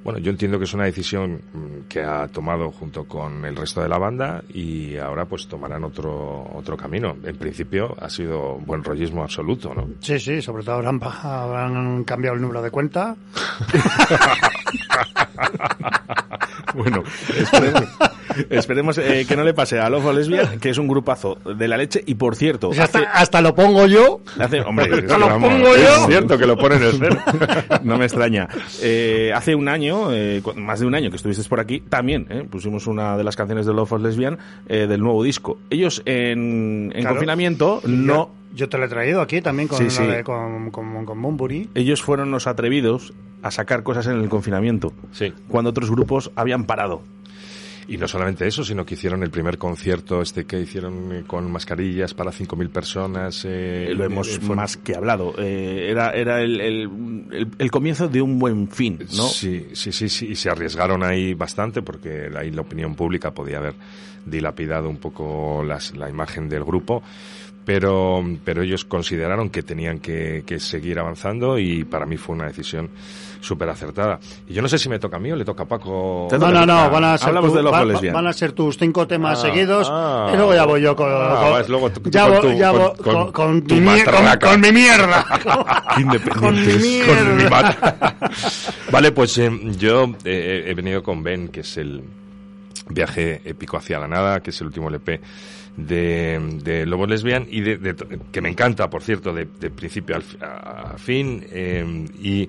bueno, 0.05 0.19
yo 0.19 0.31
entiendo 0.31 0.59
que 0.59 0.65
es 0.65 0.75
una 0.75 0.85
decisión 0.85 1.41
mm, 1.53 1.89
que 1.89 2.01
ha 2.01 2.29
tomado 2.29 2.71
junto 2.71 3.05
con 3.05 3.45
el 3.45 3.57
resto 3.57 3.83
de 3.83 3.89
la 3.89 3.99
banda 3.99 4.43
y 4.53 4.97
ahora 4.97 5.25
pues 5.25 5.47
tomarán 5.49 5.85
otro, 5.85 6.49
otro 6.55 6.77
camino. 6.77 7.17
En 7.25 7.37
principio 7.37 7.97
ha 8.01 8.11
sido 8.11 8.59
buen 8.59 8.83
rollismo 8.85 9.23
absoluto, 9.23 9.75
¿no? 9.75 9.89
Sí, 10.01 10.19
sí, 10.19 10.43
sobre 10.43 10.65
todo 10.65 10.77
habrán, 10.77 11.01
habrán 11.03 12.05
cambiado 12.05 12.37
el 12.37 12.43
número 12.43 12.63
de 12.63 12.71
cuenta. 12.71 13.17
Bueno, 16.75 17.03
esperemos, 17.37 17.89
esperemos, 18.51 18.99
eh, 18.99 19.25
que 19.29 19.37
no 19.37 19.45
le 19.45 19.55
pase 19.55 19.79
a 19.79 19.89
Love 19.91 20.07
of 20.07 20.15
Lesbian, 20.17 20.59
que 20.61 20.71
es 20.71 20.79
un 20.79 20.89
grupazo 20.89 21.37
de 21.57 21.69
la 21.69 21.77
leche. 21.77 22.03
Y 22.07 22.15
por 22.15 22.37
cierto, 22.37 22.69
O 22.71 22.75
sea, 22.75 22.85
hace, 22.85 22.99
hasta, 22.99 23.11
hasta 23.13 23.41
lo 23.41 23.55
pongo 23.55 23.87
yo. 23.87 24.21
hace- 24.39 24.61
hombre, 24.61 24.87
es 24.99 25.05
lo 25.05 25.19
vamos, 25.19 25.51
pongo 25.53 25.75
es 25.75 25.83
yo. 25.83 26.07
cierto 26.07 26.39
que 26.39 26.47
lo 26.47 26.57
ponen 26.57 26.83
en 26.83 26.93
cero. 26.99 27.17
No 27.83 27.97
me 27.99 28.05
extraña. 28.05 28.49
Eh, 28.83 29.33
hace 29.35 29.55
un 29.55 29.69
año, 29.69 30.13
eh, 30.13 30.43
más 30.57 30.81
de 30.81 30.87
un 30.87 30.95
año 30.95 31.11
que 31.11 31.17
estuviste 31.17 31.43
por 31.49 31.61
aquí, 31.61 31.81
también 31.81 32.27
eh, 32.31 32.45
pusimos 32.51 32.87
una 32.87 33.17
de 33.17 33.25
las 33.25 33.37
canciones 33.37 33.67
de 33.67 33.73
Love 33.75 33.93
of 33.93 34.03
Lesbian 34.03 34.39
eh, 34.69 34.87
del 34.89 35.01
nuevo 35.01 35.23
disco. 35.23 35.59
Ellos 35.71 36.03
en, 36.05 36.91
en 36.95 37.01
Claro. 37.01 37.11
confinamiento 37.17 37.81
no. 37.87 38.31
Yo, 38.55 38.69
te 38.69 38.79
lo 38.79 38.87
he 38.87 38.89
traído 38.89 39.21
aquí 39.21 39.41
también 39.43 39.69
con, 39.69 39.79
Sí, 39.79 39.91
sí. 39.91 40.03
de- 40.05 40.25
con, 40.25 40.71
con, 40.71 41.05
con 41.05 41.21
Bunbury. 41.23 41.69
Ellos 41.75 42.03
fueron 42.03 42.31
los 42.31 42.47
atrevidos 42.47 43.13
a 43.43 43.51
sacar 43.51 43.83
cosas 43.83 44.07
en 44.07 44.19
el 44.21 44.29
confinamiento. 44.29 44.93
Sí. 45.13 45.33
Cuando 45.49 45.71
otros 45.71 45.91
grupos 45.91 46.31
habían 46.35 46.65
parado. 46.65 47.03
Y 47.91 47.97
no 47.97 48.07
solamente 48.07 48.47
eso, 48.47 48.63
sino 48.65 48.85
que 48.85 48.95
hicieron 48.95 49.23
el 49.23 49.31
primer 49.31 49.57
concierto 49.57 50.21
este 50.21 50.45
que 50.45 50.61
hicieron 50.61 51.11
eh, 51.11 51.25
con 51.27 51.51
mascarillas 51.51 52.13
para 52.13 52.31
5.000 52.33 52.69
personas. 52.69 53.47
eh, 53.47 53.87
Eh, 53.91 53.95
lo 53.95 54.05
hemos 54.05 54.29
eh, 54.29 54.41
fue- 54.41 54.55
más 54.55 54.77
que 54.77 54.95
hablado. 54.95 55.33
Eh, 55.39 55.89
era 55.91 56.11
era 56.11 56.43
el, 56.43 56.61
el, 56.61 56.83
el- 57.33 57.49
el 57.59 57.71
comienzo 57.71 58.07
de 58.09 58.21
un 58.21 58.39
buen 58.39 58.69
fin, 58.69 58.99
¿no? 59.17 59.23
Sí, 59.23 59.69
sí, 59.73 59.91
sí, 59.93 60.09
sí, 60.11 60.27
y 60.33 60.35
se 60.37 60.51
arriesgaron 60.51 61.03
ahí 61.03 61.33
bastante 61.33 61.81
porque 61.81 62.29
ahí 62.39 62.51
la 62.51 62.61
opinión 62.61 62.95
pública 62.95 63.31
podía 63.33 63.57
haber 63.59 63.75
dilapidado 64.27 64.91
un 64.91 64.99
poco 64.99 65.65
las- 65.65 65.97
la 65.97 66.11
imagen 66.11 66.49
del 66.51 66.65
grupo. 66.65 67.03
Pero, 67.65 68.25
pero 68.45 68.63
ellos 68.63 68.85
consideraron 68.87 69.51
que 69.51 69.63
tenían 69.63 69.99
que, 69.99 70.43
que 70.47 70.59
seguir 70.59 70.99
avanzando 70.99 71.59
y 71.59 71.85
para 71.85 72.07
mí 72.07 72.17
fue 72.17 72.35
una 72.35 72.47
decisión 72.47 72.89
súper 73.41 73.69
acertada. 73.69 74.19
Y 74.49 74.55
yo 74.55 74.63
no 74.63 74.69
sé 74.69 74.79
si 74.79 74.89
me 74.89 74.99
toca 74.99 75.17
a 75.17 75.21
mí 75.21 75.31
o 75.33 75.37
le 75.37 75.45
toca 75.45 75.63
a 75.63 75.67
Paco. 75.67 76.29
No, 76.31 76.51
no, 76.53 76.67
no, 76.67 76.91
van 76.91 77.05
a 77.05 77.19
ser, 77.19 77.29
Hablamos 77.29 77.51
tu- 77.53 77.57
de 77.59 77.63
va- 77.63 77.85
Lesbian. 77.85 78.15
van 78.15 78.27
a 78.27 78.33
ser 78.33 78.53
tus 78.53 78.77
cinco 78.79 79.07
temas 79.07 79.39
Ah, 79.39 79.43
seguidos 79.49 79.89
ah. 79.91 80.31
y 80.33 80.37
luego 80.37 80.55
ya 80.55 80.65
voy 80.65 80.81
yo 80.83 80.95
con, 80.97 81.09
Ah, 81.11 81.63
ya 82.11 82.27
voy- 82.27 83.33
con- 83.33 83.63
mi, 83.65 83.81
mier- 83.81 84.39
con- 84.41 84.61
mi 84.61 84.73
mierda. 84.73 85.25
Con 86.39 86.55
mi 86.55 86.75
mierda. 86.79 88.07
vale, 88.91 89.13
pues 89.13 89.39
eh, 89.39 89.51
yo 89.79 90.13
eh, 90.25 90.65
he 90.67 90.75
venido 90.75 91.03
con 91.03 91.23
Ben, 91.23 91.49
que 91.49 91.61
es 91.61 91.77
el 91.77 92.03
viaje 92.89 93.41
épico 93.45 93.77
hacia 93.77 93.99
la 93.99 94.09
nada, 94.09 94.41
que 94.41 94.51
es 94.51 94.61
el 94.61 94.69
último 94.69 94.89
LP 94.89 95.21
de, 95.77 96.41
de 96.65 96.87
Lobo 96.87 97.07
Lesbian 97.07 97.47
y 97.49 97.61
de, 97.61 97.77
de- 97.79 97.95
que 98.33 98.41
me 98.41 98.49
encanta, 98.49 98.89
por 98.91 99.03
cierto, 99.03 99.33
de, 99.33 99.47
de 99.61 99.71
principio 99.71 100.17
al 100.17 100.23
fi- 100.23 100.39
a, 100.41 100.93
a 100.95 100.99
fin 100.99 101.45
eh, 101.51 102.07
y 102.21 102.49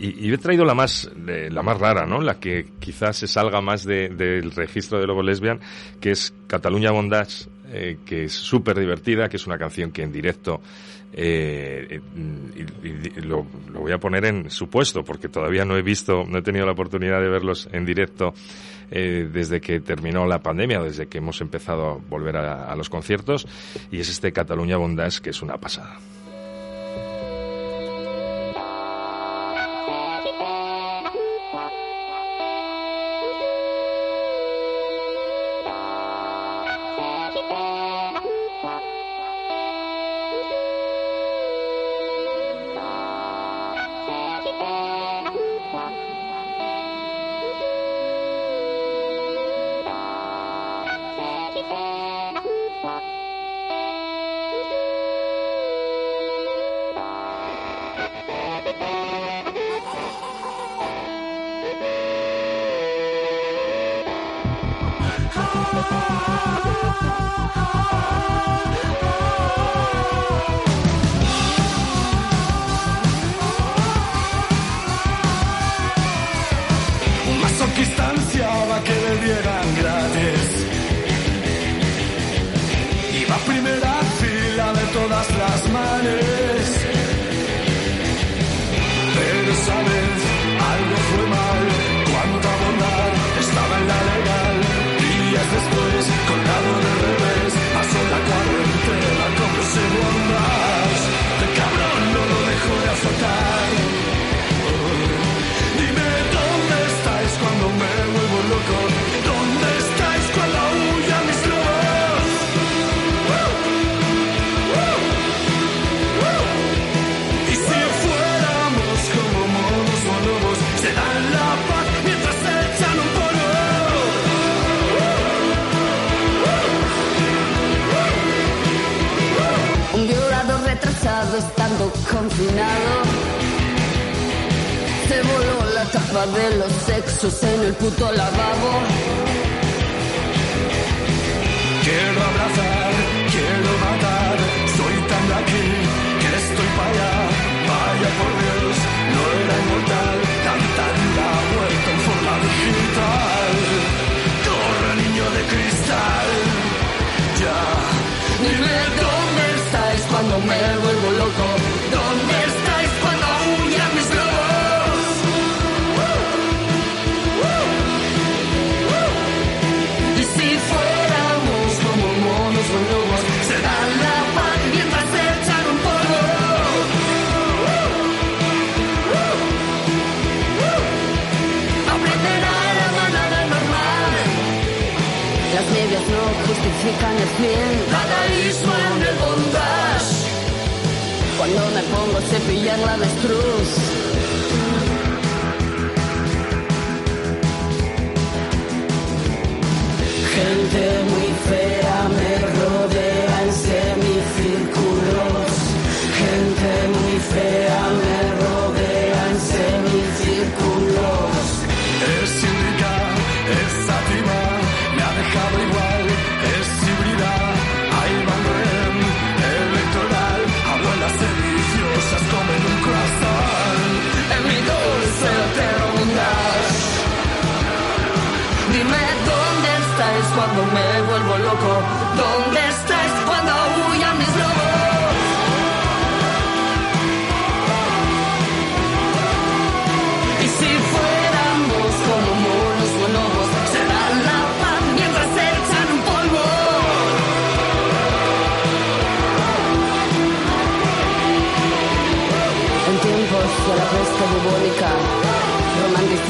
y, 0.00 0.28
y 0.28 0.32
he 0.32 0.38
traído 0.38 0.64
la 0.64 0.74
más 0.74 1.10
de- 1.16 1.50
la 1.50 1.62
más 1.62 1.78
rara, 1.78 2.06
¿no? 2.06 2.20
La 2.20 2.38
que 2.40 2.66
quizás 2.78 3.16
se 3.16 3.26
salga 3.26 3.60
más 3.60 3.84
de- 3.84 4.08
del 4.08 4.50
registro 4.52 4.98
de 4.98 5.06
Lobo 5.06 5.22
Lesbian, 5.22 5.60
que 6.00 6.12
es 6.12 6.32
Cataluña 6.46 6.90
Bondage, 6.90 7.48
eh, 7.72 7.98
que 8.04 8.24
es 8.24 8.32
súper 8.32 8.78
divertida, 8.78 9.28
que 9.28 9.36
es 9.36 9.46
una 9.46 9.58
canción 9.58 9.92
que 9.92 10.02
en 10.02 10.10
directo 10.12 10.60
eh, 11.12 11.86
eh, 11.90 12.00
y- 12.82 12.88
y- 12.88 13.20
lo, 13.22 13.44
lo 13.72 13.80
voy 13.80 13.90
a 13.92 13.98
poner 13.98 14.24
en 14.26 14.48
supuesto 14.50 15.02
porque 15.02 15.28
todavía 15.28 15.64
no 15.64 15.76
he 15.76 15.82
visto, 15.82 16.24
no 16.24 16.38
he 16.38 16.42
tenido 16.42 16.66
la 16.66 16.72
oportunidad 16.72 17.20
de 17.20 17.28
verlos 17.28 17.68
en 17.72 17.84
directo 17.84 18.32
eh, 18.92 19.28
desde 19.32 19.60
que 19.60 19.80
terminó 19.80 20.24
la 20.26 20.38
pandemia, 20.40 20.80
desde 20.80 21.06
que 21.08 21.18
hemos 21.18 21.40
empezado 21.40 21.88
a 21.90 21.94
volver 21.96 22.36
a, 22.36 22.64
a 22.70 22.76
los 22.76 22.88
conciertos 22.88 23.46
y 23.90 23.98
es 24.00 24.08
este 24.08 24.32
Cataluña 24.32 24.76
Bondage 24.76 25.20
que 25.20 25.30
es 25.30 25.42
una 25.42 25.56
pasada. 25.58 25.98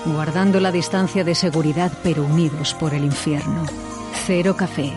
Guardando 0.05 0.59
la 0.59 0.71
distancia 0.71 1.23
de 1.23 1.33
seguridad 1.33 1.91
pero 2.03 2.23
unidos 2.23 2.75
por 2.75 2.93
el 2.93 3.03
infierno. 3.03 3.65
Cero 4.25 4.55
Café. 4.57 4.93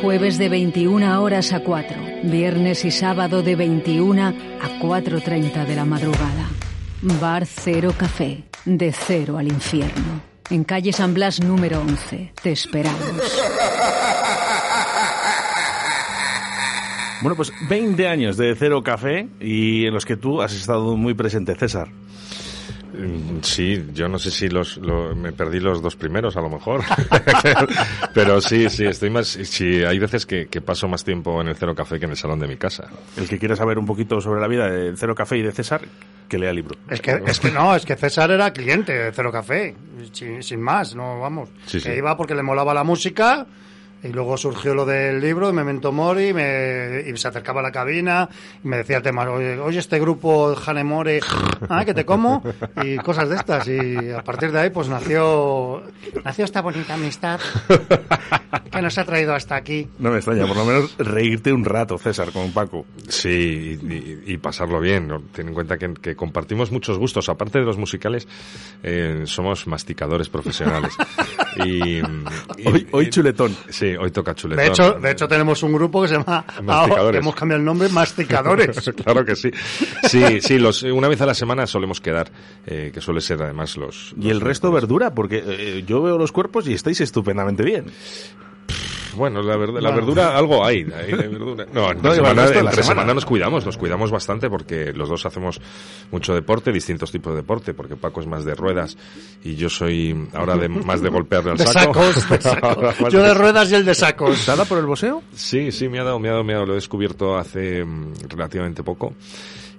Jueves 0.00 0.38
de 0.38 0.48
21 0.48 1.20
horas 1.22 1.52
a 1.52 1.60
4. 1.60 1.96
Viernes 2.24 2.84
y 2.84 2.90
sábado 2.90 3.42
de 3.42 3.56
21 3.56 4.22
a 4.22 4.32
4.30 4.80 5.66
de 5.66 5.76
la 5.76 5.84
madrugada. 5.84 6.48
Bar 7.20 7.46
Cero 7.46 7.92
Café. 7.96 8.44
De 8.64 8.92
cero 8.92 9.38
al 9.38 9.48
infierno. 9.48 10.22
En 10.50 10.62
calle 10.62 10.92
San 10.92 11.14
Blas 11.14 11.40
número 11.40 11.80
11. 11.80 12.32
Te 12.40 12.52
esperamos. 12.52 13.00
Bueno, 17.22 17.36
pues 17.36 17.52
20 17.68 18.06
años 18.08 18.36
de 18.36 18.54
Cero 18.56 18.82
Café 18.82 19.28
y 19.40 19.86
en 19.86 19.94
los 19.94 20.04
que 20.04 20.16
tú 20.16 20.42
has 20.42 20.52
estado 20.52 20.96
muy 20.96 21.14
presente, 21.14 21.54
César. 21.54 21.88
Mm, 22.94 23.40
Sí, 23.42 23.82
yo 23.94 24.06
no 24.08 24.18
sé 24.18 24.30
si 24.30 24.48
los, 24.48 24.76
lo- 24.76 25.14
me 25.16 25.32
perdí 25.32 25.58
los 25.60 25.80
dos 25.80 25.96
primeros 25.96 26.36
a 26.36 26.40
lo 26.42 26.50
mejor, 26.50 26.82
pero 28.14 28.40
sí, 28.40 28.68
sí, 28.68 28.84
estoy 28.84 29.10
más, 29.10 29.26
sí, 29.28 29.82
hay 29.82 29.98
veces 29.98 30.26
que, 30.26 30.46
que 30.46 30.60
paso 30.60 30.88
más 30.88 31.02
tiempo 31.04 31.40
en 31.40 31.48
el 31.48 31.56
Cero 31.56 31.74
Café 31.74 31.98
que 31.98 32.04
en 32.04 32.10
el 32.12 32.16
salón 32.16 32.38
de 32.38 32.46
mi 32.48 32.56
casa. 32.56 32.88
El 33.16 33.28
que 33.28 33.38
quiera 33.38 33.56
saber 33.56 33.78
un 33.78 33.86
poquito 33.86 34.20
sobre 34.20 34.40
la 34.40 34.48
vida 34.48 34.68
de 34.70 34.94
Cero 34.96 35.14
Café 35.14 35.38
y 35.38 35.42
de 35.42 35.52
César, 35.52 35.80
que 36.28 36.38
lea 36.38 36.50
el 36.50 36.56
libro. 36.56 36.76
Es 36.90 37.00
que, 37.00 37.22
es 37.26 37.40
que 37.40 37.50
no, 37.50 37.74
es 37.74 37.84
que 37.86 37.96
César 37.96 38.30
era 38.30 38.52
cliente 38.52 38.92
de 38.92 39.12
Cero 39.12 39.32
Café, 39.32 39.74
sin, 40.12 40.42
sin 40.42 40.60
más, 40.60 40.94
no 40.94 41.18
vamos. 41.20 41.48
Sí, 41.66 41.80
sí. 41.80 41.88
Que 41.88 41.96
iba 41.96 42.16
porque 42.16 42.34
le 42.34 42.42
molaba 42.42 42.74
la 42.74 42.84
música 42.84 43.46
y 44.02 44.08
luego 44.08 44.36
surgió 44.36 44.74
lo 44.74 44.84
del 44.84 45.20
libro 45.20 45.48
y 45.50 45.52
Memento 45.52 45.92
Mori 45.92 46.32
me, 46.32 47.04
y 47.06 47.16
se 47.16 47.28
acercaba 47.28 47.60
a 47.60 47.62
la 47.62 47.72
cabina 47.72 48.28
y 48.64 48.68
me 48.68 48.78
decía 48.78 48.96
el 48.98 49.02
tema, 49.02 49.28
oye, 49.30 49.58
oye, 49.58 49.78
este 49.78 50.00
grupo 50.00 50.54
Hanemore, 50.66 51.20
ah, 51.68 51.84
que 51.84 51.94
te 51.94 52.04
como 52.04 52.42
y 52.82 52.96
cosas 52.98 53.28
de 53.28 53.36
estas 53.36 53.68
y 53.68 54.10
a 54.10 54.22
partir 54.22 54.50
de 54.52 54.60
ahí 54.60 54.70
pues 54.70 54.88
nació 54.88 55.82
nació 56.24 56.44
esta 56.44 56.60
bonita 56.62 56.94
amistad 56.94 57.40
que 58.70 58.82
nos 58.82 58.96
ha 58.98 59.04
traído 59.04 59.34
hasta 59.34 59.56
aquí. 59.56 59.88
No 59.98 60.10
me 60.10 60.16
extraña, 60.16 60.46
por 60.46 60.56
lo 60.56 60.64
menos 60.64 60.94
reírte 60.98 61.52
un 61.52 61.64
rato, 61.64 61.98
César, 61.98 62.32
con 62.32 62.52
Paco. 62.52 62.86
Sí, 63.08 63.78
y, 63.82 63.92
y- 63.92 64.22
y 64.34 64.36
pasarlo 64.38 64.80
bien. 64.80 65.08
¿no? 65.08 65.20
Ten 65.32 65.48
en 65.48 65.54
cuenta 65.54 65.76
que, 65.78 65.92
que 65.94 66.16
compartimos 66.16 66.70
muchos 66.72 66.98
gustos. 66.98 67.28
Aparte 67.28 67.58
de 67.58 67.64
los 67.64 67.76
musicales, 67.78 68.26
eh, 68.82 69.22
somos 69.26 69.66
masticadores 69.66 70.28
profesionales. 70.28 70.92
y, 71.64 71.98
y- 71.98 72.02
Hoy- 72.66 72.86
hoy 72.92 73.10
chuletón. 73.10 73.54
Sí, 73.68 73.91
hoy 73.96 74.10
toca 74.10 74.34
chuletón. 74.34 74.64
De 74.64 74.70
hecho, 74.70 74.92
de 74.92 75.10
hecho 75.10 75.28
tenemos 75.28 75.62
un 75.62 75.72
grupo 75.72 76.02
que 76.02 76.08
se 76.08 76.14
llama 76.14 76.44
Masticadores. 76.62 77.12
que 77.12 77.18
hemos 77.22 77.34
cambiado 77.34 77.58
el 77.60 77.64
nombre 77.64 77.88
Masticadores. 77.88 78.92
claro 79.04 79.24
que 79.24 79.36
sí. 79.36 79.50
Sí, 80.08 80.40
sí, 80.40 80.58
los, 80.58 80.82
una 80.82 81.08
vez 81.08 81.20
a 81.20 81.26
la 81.26 81.34
semana 81.34 81.66
solemos 81.66 82.00
quedar, 82.00 82.30
eh, 82.66 82.90
que 82.92 83.00
suele 83.00 83.20
ser 83.20 83.42
además 83.42 83.76
los... 83.76 84.14
Y 84.20 84.30
el 84.30 84.40
resto 84.40 84.70
verdura, 84.70 85.14
porque 85.14 85.42
eh, 85.44 85.84
yo 85.86 86.02
veo 86.02 86.18
los 86.18 86.32
cuerpos 86.32 86.66
y 86.68 86.74
estáis 86.74 87.00
estupendamente 87.00 87.62
bien. 87.62 87.86
Bueno, 89.14 89.42
la, 89.42 89.56
verdad, 89.56 89.80
la 89.80 89.90
Bueno. 89.90 89.96
verdura, 89.96 90.36
algo 90.36 90.64
hay. 90.64 90.78
hay 90.94 91.12
de 91.12 91.28
verdura. 91.28 91.66
No, 91.72 91.90
entre, 91.90 92.08
No, 92.08 92.14
semana, 92.14 92.42
entre 92.44 92.54
semana. 92.58 92.82
semana 92.82 93.14
nos 93.14 93.24
cuidamos, 93.26 93.64
nos 93.66 93.76
cuidamos 93.76 94.10
bastante 94.10 94.48
porque 94.50 94.92
los 94.92 95.08
dos 95.08 95.24
hacemos 95.26 95.60
mucho 96.10 96.34
deporte, 96.34 96.72
distintos 96.72 97.10
tipos 97.12 97.32
de 97.32 97.38
deporte, 97.42 97.74
porque 97.74 97.96
Paco 97.96 98.20
es 98.20 98.26
más 98.26 98.44
de 98.44 98.54
ruedas 98.54 98.96
y 99.44 99.54
yo 99.56 99.68
soy 99.68 100.28
ahora 100.34 100.56
de, 100.56 100.68
más 100.68 101.00
de 101.02 101.08
golpearle 101.10 101.52
al 101.52 101.56
De 101.58 101.66
saco. 101.66 102.02
sacos, 102.04 102.28
de 102.28 103.10
Yo 103.10 103.22
de 103.22 103.34
ruedas 103.34 103.70
y 103.70 103.74
el 103.74 103.84
de 103.84 103.94
sacos. 103.94 104.44
¿Te 104.44 104.50
ha 104.50 104.56
dado 104.56 104.68
por 104.68 104.78
el 104.78 104.86
boxeo? 104.86 105.22
Sí, 105.34 105.70
sí, 105.72 105.88
me 105.88 105.98
ha 106.00 106.04
dado, 106.04 106.18
me 106.18 106.28
ha 106.28 106.32
dado, 106.32 106.44
me 106.44 106.52
ha 106.52 106.56
dado. 106.56 106.66
Lo 106.66 106.72
he 106.72 106.76
descubierto 106.76 107.36
hace 107.36 107.84
mm, 107.84 108.14
relativamente 108.28 108.82
poco. 108.82 109.14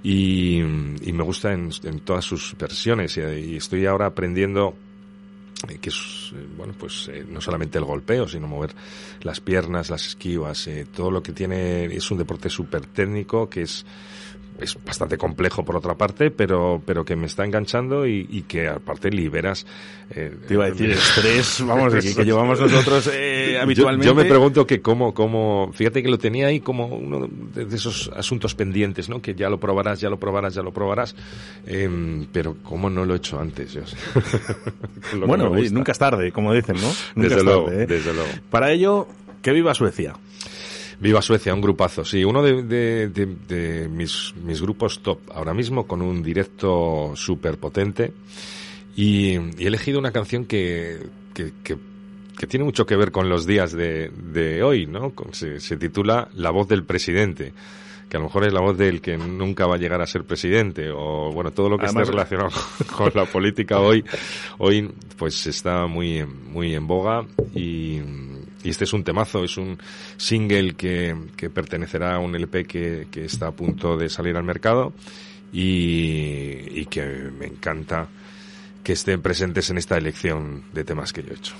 Y, 0.04 0.58
y 0.60 1.14
me 1.14 1.24
gusta 1.24 1.54
en, 1.54 1.70
en 1.84 2.00
todas 2.02 2.26
sus 2.26 2.56
versiones. 2.58 3.16
Y, 3.18 3.22
y 3.22 3.56
estoy 3.58 3.86
ahora 3.86 4.08
aprendiendo 4.08 4.74
que 5.68 5.90
es, 5.90 6.32
eh, 6.36 6.46
bueno, 6.58 6.74
pues 6.78 7.10
eh, 7.12 7.26
no 7.28 7.40
solamente 7.40 7.78
el 7.78 7.86
golpeo, 7.86 8.28
sino 8.28 8.48
mover 8.48 8.74
las 9.22 9.40
piernas, 9.40 9.90
las 9.90 10.06
esquivas, 10.06 10.68
eh, 10.68 10.86
todo 10.94 11.10
lo 11.10 11.24
que 11.24 11.32
tiene, 11.32 11.86
es 11.86 12.12
un 12.12 12.18
deporte 12.18 12.50
súper 12.50 12.86
técnico 12.86 13.50
que 13.50 13.62
es, 13.62 13.86
es 14.64 14.78
bastante 14.84 15.18
complejo 15.18 15.64
por 15.64 15.76
otra 15.76 15.96
parte, 15.96 16.32
pero, 16.32 16.82
pero 16.86 17.06
que 17.06 17.16
me 17.16 17.26
está 17.28 17.46
enganchando 17.46 18.08
y, 18.08 18.28
y 18.30 18.42
que 18.44 18.68
aparte 18.68 19.10
liberas. 19.12 19.66
eh, 20.10 20.32
Te 20.48 20.54
iba 20.56 20.66
a 20.66 20.70
decir 20.72 20.90
estrés, 20.92 21.64
vamos, 21.68 21.94
que, 21.94 22.16
que 22.16 22.24
llevamos 22.26 22.60
nosotros 22.60 23.10
eh, 23.14 23.58
habitualmente. 23.62 24.08
Yo, 24.08 24.16
me 24.16 24.26
pregunto 24.26 24.66
que 24.66 24.82
cómo, 24.82 25.14
cómo, 25.14 25.72
fíjate 25.74 26.02
que 26.02 26.10
lo 26.10 26.18
tenía 26.18 26.48
ahí 26.48 26.60
como 26.60 26.88
uno 26.88 27.28
de 27.54 27.66
de 27.66 27.76
esos 27.76 28.12
asuntos 28.16 28.56
pendientes, 28.56 29.10
¿no? 29.10 29.22
Que 29.22 29.36
ya 29.36 29.50
lo 29.50 29.60
probarás, 29.60 30.00
ya 30.00 30.10
lo 30.10 30.18
probarás, 30.20 30.54
ya 30.54 30.62
lo 30.62 30.72
probarás, 30.72 31.16
em, 31.66 32.26
pero 32.32 32.56
cómo 32.64 32.90
no 32.90 33.06
lo 33.06 33.14
he 33.14 33.18
hecho 33.18 33.40
antes. 33.40 33.74
Yo 33.74 33.86
sé. 33.86 33.98
Bueno, 35.26 35.50
nunca 35.72 35.92
es 35.92 36.00
tarde, 36.00 36.32
como 36.32 36.54
dicen, 36.54 36.76
¿no? 36.76 36.88
Nunca 37.16 37.30
Desde 37.30 37.38
es 37.38 37.44
luego, 37.44 37.66
tarde, 37.66 37.84
¿eh? 37.84 37.88
desde 37.88 38.14
luego. 38.14 38.30
Para 38.50 38.72
ello, 38.72 39.08
que 39.42 39.52
viva 39.52 39.74
Suecia. 39.74 40.14
Viva 41.00 41.22
Suecia, 41.22 41.54
un 41.54 41.62
grupazo. 41.62 42.04
Sí, 42.06 42.24
uno 42.24 42.42
de, 42.42 42.64
de- 42.64 43.08
de- 43.10 43.26
de 43.48 43.88
mis, 43.90 44.34
mis 44.44 44.62
grupos 44.62 45.02
top 45.02 45.20
ahora 45.34 45.54
mismo 45.54 45.86
con 45.88 46.02
un 46.02 46.22
directo 46.24 47.14
súper 47.16 47.58
potente. 47.58 48.12
Y, 48.96 49.32
y 49.34 49.64
he 49.64 49.68
elegido 49.68 50.00
una 50.00 50.12
canción 50.12 50.46
que, 50.46 51.00
que, 51.34 51.52
que 51.64 51.78
que 52.38 52.48
tiene 52.48 52.66
mucho 52.66 52.88
que 52.88 52.96
ver 52.96 53.12
con 53.12 53.30
los 53.30 53.46
días 53.46 53.72
de, 53.74 54.10
de 54.10 54.64
hoy, 54.64 54.88
¿no? 54.88 55.14
Se, 55.34 55.60
se 55.60 55.78
titula 55.78 56.30
La 56.34 56.50
voz 56.50 56.68
del 56.68 56.84
presidente 56.84 57.54
que 58.10 58.18
a 58.18 58.20
lo 58.20 58.26
mejor 58.26 58.46
es 58.48 58.54
la 58.54 58.60
voz 58.60 58.76
del 58.78 59.02
que 59.02 59.18
nunca 59.18 59.66
va 59.68 59.76
a 59.76 59.78
llegar 59.78 60.02
a 60.02 60.06
ser 60.08 60.24
presidente 60.24 60.90
o 60.92 61.32
bueno 61.32 61.52
todo 61.52 61.70
lo 61.70 61.78
que 61.78 61.86
Además- 61.86 62.04
esté 62.04 62.12
relacionado 62.12 62.50
con 62.98 63.12
la 63.16 63.26
política 63.26 63.80
hoy 63.80 64.04
hoy 64.58 64.92
pues 65.18 65.46
está 65.48 65.86
muy 65.88 66.24
muy 66.26 66.74
en 66.76 66.86
boga 66.88 67.24
y, 67.56 68.00
y 68.64 68.70
este 68.70 68.86
es 68.86 68.94
un 68.94 69.04
temazo 69.04 69.44
es 69.44 69.58
un 69.58 69.78
single 70.18 70.74
que, 70.76 71.16
que 71.36 71.50
pertenecerá 71.50 72.16
a 72.16 72.20
un 72.20 72.36
LP 72.36 72.66
que, 72.66 73.08
que 73.12 73.26
está 73.26 73.48
a 73.48 73.52
punto 73.52 73.98
de 73.98 74.10
salir 74.10 74.36
al 74.36 74.44
mercado 74.44 74.94
y, 75.52 76.80
y 76.80 76.86
que 76.88 77.06
me 77.38 77.46
encanta 77.46 78.08
que 78.84 78.94
estén 78.94 79.22
presentes 79.22 79.70
en 79.70 79.78
esta 79.78 79.98
elección 79.98 80.64
de 80.74 80.84
temas 80.84 81.14
que 81.14 81.24
yo 81.24 81.30
he 81.32 81.36
hecho. 81.36 81.54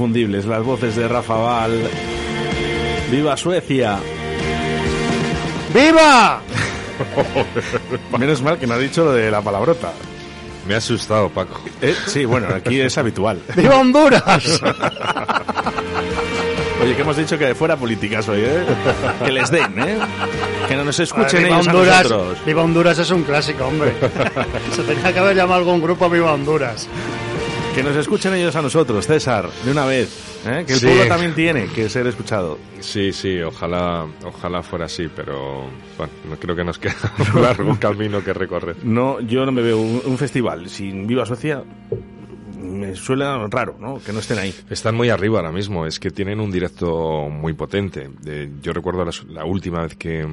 Inconfundibles 0.00 0.46
las 0.46 0.64
voces 0.64 0.96
de 0.96 1.06
Rafa 1.06 1.34
Val. 1.34 1.78
¡Viva 3.10 3.36
Suecia! 3.36 3.98
¡Viva! 5.74 6.40
Menos 8.18 8.40
mal 8.40 8.58
que 8.58 8.66
no 8.66 8.72
ha 8.74 8.78
dicho 8.78 9.04
lo 9.04 9.12
de 9.12 9.30
la 9.30 9.42
palabrota. 9.42 9.92
Me 10.66 10.72
ha 10.74 10.78
asustado, 10.78 11.28
Paco. 11.28 11.60
Eh, 11.82 11.94
Sí, 12.06 12.24
bueno, 12.24 12.48
aquí 12.54 12.80
es 12.80 12.96
habitual. 12.96 13.42
¡Viva 13.56 13.76
Honduras! 13.76 14.62
Oye, 16.82 16.96
que 16.96 17.02
hemos 17.02 17.18
dicho 17.18 17.36
que 17.36 17.54
fuera 17.54 17.76
políticas 17.76 18.26
hoy, 18.30 18.40
¿eh? 18.40 18.64
Que 19.22 19.32
les 19.32 19.50
den, 19.50 19.78
¿eh? 19.80 19.98
Que 20.66 20.76
no 20.76 20.84
nos 20.84 20.98
escuchen 20.98 21.42
Viva 21.44 21.56
ellos 21.56 21.68
a 21.68 21.70
Honduras, 21.72 22.02
nosotros. 22.04 22.38
Viva 22.46 22.62
Honduras 22.62 22.98
es 22.98 23.10
un 23.10 23.22
clásico, 23.22 23.66
hombre. 23.66 23.92
Se 24.74 24.82
tenía 24.82 25.12
que 25.12 25.18
haber 25.18 25.36
llamado 25.36 25.58
algún 25.58 25.82
grupo 25.82 26.08
Viva 26.08 26.32
Honduras. 26.32 26.88
Que 27.74 27.84
nos 27.84 27.96
escuchen 27.96 28.34
ellos 28.34 28.54
a 28.56 28.62
nosotros, 28.62 29.06
César, 29.06 29.48
de 29.64 29.70
una 29.70 29.86
vez. 29.86 30.08
¿eh? 30.44 30.64
Que 30.66 30.72
el 30.74 30.80
Sí. 30.80 30.86
pueblo 30.86 31.06
también 31.06 31.34
tiene 31.34 31.66
que 31.66 31.88
ser 31.88 32.06
escuchado. 32.08 32.58
Sí, 32.80 33.12
sí, 33.12 33.40
ojalá, 33.40 34.06
ojalá 34.24 34.62
fuera 34.62 34.86
así, 34.86 35.08
pero 35.14 35.66
bueno, 35.96 36.12
no 36.28 36.36
creo 36.36 36.56
que 36.56 36.64
nos 36.64 36.78
queda 36.78 36.96
un 37.34 37.42
largo 37.42 37.78
camino 37.78 38.22
que 38.24 38.32
recorrer. 38.32 38.76
No, 38.82 39.20
yo 39.20 39.46
no 39.46 39.52
me 39.52 39.62
veo 39.62 39.78
un, 39.80 40.02
un 40.04 40.18
festival 40.18 40.68
sin 40.68 41.06
Viva 41.06 41.24
Suecia. 41.24 41.62
Me 42.60 42.94
suena 42.96 43.46
raro, 43.48 43.76
¿no? 43.80 43.98
Que 44.04 44.12
no 44.12 44.18
estén 44.18 44.38
ahí. 44.38 44.54
Están 44.68 44.94
muy 44.94 45.08
arriba 45.08 45.38
ahora 45.38 45.52
mismo, 45.52 45.86
es 45.86 45.98
que 45.98 46.10
tienen 46.10 46.40
un 46.40 46.50
directo 46.50 47.28
muy 47.30 47.52
potente. 47.54 48.10
Eh, 48.26 48.50
yo 48.60 48.72
recuerdo 48.72 49.04
la, 49.04 49.12
la 49.28 49.44
última 49.44 49.82
vez 49.82 49.94
que, 49.96 50.26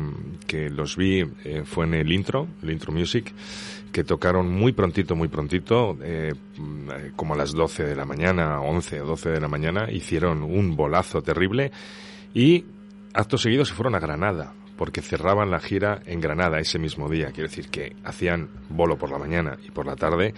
que 0.46 0.70
los 0.70 0.98
vi 0.98 1.24
eh, 1.46 1.64
fue 1.66 1.86
en 1.86 1.94
el 1.94 2.12
intro, 2.12 2.48
el 2.64 2.72
intro 2.72 2.92
music, 2.92 3.32
que 3.92 4.04
tocaron 4.04 4.52
muy 4.52 4.72
prontito, 4.72 5.16
muy 5.16 5.28
prontito, 5.28 5.98
eh, 6.02 6.34
mm, 6.58 7.16
como 7.16 7.34
a 7.34 7.38
las 7.38 7.54
12 7.54 7.84
de 7.84 7.96
la 7.96 8.06
mañana, 8.06 8.62
11 8.62 9.02
o 9.02 9.06
12 9.06 9.30
de 9.30 9.40
la 9.40 9.48
mañana, 9.48 9.92
hicieron 9.92 10.44
un 10.44 10.76
bolazo 10.76 11.22
terrible 11.22 11.72
y 12.34 12.66
acto 13.14 13.38
seguido 13.38 13.66
se 13.66 13.74
fueron 13.74 13.96
a 13.96 14.00
Granada, 14.00 14.54
porque 14.78 15.02
cerraban 15.02 15.50
la 15.50 15.60
gira 15.60 16.02
en 16.06 16.22
Granada 16.22 16.60
ese 16.60 16.80
mismo 16.80 17.10
día. 17.10 17.32
Quiero 17.32 17.50
decir 17.50 17.70
que 17.70 17.96
hacían 18.04 18.50
bolo 18.70 18.98
por 18.98 19.10
la 19.10 19.18
mañana 19.18 19.58
y 19.66 19.72
por 19.72 19.86
la 19.86 19.96
tarde 19.96 20.34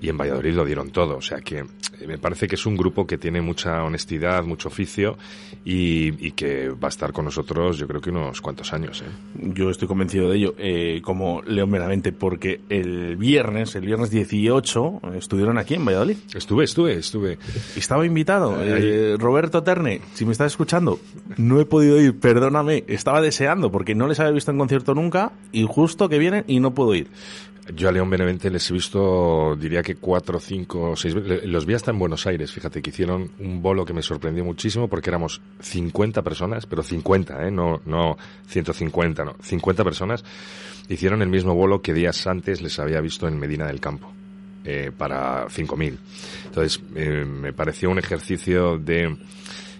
y 0.00 0.08
en 0.08 0.16
Valladolid 0.18 0.54
lo 0.54 0.64
dieron 0.64 0.90
todo. 0.90 1.16
O 1.16 1.22
sea 1.22 1.40
que 1.40 1.58
eh, 1.58 2.06
me 2.06 2.18
parece 2.18 2.46
que 2.48 2.54
es 2.54 2.66
un 2.66 2.76
grupo 2.76 3.06
que 3.06 3.18
tiene 3.18 3.40
mucha 3.40 3.82
honestidad, 3.84 4.44
mucho 4.44 4.68
oficio 4.68 5.16
y, 5.64 6.26
y 6.26 6.32
que 6.32 6.70
va 6.70 6.88
a 6.88 6.90
estar 6.90 7.12
con 7.12 7.24
nosotros 7.24 7.78
yo 7.78 7.86
creo 7.86 8.00
que 8.00 8.10
unos 8.10 8.40
cuantos 8.40 8.72
años. 8.72 9.02
¿eh? 9.02 9.10
Yo 9.54 9.70
estoy 9.70 9.88
convencido 9.88 10.30
de 10.30 10.36
ello, 10.36 10.54
eh, 10.58 11.00
como 11.02 11.42
León 11.42 11.70
Benavente, 11.70 12.12
porque 12.12 12.60
el 12.68 13.16
viernes, 13.16 13.74
el 13.74 13.86
viernes 13.86 14.10
18, 14.10 15.00
eh, 15.02 15.18
estuvieron 15.18 15.58
aquí 15.58 15.74
en 15.74 15.84
Valladolid. 15.84 16.16
Estuve, 16.34 16.64
estuve, 16.64 16.94
estuve. 16.94 17.38
Estaba 17.76 18.06
invitado. 18.06 18.56
eh, 18.62 19.16
Roberto 19.18 19.62
Terne, 19.62 20.00
si 20.14 20.24
me 20.24 20.32
estás 20.32 20.52
escuchando, 20.52 20.98
no 21.36 21.60
he 21.60 21.64
podido 21.64 22.00
ir, 22.00 22.18
perdóname. 22.18 22.84
Estaba 22.86 23.20
deseando, 23.20 23.70
porque 23.70 23.94
no 23.94 24.06
les 24.08 24.20
había 24.20 24.32
visto 24.32 24.50
en 24.50 24.58
concierto 24.58 24.94
nunca, 24.94 25.32
y 25.52 25.64
justo 25.68 26.08
que 26.08 26.18
vienen 26.18 26.44
y 26.46 26.60
no 26.60 26.72
puedo 26.74 26.94
ir. 26.94 27.08
Yo 27.74 27.88
a 27.88 27.92
León 27.92 28.10
Benavente 28.10 28.50
les 28.50 28.68
he 28.70 28.72
visto, 28.74 29.54
diría 29.56 29.82
que 29.82 29.94
cuatro, 29.96 30.40
cinco, 30.40 30.96
seis. 30.96 31.14
Los 31.44 31.66
vi 31.66 31.74
hasta 31.74 31.90
en 31.92 31.98
Buenos 31.98 32.26
Aires, 32.26 32.50
fíjate, 32.50 32.82
que 32.82 32.90
hicieron 32.90 33.30
un 33.38 33.62
bolo 33.62 33.84
que 33.84 33.92
me 33.92 34.02
sorprendió 34.02 34.44
muchísimo 34.44 34.88
porque 34.88 35.10
éramos 35.10 35.40
50 35.60 36.22
personas, 36.22 36.66
pero 36.66 36.82
50, 36.82 37.46
¿eh? 37.46 37.50
No, 37.50 37.80
no 37.86 38.16
150, 38.48 39.24
no. 39.24 39.36
50 39.40 39.84
personas 39.84 40.24
hicieron 40.88 41.22
el 41.22 41.28
mismo 41.28 41.54
bolo 41.54 41.80
que 41.80 41.94
días 41.94 42.26
antes 42.26 42.60
les 42.60 42.78
había 42.80 43.00
visto 43.00 43.28
en 43.28 43.38
Medina 43.38 43.66
del 43.66 43.78
Campo. 43.80 44.12
eh, 44.64 44.90
para 44.96 45.46
5.000. 45.48 45.96
Entonces, 46.46 46.82
eh, 46.94 47.24
me 47.24 47.52
pareció 47.54 47.88
un 47.88 47.98
ejercicio 47.98 48.76
de, 48.76 49.16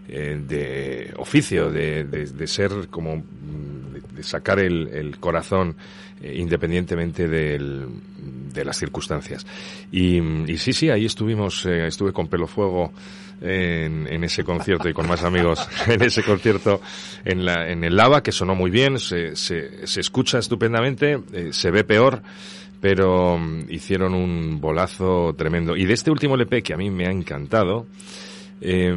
eh, 0.09 0.40
de 0.48 1.12
oficio, 1.19 1.70
de, 1.70 2.05
de- 2.05 2.24
de 2.27 2.47
ser 2.47 2.89
como 2.89 3.16
mm, 3.16 4.15
de 4.16 4.23
sacar 4.23 4.59
el, 4.59 4.89
el 4.89 5.19
corazón 5.19 5.77
eh, 6.23 6.35
independientemente 6.37 7.29
del- 7.29 7.87
de 8.53 8.65
las 8.65 8.77
circunstancias. 8.79 9.47
Y, 9.93 10.19
y 10.51 10.59
sí, 10.59 10.73
sí, 10.73 10.91
ahí 10.91 11.07
estuvimos, 11.07 11.65
eh, 11.67 11.87
estuve 11.87 12.13
con 12.13 12.27
Pelo 12.29 12.47
Fuego 12.47 12.93
en, 13.41 14.07
en 14.13 14.25
ese 14.25 14.45
concierto 14.45 14.89
y 14.89 14.93
con 14.93 15.07
más 15.09 15.23
amigos 15.23 15.67
en 15.87 16.03
ese 16.03 16.23
concierto 16.23 16.81
en, 17.25 17.45
la, 17.45 17.69
en 17.71 17.85
el 17.85 17.97
Lava, 17.97 18.23
que 18.23 18.33
sonó 18.33 18.55
muy 18.55 18.71
bien, 18.71 18.99
se, 18.99 19.35
se, 19.37 19.85
escucha 20.01 20.39
estupendamente, 20.39 21.19
eh, 21.33 21.49
se 21.53 21.71
ve 21.71 21.85
peor, 21.85 22.23
pero 22.81 23.39
mm, 23.39 23.67
hicieron 23.71 24.15
un 24.15 24.61
bolazo 24.61 25.35
tremendo. 25.39 25.77
Y 25.77 25.85
de 25.87 25.95
este 25.95 26.11
último 26.11 26.35
LP 26.35 26.63
que 26.63 26.75
a 26.75 26.77
mí 26.77 26.91
me 26.91 27.07
ha 27.07 27.11
encantado, 27.13 27.87
eh, 28.61 28.93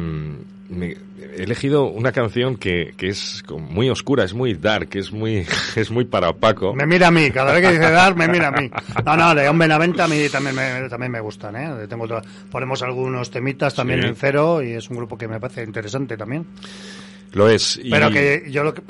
me- 0.68 0.96
he 1.36 1.42
elegido 1.42 1.86
una 1.86 2.12
canción 2.12 2.56
que, 2.56 2.94
que 2.96 3.08
es 3.08 3.42
muy 3.58 3.88
oscura, 3.90 4.24
es 4.24 4.34
muy 4.34 4.54
dark, 4.54 4.88
es 4.94 5.12
muy, 5.12 5.46
es 5.76 5.90
muy 5.90 6.04
para 6.04 6.32
Paco. 6.32 6.74
Me 6.74 6.86
mira 6.86 7.08
a 7.08 7.10
mí, 7.10 7.30
cada 7.30 7.52
vez 7.52 7.62
que 7.62 7.72
dice 7.72 7.90
dar, 7.90 8.14
me 8.16 8.28
mira 8.28 8.48
a 8.48 8.52
mí. 8.52 8.70
No, 9.04 9.16
no, 9.16 9.34
León 9.34 9.58
Benavente 9.58 10.02
a 10.02 10.08
mí 10.08 10.28
también 10.30 10.54
me, 10.56 10.88
también 10.88 11.12
me 11.12 11.20
gustan, 11.20 11.56
¿eh? 11.56 11.86
Tengo 11.88 12.06
ponemos 12.50 12.82
algunos 12.82 13.30
temitas 13.30 13.74
también 13.74 14.02
Sí. 14.02 14.08
en 14.08 14.16
cero 14.16 14.62
y 14.62 14.72
es 14.72 14.88
un 14.90 14.96
grupo 14.96 15.16
que 15.18 15.28
me 15.28 15.40
parece 15.40 15.62
interesante 15.64 16.16
también. 16.16 16.46
Lo 17.32 17.48
es. 17.48 17.80
y- 17.82 17.90
Pero 17.90 18.10
que 18.10 18.44
yo 18.48 18.62
lo 18.62 18.72
que, 18.74 18.82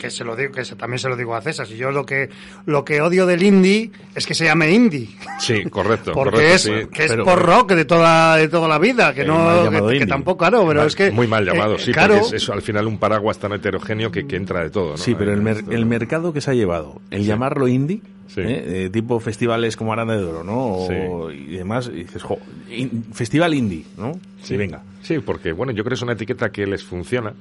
que 0.00 0.10
se 0.10 0.24
lo 0.24 0.34
digo, 0.36 0.52
que 0.52 0.64
se- 0.64 0.76
también 0.76 0.98
se 0.98 1.08
lo 1.08 1.16
digo 1.16 1.34
a 1.34 1.42
César, 1.42 1.66
si 1.66 1.76
yo 1.76 1.90
lo 1.90 2.06
que, 2.06 2.30
lo 2.66 2.84
que 2.84 3.00
odio 3.00 3.26
del 3.26 3.42
indie 3.42 3.90
es 4.14 4.26
que 4.26 4.34
se 4.34 4.44
llame 4.44 4.70
indie. 4.72 5.08
Sí, 5.38 5.64
correcto. 5.64 6.12
Porque 6.14 6.30
correcto, 6.36 6.54
es, 6.54 6.62
sí. 6.62 6.72
que 6.92 7.04
es 7.04 7.14
por 7.16 7.40
rock 7.42 7.72
de 7.72 7.84
toda, 7.84 8.36
de 8.36 8.48
toda 8.48 8.68
la 8.68 8.78
vida, 8.78 9.12
que 9.14 9.22
Eh, 9.22 9.26
no, 9.26 9.88
que, 9.90 10.06
tampoco, 10.06 10.38
claro, 10.38 10.66
pero 10.66 10.80
Mal- 10.80 10.86
es 10.86 10.96
que. 10.96 11.10
Muy 11.10 11.26
mal 11.26 11.44
llamado, 11.44 11.76
eh, 11.76 11.78
sí, 11.78 11.92
claro, 11.92 12.18
porque 12.20 12.36
es, 12.36 12.42
es 12.44 12.48
al 12.50 12.62
final 12.62 12.86
un 12.86 12.98
paraguas 12.98 13.38
tan 13.38 13.52
heterogéneo 13.52 14.10
que, 14.10 14.26
que 14.26 14.36
entra 14.36 14.62
de 14.62 14.70
todo, 14.70 14.92
¿no? 14.92 14.96
Sí, 14.96 15.14
pero 15.14 15.32
el, 15.32 15.40
mer- 15.42 15.64
el 15.70 15.84
mercado 15.86 16.32
que 16.32 16.40
se 16.40 16.50
ha 16.50 16.54
llevado, 16.54 17.00
el 17.10 17.24
llamarlo 17.24 17.68
indie, 17.68 18.00
¿eh? 18.36 18.84
Eh, 18.86 18.90
tipo 18.92 19.18
festivales 19.20 19.76
como 19.76 19.92
Aranda 19.92 20.16
de 20.16 20.24
Oro, 20.24 20.44
¿no? 20.44 20.58
O- 20.66 21.30
Y 21.32 21.56
demás, 21.56 21.88
y 21.92 22.04
dices, 22.04 22.22
jo, 22.22 22.38
in- 22.70 23.04
festival 23.12 23.54
indie, 23.54 23.84
¿no? 23.98 24.12
Sí, 24.42 24.56
venga. 24.56 24.82
Sí, 25.02 25.18
porque, 25.18 25.52
bueno, 25.52 25.72
yo 25.72 25.82
creo 25.82 25.90
que 25.90 25.94
es 25.96 26.02
una 26.02 26.12
etiqueta 26.12 26.50
que 26.50 26.66
les 26.66 26.84
funciona 26.84 27.32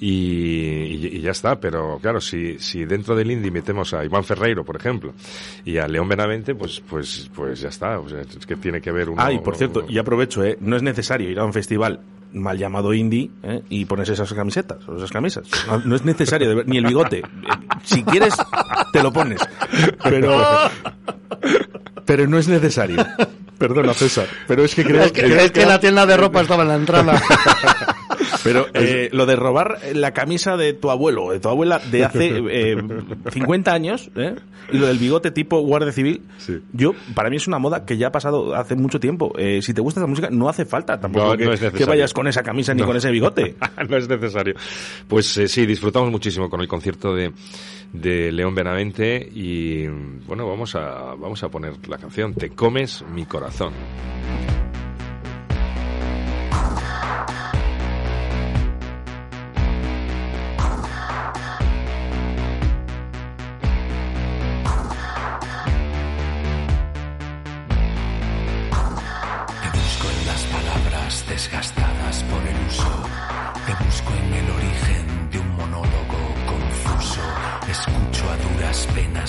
y, 0.00 0.08
y- 0.08 1.10
y 1.12 1.20
ya 1.20 1.30
está, 1.32 1.60
pero 1.60 1.98
claro, 2.00 2.20
si, 2.20 2.58
si 2.58 2.84
dentro 2.84 3.14
del 3.14 3.30
indie 3.30 3.50
metemos 3.50 3.92
a 3.94 4.04
Iván 4.04 4.24
Ferreiro, 4.24 4.64
por 4.64 4.76
ejemplo, 4.76 5.12
y 5.64 5.76
a 5.78 5.86
León 5.86 6.08
Benavente, 6.08 6.54
pues, 6.54 6.80
pues, 6.88 7.30
pues 7.34 7.60
ya 7.60 7.68
está, 7.68 7.98
o 8.00 8.08
sea, 8.08 8.20
es 8.22 8.46
que 8.46 8.56
tiene 8.56 8.80
que 8.80 8.90
haber 8.90 9.10
uno... 9.10 9.22
Ah, 9.22 9.32
y 9.32 9.38
por 9.38 9.56
cierto, 9.56 9.84
y 9.88 9.98
aprovecho, 9.98 10.42
¿eh? 10.44 10.56
No 10.60 10.76
es 10.76 10.82
necesario 10.82 11.28
ir 11.30 11.38
a 11.38 11.44
un 11.44 11.52
festival 11.52 12.00
mal 12.32 12.56
llamado 12.56 12.94
indie 12.94 13.28
¿eh? 13.42 13.60
y 13.70 13.84
ponerse 13.86 14.12
esas 14.12 14.32
camisetas 14.32 14.88
o 14.88 14.96
esas 14.96 15.10
camisas. 15.10 15.48
No, 15.66 15.78
no 15.80 15.96
es 15.96 16.04
necesario, 16.04 16.48
de 16.48 16.54
ver- 16.54 16.68
ni 16.68 16.78
el 16.78 16.86
bigote. 16.86 17.18
Eh, 17.18 17.22
Si 17.82 18.04
quieres, 18.04 18.34
te 18.92 19.02
lo 19.02 19.12
pones. 19.12 19.40
Pero, 20.04 20.40
pero 22.04 22.26
no 22.28 22.38
es 22.38 22.46
necesario. 22.48 23.04
Perdona, 23.58 23.92
César. 23.94 24.26
Pero 24.46 24.64
es 24.64 24.74
que 24.74 24.84
creo 24.84 25.02
es 25.02 25.12
que, 25.12 25.44
es 25.44 25.50
que 25.50 25.66
la 25.66 25.78
tienda 25.80 26.06
de 26.06 26.16
ropa 26.16 26.40
estaba 26.40 26.62
en 26.62 26.68
la 26.68 26.76
entrada. 26.76 27.20
Pero 28.44 28.66
eh, 28.74 29.08
lo 29.12 29.26
de 29.26 29.36
robar 29.36 29.78
la 29.94 30.12
camisa 30.12 30.56
de 30.56 30.72
tu 30.72 30.90
abuelo 30.90 31.24
o 31.26 31.32
de 31.32 31.40
tu 31.40 31.48
abuela 31.48 31.78
de 31.90 32.04
hace 32.04 32.42
eh, 32.50 32.76
50 33.32 33.72
años, 33.72 34.10
¿eh? 34.16 34.34
y 34.72 34.78
lo 34.78 34.86
del 34.86 34.98
bigote 34.98 35.30
tipo 35.30 35.60
guardia 35.60 35.92
civil, 35.92 36.22
yo 36.72 36.92
para 37.14 37.30
mí 37.30 37.36
es 37.36 37.46
una 37.46 37.58
moda 37.58 37.84
que 37.84 37.96
ya 37.96 38.08
ha 38.08 38.12
pasado 38.12 38.54
hace 38.54 38.76
mucho 38.76 39.00
tiempo. 39.00 39.32
Eh, 39.38 39.60
si 39.62 39.74
te 39.74 39.80
gusta 39.80 40.00
esa 40.00 40.06
música, 40.06 40.28
no 40.30 40.48
hace 40.48 40.64
falta 40.64 40.98
tampoco 40.98 41.26
No, 41.26 41.36
que, 41.36 41.44
no 41.44 41.72
que 41.72 41.84
vayas 41.84 42.12
con 42.12 42.26
esa 42.26 42.42
camisa 42.42 42.74
ni 42.74 42.80
No. 42.80 42.86
con 42.86 42.96
ese 42.96 43.10
bigote. 43.10 43.56
no 43.88 43.96
es 43.96 44.08
necesario. 44.08 44.54
Pues 45.08 45.36
eh, 45.38 45.48
sí, 45.48 45.66
disfrutamos 45.66 46.10
muchísimo 46.10 46.48
con 46.48 46.60
el 46.60 46.68
concierto 46.68 47.14
de, 47.14 47.32
de 47.92 48.32
León 48.32 48.54
Benavente 48.54 49.28
y 49.32 49.86
bueno, 50.26 50.46
vamos 50.46 50.74
a, 50.74 51.14
vamos 51.14 51.42
a 51.42 51.48
poner 51.48 51.74
la 51.88 51.98
canción 51.98 52.34
Te 52.34 52.50
comes 52.50 53.04
mi 53.12 53.24
corazón. 53.26 53.72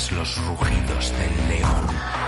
Los 0.10 0.38
rugidos 0.48 1.14
del 1.20 1.50
león. 1.50 2.21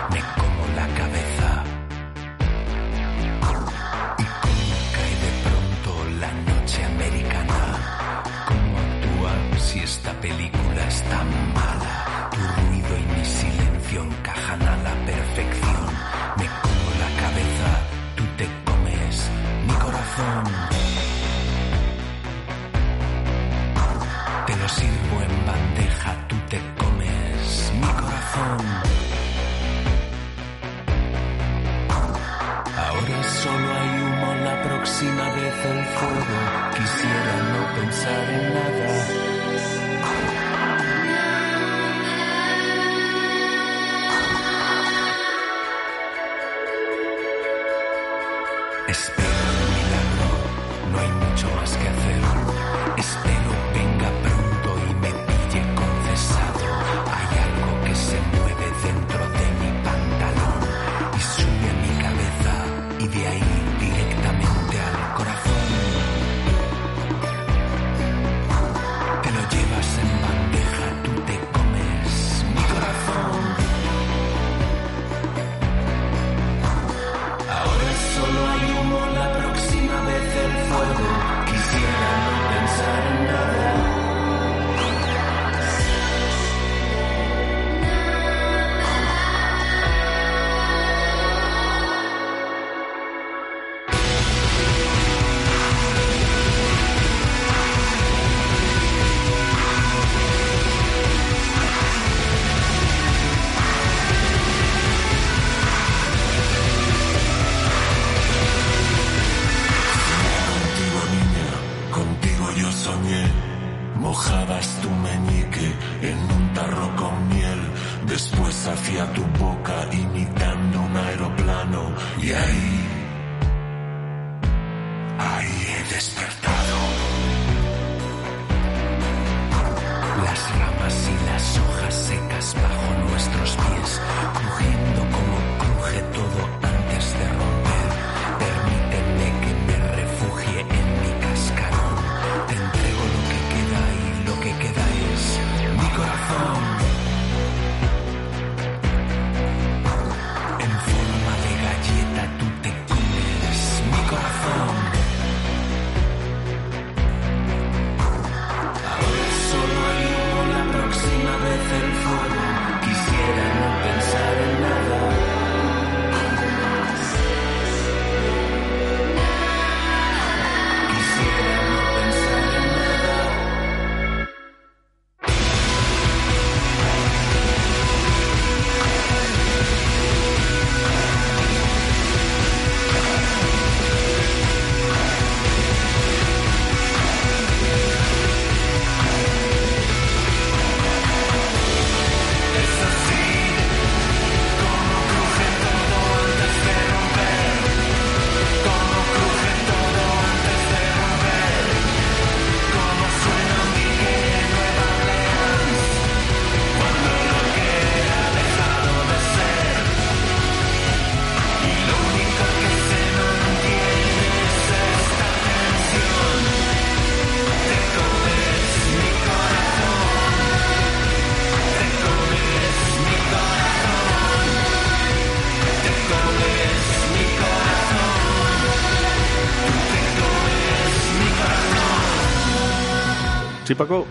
Sí, 233.73 233.77
Paco, 233.77 234.05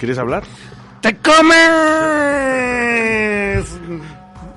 ¿quieres 0.00 0.18
hablar? 0.18 0.42
¡Te 1.00 1.16
comes! 1.18 1.54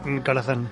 Un 0.05 0.21
corazón. 0.25 0.67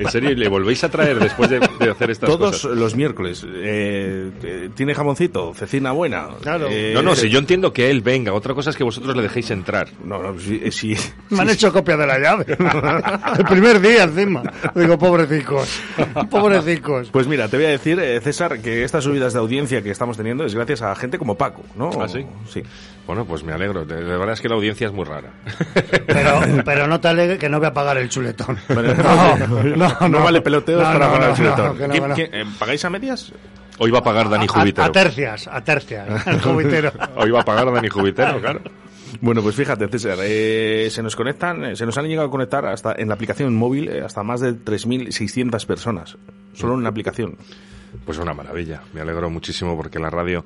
¿En 0.00 0.10
serio? 0.10 0.32
¿Y 0.32 0.34
¿Le 0.34 0.48
volvéis 0.48 0.82
a 0.82 0.88
traer 0.88 1.20
después 1.20 1.50
de, 1.50 1.60
de 1.78 1.88
hacer 1.90 2.10
estas 2.10 2.30
Todos 2.30 2.62
cosas? 2.62 2.76
los 2.76 2.96
miércoles. 2.96 3.46
Eh, 3.46 4.32
eh, 4.42 4.61
¿Tiene 4.74 4.94
jamoncito? 4.94 5.52
¿Cecina 5.54 5.92
buena? 5.92 6.28
Eh, 6.70 6.92
No, 6.94 7.02
no, 7.02 7.14
si 7.14 7.28
yo 7.30 7.38
entiendo 7.38 7.72
que 7.72 7.90
él 7.90 8.00
venga. 8.00 8.32
Otra 8.32 8.54
cosa 8.54 8.70
es 8.70 8.76
que 8.76 8.84
vosotros 8.84 9.14
le 9.16 9.22
dejéis 9.22 9.50
entrar. 9.50 9.88
No, 10.04 10.22
no, 10.22 10.38
sí. 10.38 10.70
sí. 10.70 10.96
Me 11.30 11.40
han 11.42 11.50
hecho 11.50 11.72
copia 11.72 11.96
de 11.96 12.06
la 12.06 12.18
llave. 12.18 12.46
El 13.38 13.44
primer 13.44 13.80
día 13.80 14.04
encima. 14.04 14.42
Digo, 14.74 14.98
pobrecicos. 14.98 15.80
Pobrecicos. 16.30 17.08
Pues 17.10 17.26
mira, 17.26 17.48
te 17.48 17.56
voy 17.56 17.66
a 17.66 17.70
decir, 17.70 17.98
eh, 18.00 18.20
César, 18.20 18.60
que 18.60 18.84
estas 18.84 19.04
subidas 19.04 19.32
de 19.32 19.38
audiencia 19.38 19.82
que 19.82 19.90
estamos 19.90 20.16
teniendo 20.16 20.44
es 20.44 20.54
gracias 20.54 20.82
a 20.82 20.94
gente 20.94 21.18
como 21.18 21.36
Paco, 21.36 21.62
¿no? 21.76 21.90
¿Ah, 22.00 22.08
sí? 22.08 22.24
Sí. 22.48 22.62
Bueno, 23.06 23.24
pues 23.24 23.42
me 23.42 23.52
alegro. 23.52 23.84
De, 23.84 23.96
de 23.96 24.16
verdad 24.16 24.32
es 24.32 24.40
que 24.40 24.48
la 24.48 24.54
audiencia 24.54 24.86
es 24.86 24.92
muy 24.92 25.04
rara. 25.04 25.30
Pero, 26.06 26.40
pero 26.64 26.86
no 26.86 27.00
te 27.00 27.08
alegres 27.08 27.38
que 27.38 27.48
no 27.48 27.58
voy 27.58 27.66
a 27.68 27.72
pagar 27.72 27.98
el 27.98 28.08
chuletón. 28.08 28.58
No, 28.68 29.76
no, 29.98 30.08
no 30.08 30.22
vale 30.22 30.40
peloteos 30.40 30.82
No, 30.82 30.92
para 30.98 31.18
no, 31.18 31.26
el 31.28 31.34
chuletón. 31.34 31.66
no, 31.66 31.74
que 31.76 31.88
no, 31.88 31.92
¿Quién- 31.92 32.02
que 32.02 32.08
no. 32.08 32.14
quién- 32.14 32.34
eh, 32.34 32.44
¿Pagáis 32.58 32.84
a 32.84 32.90
medias? 32.90 33.32
Hoy 33.78 33.90
va 33.90 33.98
a 33.98 34.02
pagar 34.02 34.28
Dani 34.28 34.46
Jubitero. 34.46 34.86
a 34.86 34.92
tercias, 34.92 35.48
a 35.48 35.62
tercias. 35.62 36.26
El 36.26 36.40
jubitero. 36.40 36.92
Hoy 37.16 37.30
va 37.30 37.40
a 37.40 37.44
pagar 37.44 37.72
Dani 37.72 37.88
Jubitero, 37.88 38.40
claro. 38.40 38.60
Bueno, 39.20 39.42
pues 39.42 39.54
fíjate, 39.54 39.88
César, 39.88 40.18
eh, 40.22 40.88
se 40.90 41.02
nos 41.02 41.14
conectan, 41.16 41.64
eh, 41.64 41.76
se 41.76 41.84
nos 41.84 41.96
han 41.98 42.06
llegado 42.06 42.28
a 42.28 42.30
conectar 42.30 42.64
hasta 42.66 42.94
en 42.96 43.08
la 43.08 43.14
aplicación 43.14 43.54
móvil 43.54 43.88
eh, 43.88 44.02
hasta 44.02 44.22
más 44.22 44.40
de 44.40 44.54
3.600 44.54 45.66
personas, 45.66 46.16
solo 46.54 46.74
en 46.74 46.82
la 46.82 46.88
aplicación. 46.88 47.36
Pues 48.06 48.18
una 48.18 48.32
maravilla. 48.32 48.82
Me 48.94 49.02
alegro 49.02 49.28
muchísimo 49.28 49.76
porque 49.76 49.98
la 49.98 50.08
radio 50.08 50.44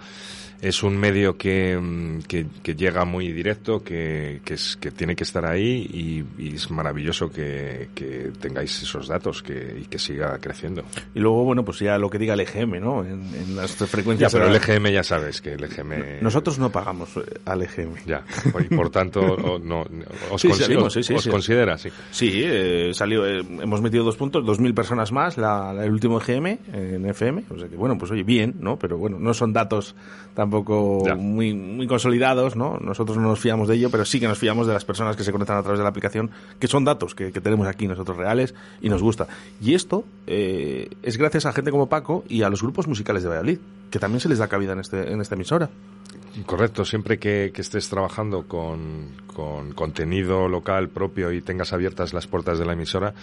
es 0.63 0.83
un 0.83 0.97
medio 0.97 1.37
que, 1.37 1.77
mm, 1.79 2.21
que, 2.29 2.47
que 2.63 2.75
llega 2.75 3.05
muy 3.05 3.33
directo, 3.33 3.83
que, 3.83 4.41
que, 4.45 4.55
es, 4.55 4.77
que 4.77 4.91
tiene 4.91 5.15
que 5.15 5.25
estar 5.25 5.45
ahí 5.45 5.89
y, 6.39 6.43
y 6.43 6.55
es 6.55 6.71
maravilloso 6.71 7.31
que, 7.31 7.89
que 7.95 8.33
tengáis 8.41 8.83
esos 8.83 9.09
datos 9.09 9.43
que, 9.43 9.79
y 9.83 9.85
que 9.87 9.99
siga 9.99 10.39
creciendo. 10.39 10.83
Y 11.15 11.21
luego, 11.21 11.45
bueno, 11.45 11.65
pues 11.65 11.79
ya 11.81 11.99
lo 11.99 12.09
que 12.11 12.19
diga 12.19 12.35
el 12.35 12.41
EGM, 12.41 12.81
¿no? 12.81 13.05
En, 13.05 13.23
en 13.35 13.57
las 13.57 13.79
Ya, 13.79 13.87
frecuencias. 13.87 14.33
pero 14.33 14.47
de 14.47 14.51
el 14.51 14.57
EGM 14.57 14.87
ya 14.93 15.03
sabes 15.03 15.41
que 15.41 15.53
el 15.55 15.65
EGM... 15.65 16.23
Nosotros 16.23 16.59
no 16.59 16.71
pagamos 16.71 17.17
eh, 17.17 17.21
al 17.45 17.63
EGM. 17.63 17.95
Ya, 18.07 18.25
y 18.61 18.75
por 18.75 18.91
tanto, 18.91 19.21
o- 19.21 19.59
no, 19.59 19.85
os, 20.31 20.41
Sí, 20.41 20.49
consi- 20.49 20.55
salimos, 20.63 20.85
os- 20.87 20.95
sí, 20.95 21.03
sí, 21.03 21.15
os 21.15 21.23
sí. 21.23 21.31
considera, 21.31 21.77
sí. 21.79 21.89
Sí, 22.11 22.31
eh, 22.45 22.91
salió, 22.95 23.27
eh, 23.27 23.41
hemos 23.63 23.81
metido 23.83 24.05
dos 24.05 24.17
puntos, 24.17 24.45
2.000 24.45 24.75
personas 24.75 25.13
más, 25.13 25.37
la, 25.37 25.73
la- 25.73 25.85
el 25.85 25.93
último 25.93 26.21
EGM 26.21 26.47
eh, 26.47 26.59
en 26.97 27.07
FM. 27.07 27.45
O 27.51 27.59
sea 27.59 27.69
que, 27.69 27.77
bueno, 27.77 27.97
pues 27.99 28.11
oye, 28.11 28.23
bien, 28.23 28.55
¿no? 28.61 28.79
Pero 28.79 28.97
bueno, 28.99 29.19
no 29.19 29.35
son 29.35 29.53
datos 29.53 29.95
tampoco 30.47 31.03
muy, 31.17 31.55
muy 31.55 31.87
consolidados, 31.87 32.57
¿no? 32.57 32.79
Nosotros 32.81 33.19
no 33.19 33.25
nos 33.25 33.41
fiamos 33.41 33.69
de 33.69 33.75
ello, 33.75 33.91
pero 33.91 34.05
sí 34.05 34.21
que 34.21 34.29
nos 34.29 34.39
fiamos 34.39 34.67
de 34.67 34.73
las 34.73 34.85
personas 34.85 35.17
que 35.17 35.25
se 35.25 35.33
conectan 35.33 35.57
a 35.59 35.63
través 35.63 35.79
de 35.79 35.83
la 35.83 35.91
aplicación, 35.91 36.31
que 36.59 36.69
son 36.69 36.85
datos 36.85 37.15
que, 37.15 37.33
que 37.33 37.41
tenemos 37.41 37.67
aquí 37.67 37.89
nosotros 37.89 38.17
reales 38.17 38.55
y 38.81 38.89
nos 38.89 39.03
gusta. 39.03 39.27
Y 39.61 39.75
esto 39.75 40.05
eh, 40.27 40.89
es 41.03 41.17
gracias 41.19 41.47
a 41.47 41.53
gente 41.53 41.71
como 41.71 41.89
Paco 41.89 42.25
y 42.29 42.43
a 42.43 42.49
los 42.49 42.63
grupos 42.63 42.87
musicales 42.87 43.23
de 43.23 43.29
Valladolid. 43.29 43.59
que 43.91 43.99
también 43.99 44.21
se 44.21 44.29
les 44.29 44.39
da 44.39 44.49
cabida 44.49 44.73
en, 44.73 44.81
este, 44.81 45.13
en 45.13 45.21
esta 45.21 45.35
emisora. 45.35 45.69
Correcto, 46.45 46.85
siempre 46.85 47.19
que, 47.19 47.51
estés 47.57 47.89
trabajando 47.89 48.47
con, 48.47 49.13
con 49.27 49.73
contenido 49.73 50.49
local 50.49 50.91
propio 50.91 51.33
y 51.33 51.41
tengas 51.41 51.73
abiertas 51.73 52.13
las 52.13 52.27
puertas 52.27 52.59
de 52.59 52.67
la 52.67 52.75
emisora, 52.75 53.15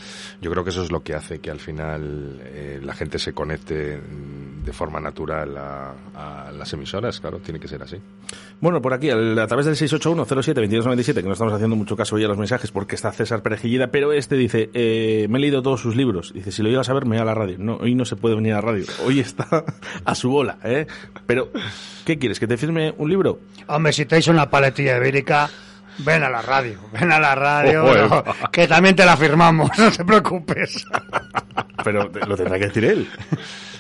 yo 0.42 0.50
creo 0.50 0.64
que 0.64 0.72
eso 0.72 0.82
es 0.82 0.92
lo 0.92 1.04
que 1.04 1.14
hace 1.14 1.40
que 1.40 1.52
al 1.52 1.60
final 1.60 2.42
eh, 2.44 2.80
la 2.82 2.94
gente 2.94 3.20
se 3.20 3.34
conecte 3.34 3.98
mm, 3.98 4.64
de 4.64 4.74
forma 4.74 5.00
natural 5.00 5.56
a, 5.58 5.94
a 6.16 6.52
las 6.52 6.74
emisoras, 6.74 7.20
claro, 7.20 7.40
tiene 7.40 7.60
que 7.60 7.68
ser 7.68 7.84
así. 7.84 7.98
Bueno, 8.64 8.82
por 8.82 8.94
aquí, 8.94 9.10
a 9.10 9.46
través 9.46 9.66
del 9.66 9.76
681-07-2297, 9.76 11.16
que 11.16 11.24
no 11.24 11.34
estamos 11.34 11.54
haciendo 11.54 11.76
mucho 11.76 11.98
caso 11.98 12.16
hoy 12.16 12.24
a 12.24 12.30
los 12.30 12.38
mensajes 12.38 12.72
porque 12.72 12.96
está 12.96 13.12
César 13.12 13.42
Perejillida, 13.42 13.88
pero 13.88 14.14
este 14.14 14.38
dice, 14.38 14.70
eh, 14.74 15.28
me 15.30 15.38
he 15.38 15.42
leído 15.42 15.62
todos 15.62 15.82
sus 15.82 15.98
libros. 15.98 16.32
Dice, 16.34 16.54
si 16.54 16.64
lo 16.64 16.70
llegas 16.70 16.88
a 16.88 16.94
ver, 16.94 17.04
me 17.04 17.18
voy 17.18 17.22
a 17.24 17.26
la 17.26 17.34
radio. 17.34 17.58
No, 17.60 17.76
hoy 17.76 17.94
no 17.94 18.06
se 18.06 18.16
puede 18.16 18.36
venir 18.36 18.54
a 18.54 18.56
la 18.56 18.62
radio. 18.62 18.86
Hoy 19.06 19.20
está 19.20 19.66
a 20.06 20.16
su 20.16 20.30
bola, 20.30 20.60
¿eh? 20.64 20.88
Pero, 21.26 21.52
¿qué 22.06 22.18
quieres? 22.18 22.40
¿Que 22.40 22.48
te 22.48 22.56
firme 22.56 22.94
un 22.98 23.10
libro? 23.10 23.42
Hombre, 23.68 23.92
si 23.92 24.06
te 24.06 24.18
hizo 24.18 24.32
una 24.32 24.50
paletilla 24.50 24.96
ibérica, 24.96 25.50
ven 25.98 26.24
a 26.24 26.30
la 26.30 26.42
radio, 26.42 26.80
ven 26.94 27.12
a 27.12 27.20
la 27.20 27.36
radio, 27.36 27.84
no, 27.84 28.24
que 28.50 28.66
también 28.66 28.96
te 28.96 29.06
la 29.06 29.18
firmamos, 29.18 29.72
no 29.78 29.92
te 29.92 30.06
preocupes. 30.06 30.86
Pero 31.84 32.10
lo 32.26 32.38
tendrá 32.38 32.58
que 32.58 32.68
decir 32.68 32.86
él. 32.86 33.10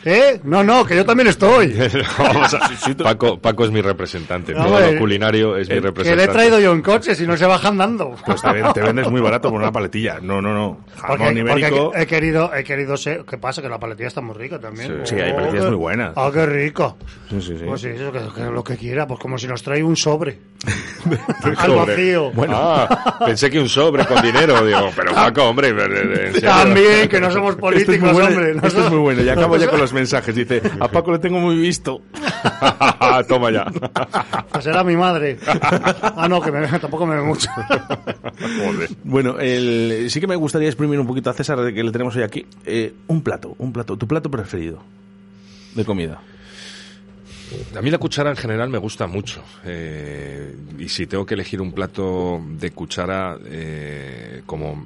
¿Eh? 0.06 0.40
No, 0.44 0.64
no, 0.64 0.86
que 0.86 0.96
yo 0.96 1.06
también 1.06 1.28
estoy. 1.30 1.74
Vamos 2.18 2.54
a- 2.54 2.70
Paco, 3.04 3.40
Paco 3.40 3.66
es 3.66 3.72
mi 3.72 3.82
representante, 3.82 4.54
No, 4.54 4.66
todo 4.66 4.80
eh, 4.80 4.94
lo 4.94 5.00
culinario 5.00 5.56
es 5.58 5.68
mi 5.70 5.70
Que 5.70 5.74
le 5.76 5.78
he 5.80 5.82
representante. 5.82 6.32
traído 6.34 6.60
yo 6.60 6.74
en 6.74 6.82
coche, 6.82 7.16
si 7.16 7.26
no 7.26 7.38
se 7.38 7.46
bajan 7.46 7.78
dando. 7.78 8.16
Pues 8.26 8.42
te, 8.42 8.52
te 8.74 8.82
vendes 8.82 9.10
muy 9.10 9.22
barato 9.22 9.50
por 9.50 9.62
una 9.62 9.72
paletilla. 9.72 10.20
No, 10.22 10.42
no, 10.42 10.54
no. 10.54 10.80
Jamón 10.98 11.18
Porque, 11.20 11.40
ibérico. 11.40 11.84
porque 11.86 12.02
he 12.02 12.08
querido, 12.08 12.54
he 12.54 12.64
querido 12.64 12.98
ser. 12.98 13.24
¿Qué 13.24 13.38
pasa? 13.38 13.62
Que 13.62 13.70
la 13.70 13.80
paletilla 13.80 14.08
está 14.08 14.22
muy 14.22 14.36
rica 14.36 14.60
también. 14.60 15.02
Sí, 15.06 15.16
hay 15.16 15.34
paletillas 15.34 15.64
qué- 15.66 15.70
muy 15.72 15.80
buenas. 15.80 16.14
Ah, 16.16 16.30
qué 16.34 16.46
rico. 16.46 16.98
Sí, 17.30 17.42
sí, 17.42 17.58
sí. 17.58 17.64
Pues 17.66 17.82
sí, 17.82 17.88
eso, 17.88 18.12
que, 18.12 18.20
que 18.36 18.42
lo 18.50 18.64
que 18.64 18.76
quiera, 18.78 19.08
pues 19.08 19.20
como 19.20 19.38
si 19.38 19.48
nos 19.48 19.64
trae 19.64 19.82
un 19.84 19.96
sobre. 19.96 20.38
Al 21.44 21.56
Sobre. 21.58 21.76
vacío. 21.94 22.32
Ah, 22.50 23.24
pensé 23.26 23.50
que 23.50 23.60
un 23.60 23.70
sobre 23.70 24.06
con 24.06 24.22
dinero, 24.22 24.66
digo, 24.66 24.90
pero 24.96 25.14
Paco, 25.14 25.44
hombre, 25.44 25.70
en 25.70 26.34
serio. 26.34 26.50
También, 26.50 27.10
que 27.10 27.20
no 27.20 27.32
somos 27.32 27.56
Esto 27.56 27.68
es 27.72 27.78
muy 27.78 27.86
políticos, 27.86 28.14
bueno, 28.14 28.28
hombre. 28.30 28.68
esto 28.68 28.84
es 28.86 28.90
muy 28.92 29.00
bueno. 29.00 29.22
Ya 29.24 29.34
acabo 29.34 29.58
ya 29.58 29.70
con 29.70 29.80
los 29.80 29.94
mensajes. 29.94 30.36
Dice, 30.36 30.62
a 30.80 30.88
Paco 30.88 31.12
le 31.12 31.20
tengo 31.20 31.40
muy 31.40 31.58
visto. 31.58 32.02
Toma 33.28 33.52
ya. 33.52 33.66
Pues 34.52 34.66
era 34.66 34.84
mi 34.84 34.96
madre. 34.96 35.38
Ah, 36.16 36.28
no, 36.30 36.42
que 36.42 36.52
me, 36.52 36.68
tampoco 36.80 37.06
me 37.06 37.16
ve 37.16 37.22
mucho. 37.22 37.50
Bueno, 39.04 39.40
el- 39.40 40.08
sí 40.10 40.20
que 40.20 40.28
me 40.28 40.36
gustaría 40.36 40.68
exprimir 40.68 41.00
un 41.00 41.08
poquito 41.08 41.30
a 41.30 41.34
César, 41.34 41.60
de 41.62 41.74
que 41.74 41.84
le 41.84 41.92
tenemos 41.92 42.16
hoy 42.16 42.24
aquí. 42.24 42.46
Eh, 42.66 42.94
un 43.08 43.22
plato, 43.22 43.56
un 43.60 43.72
plato. 43.74 43.98
Tu 43.98 44.08
plato 44.08 44.30
preferido 44.32 44.80
de 45.76 45.86
comida. 45.86 46.20
A 47.76 47.82
mí 47.82 47.92
la 47.92 47.98
cuchara 47.98 48.30
en 48.32 48.36
general 48.36 48.70
me 48.70 48.78
gusta 48.78 49.08
mucho. 49.08 49.44
eh, 49.66 50.56
y 50.80 50.90
si 50.90 51.08
tengo 51.08 51.26
que 51.26 51.34
elegir 51.36 51.62
un 51.62 51.72
plato 51.72 52.42
de 52.60 52.72
cuchara, 52.72 53.38
eh, 53.46 54.42
como 54.46 54.86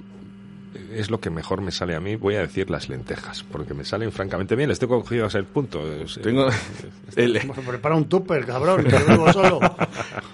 es 0.94 1.10
lo 1.10 1.20
que 1.20 1.30
mejor 1.30 1.62
me 1.62 1.72
sale 1.72 1.96
a 1.96 2.00
mí, 2.00 2.16
voy 2.16 2.36
a 2.36 2.42
decir 2.42 2.70
las 2.70 2.88
lentejas, 2.90 3.44
porque 3.44 3.74
me 3.74 3.84
salen 3.84 4.12
francamente 4.12 4.56
bien. 4.56 4.70
Les 4.70 4.80
tengo 4.80 5.00
cogido 5.02 5.26
a 5.26 5.28
ese 5.28 5.44
punto. 5.44 5.82
Tengo, 6.22 6.50
el- 7.16 7.40
Prepara 7.68 7.96
un 7.96 8.08
tupper, 8.10 8.46
cabrón, 8.46 8.84
que 8.84 8.98
vivo 8.98 9.32
solo. 9.34 9.60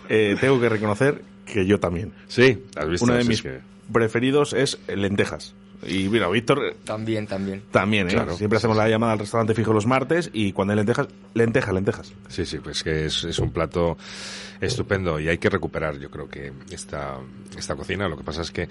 eh, 0.09 0.35
tengo 0.41 0.59
que 0.59 0.69
reconocer 0.69 1.21
que 1.45 1.65
yo 1.65 1.79
también. 1.79 2.13
Sí, 2.27 2.63
has 2.75 2.89
visto. 2.89 3.05
Uno 3.05 3.15
de 3.15 3.23
mis 3.23 3.41
que- 3.41 3.59
preferidos 3.91 4.53
es 4.53 4.79
lentejas. 4.87 5.53
Y 5.87 6.09
mira, 6.09 6.27
Víctor 6.29 6.75
También, 6.83 7.27
también. 7.27 7.63
también, 7.71 8.07
¿eh? 8.09 8.13
Claro. 8.13 8.35
Siempre 8.35 8.57
hacemos 8.57 8.77
la 8.77 8.87
llamada 8.87 9.13
al 9.13 9.19
restaurante 9.19 9.53
fijo 9.53 9.73
los 9.73 9.85
martes 9.85 10.29
y 10.33 10.51
cuando 10.51 10.71
hay 10.73 10.77
lentejas, 10.77 11.07
lentejas, 11.33 11.73
lentejas. 11.73 12.13
Sí, 12.27 12.45
sí, 12.45 12.59
pues 12.59 12.83
que 12.83 13.05
es, 13.05 13.23
es 13.23 13.39
un 13.39 13.51
plato 13.51 13.97
estupendo 14.61 15.19
y 15.19 15.27
hay 15.29 15.37
que 15.37 15.49
recuperar, 15.49 15.99
yo 15.99 16.09
creo 16.09 16.27
que 16.29 16.51
esta, 16.71 17.17
esta 17.57 17.75
cocina. 17.75 18.07
Lo 18.07 18.17
que 18.17 18.23
pasa 18.23 18.41
es 18.41 18.51
que 18.51 18.67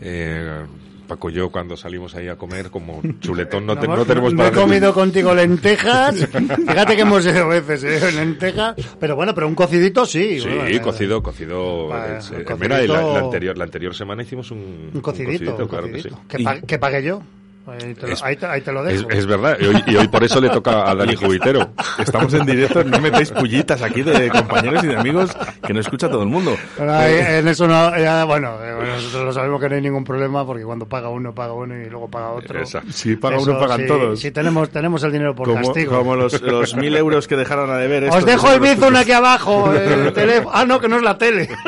eh, 0.00 0.66
Paco 1.10 1.28
y 1.30 1.34
yo 1.34 1.50
cuando 1.50 1.76
salimos 1.76 2.14
ahí 2.14 2.28
a 2.28 2.36
comer 2.36 2.70
como 2.70 3.02
chuletón 3.20 3.66
no, 3.66 3.76
te- 3.78 3.88
no 3.88 4.04
tenemos 4.06 4.32
no 4.32 4.44
he 4.46 4.50
para 4.50 4.62
comido 4.62 4.94
contigo 4.94 5.34
lentejas. 5.34 6.14
Fíjate 6.68 6.94
que 6.96 7.02
hemos 7.02 7.26
ido 7.26 7.48
veces, 7.48 7.82
¿eh? 7.84 8.12
Lentejas. 8.12 8.76
Pero 8.98 9.16
bueno, 9.16 9.34
pero 9.34 9.48
un 9.48 9.54
cocidito 9.54 10.06
sí. 10.06 10.40
Sí, 10.40 10.48
bueno, 10.48 10.66
eh, 10.66 10.80
cocido, 10.80 11.22
cocido. 11.22 11.88
Vale, 11.88 12.18
es- 12.18 12.30
un 12.30 12.36
eh, 12.40 12.44
cocidito- 12.44 12.58
mira, 12.62 12.84
y 12.84 12.88
la, 12.88 13.02
la 13.02 13.18
anterior, 13.18 13.58
la 13.58 13.64
anterior 13.64 13.94
semana 13.94 14.22
hicimos 14.22 14.50
un, 14.52 14.90
Un 14.94 15.00
cocidito, 15.00 15.56
un 15.56 15.68
claro 15.68 15.90
que 15.90 16.02
sí. 16.02 16.08
Que, 16.28 16.38
pa- 16.44 16.60
que 16.60 16.78
pague 16.78 17.02
yo. 17.02 17.22
Ahí 17.70 17.94
te, 17.94 18.06
lo, 18.06 18.12
Es- 18.12 18.22
ahí 18.22 18.36
te- 18.36 18.46
ahí 18.46 18.60
te 18.60 18.72
lo 18.72 18.86
Es, 18.88 18.98
dejo. 18.98 19.10
es 19.10 19.26
verdad, 19.26 19.56
y 19.60 19.66
hoy, 19.66 19.82
y 19.86 19.96
hoy 19.96 20.08
por 20.08 20.24
eso 20.24 20.40
le 20.40 20.48
toca 20.50 20.90
a 20.90 20.94
Dani 20.94 21.14
Jubitero. 21.16 21.70
Estamos 21.98 22.32
en 22.34 22.44
directo, 22.46 22.82
no 22.84 22.98
metáis 23.00 23.30
pullitas 23.30 23.80
aquí 23.82 24.02
de 24.02 24.28
compañeros 24.30 24.82
y 24.84 24.88
de 24.88 24.96
amigos 24.96 25.30
que 25.66 25.72
no 25.72 25.80
escucha 25.80 26.08
todo 26.10 26.22
el 26.22 26.28
mundo. 26.28 26.56
Ahí, 26.78 27.14
en 27.18 27.48
eso 27.48 27.66
no, 27.66 27.96
ya, 27.98 28.24
bueno, 28.24 28.54
eh, 28.62 28.74
bueno, 28.74 28.94
nosotros 28.94 29.24
lo 29.24 29.32
sabemos 29.32 29.60
que 29.60 29.68
no 29.68 29.74
hay 29.76 29.82
ningún 29.82 30.04
problema 30.04 30.44
porque 30.46 30.64
cuando 30.64 30.86
paga 30.86 31.08
uno, 31.08 31.34
paga 31.34 31.52
uno 31.52 31.76
y 31.80 31.88
luego 31.88 32.08
paga 32.08 32.30
otro. 32.30 32.58
Exacto. 32.58 32.92
Si 32.92 33.16
paga 33.16 33.36
Eso, 33.36 33.50
uno, 33.50 33.60
pagan 33.60 33.80
sí, 33.80 33.86
todos. 33.86 34.20
Sí, 34.20 34.30
tenemos, 34.30 34.70
tenemos 34.70 35.02
el 35.04 35.12
dinero 35.12 35.34
por 35.34 35.48
como, 35.48 35.62
castigo. 35.62 35.96
como 35.98 36.16
los, 36.16 36.40
los 36.42 36.74
mil 36.76 36.96
euros 36.96 37.28
que 37.28 37.36
dejaron 37.36 37.70
a 37.70 37.76
deber. 37.76 38.08
Os 38.10 38.24
dejo 38.24 38.52
el 38.52 38.60
bizun 38.60 38.96
aquí 38.96 39.12
abajo. 39.12 39.72
el 39.72 40.12
teléfono. 40.12 40.50
Ah, 40.54 40.64
no, 40.64 40.80
que 40.80 40.88
no 40.88 40.96
es 40.96 41.02
la 41.02 41.16
tele. 41.18 41.48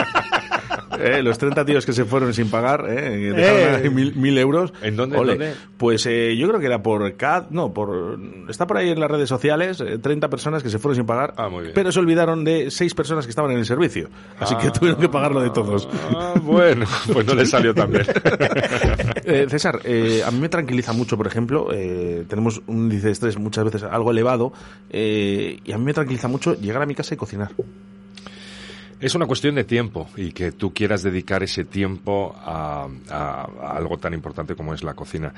Eh, 1.02 1.22
los 1.22 1.36
30 1.38 1.64
tíos 1.64 1.84
que 1.86 1.92
se 1.92 2.04
fueron 2.04 2.32
sin 2.34 2.48
pagar, 2.50 2.86
eh, 2.88 2.94
que 2.94 3.32
dejaron 3.32 3.60
Eh. 3.60 3.80
ahí 3.84 3.90
mil, 3.90 4.14
mil 4.14 4.38
euros. 4.38 4.72
¿En 4.82 4.96
dónde, 4.96 5.16
Ole. 5.18 5.32
dónde? 5.32 5.54
Pues 5.76 6.06
eh, 6.06 6.36
yo 6.36 6.48
creo 6.48 6.60
que 6.60 6.66
era 6.66 6.82
por 6.82 7.16
CAD, 7.16 7.50
no, 7.50 7.72
por 7.72 8.18
está 8.48 8.66
por 8.66 8.76
ahí 8.76 8.90
en 8.90 9.00
las 9.00 9.10
redes 9.10 9.28
sociales, 9.28 9.80
eh, 9.80 9.98
30 9.98 10.28
personas 10.30 10.62
que 10.62 10.70
se 10.70 10.78
fueron 10.78 10.96
sin 10.96 11.06
pagar, 11.06 11.34
Ah, 11.36 11.48
muy 11.48 11.62
bien. 11.62 11.72
pero 11.74 11.90
se 11.92 11.98
olvidaron 11.98 12.44
de 12.44 12.70
6 12.70 12.94
personas 12.94 13.26
que 13.26 13.30
estaban 13.30 13.50
en 13.52 13.58
el 13.58 13.66
servicio. 13.66 14.08
Así 14.38 14.54
que 14.56 14.68
Ah. 14.68 14.72
tuvieron 14.72 15.00
que 15.00 15.08
pagarlo 15.08 15.40
de 15.40 15.50
todos. 15.50 15.88
Ah, 16.14 16.34
bueno, 16.42 16.86
pues 17.12 17.26
no 17.26 17.34
le 17.34 17.46
salió 17.46 17.74
tan 17.74 17.90
bien. 17.90 18.04
Eh, 19.24 19.46
César, 19.48 19.80
eh, 19.84 20.22
a 20.26 20.30
mí 20.30 20.40
me 20.40 20.48
tranquiliza 20.48 20.92
mucho, 20.92 21.16
por 21.16 21.26
ejemplo, 21.26 21.68
eh, 21.72 22.24
tenemos 22.28 22.60
un 22.66 22.84
índice 22.84 23.06
de 23.06 23.12
estrés 23.12 23.38
muchas 23.38 23.64
veces 23.64 23.82
algo 23.84 24.10
elevado, 24.10 24.52
eh, 24.90 25.58
y 25.64 25.72
a 25.72 25.78
mí 25.78 25.84
me 25.84 25.94
tranquiliza 25.94 26.28
mucho 26.28 26.54
llegar 26.60 26.82
a 26.82 26.86
mi 26.86 26.94
casa 26.94 27.14
y 27.14 27.16
cocinar. 27.16 27.50
Es 29.02 29.14
una 29.16 29.26
cuestión 29.26 29.56
de 29.56 29.64
tiempo 29.64 30.08
y 30.16 30.30
que 30.32 30.52
tú 30.52 30.72
quieras 30.72 31.02
dedicar 31.02 31.42
ese 31.42 31.64
tiempo 31.64 32.34
a, 32.38 32.86
a- 33.10 33.48
a 33.60 33.76
algo 33.76 33.98
tan 33.98 34.14
importante 34.14 34.54
como 34.54 34.72
es 34.74 34.82
la 34.84 34.94
cocina. 34.94 35.34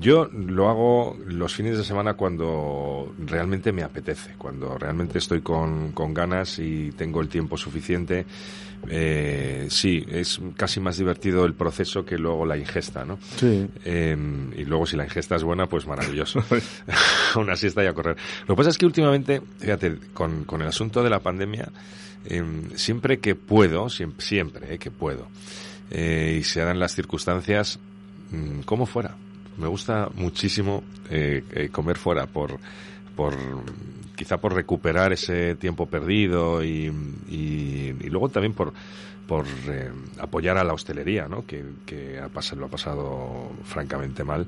Yo 0.00 0.24
lo 0.32 0.68
hago 0.70 1.16
los 1.26 1.54
fines 1.54 1.76
de 1.76 1.84
semana 1.84 2.14
cuando 2.14 3.14
realmente 3.18 3.72
me 3.72 3.82
apetece, 3.82 4.32
cuando 4.38 4.78
realmente 4.78 5.18
estoy 5.18 5.42
con, 5.42 5.92
con 5.92 6.14
ganas 6.14 6.58
y 6.58 6.92
tengo 6.92 7.20
el 7.20 7.28
tiempo 7.28 7.58
suficiente. 7.58 8.24
Eh, 8.88 9.66
sí, 9.70 10.04
es 10.08 10.40
casi 10.56 10.80
más 10.80 10.96
divertido 10.98 11.44
el 11.44 11.54
proceso 11.54 12.04
que 12.04 12.18
luego 12.18 12.44
la 12.46 12.56
ingesta, 12.56 13.04
¿no? 13.04 13.18
Sí. 13.36 13.66
Eh, 13.84 14.16
y 14.56 14.64
luego 14.64 14.86
si 14.86 14.96
la 14.96 15.04
ingesta 15.04 15.36
es 15.36 15.42
buena, 15.44 15.66
pues 15.66 15.86
maravilloso. 15.86 16.42
Una 17.36 17.54
siesta 17.56 17.84
y 17.84 17.86
a 17.86 17.92
correr. 17.92 18.16
Lo 18.46 18.54
que 18.54 18.56
pasa 18.56 18.70
es 18.70 18.78
que 18.78 18.86
últimamente, 18.86 19.40
fíjate, 19.58 19.96
con, 20.12 20.44
con 20.44 20.62
el 20.62 20.68
asunto 20.68 21.02
de 21.02 21.10
la 21.10 21.20
pandemia, 21.20 21.68
eh, 22.26 22.44
siempre 22.76 23.18
que 23.18 23.34
puedo, 23.34 23.88
siempre, 23.88 24.24
siempre 24.24 24.74
eh, 24.74 24.78
que 24.78 24.90
puedo, 24.90 25.28
eh, 25.90 26.38
y 26.40 26.44
se 26.44 26.60
dan 26.60 26.78
las 26.78 26.94
circunstancias, 26.94 27.78
mm, 28.30 28.60
como 28.60 28.86
fuera. 28.86 29.16
Me 29.56 29.68
gusta 29.68 30.08
muchísimo 30.14 30.82
eh, 31.10 31.44
eh, 31.52 31.68
comer 31.68 31.96
fuera 31.96 32.26
por, 32.26 32.58
por 33.14 33.36
quizá 34.16 34.38
por 34.38 34.54
recuperar 34.54 35.12
ese 35.12 35.54
tiempo 35.54 35.86
perdido 35.86 36.64
y, 36.64 36.92
y 37.28 37.92
luego 38.10 38.28
también 38.28 38.52
por 38.52 38.72
por 39.26 39.46
eh, 39.68 39.90
apoyar 40.18 40.58
a 40.58 40.64
la 40.64 40.72
hostelería, 40.74 41.28
¿no? 41.28 41.46
que, 41.46 41.64
que 41.86 42.18
ha 42.18 42.28
pasado, 42.28 42.60
lo 42.60 42.66
ha 42.66 42.70
pasado 42.70 43.50
francamente 43.64 44.24
mal. 44.24 44.46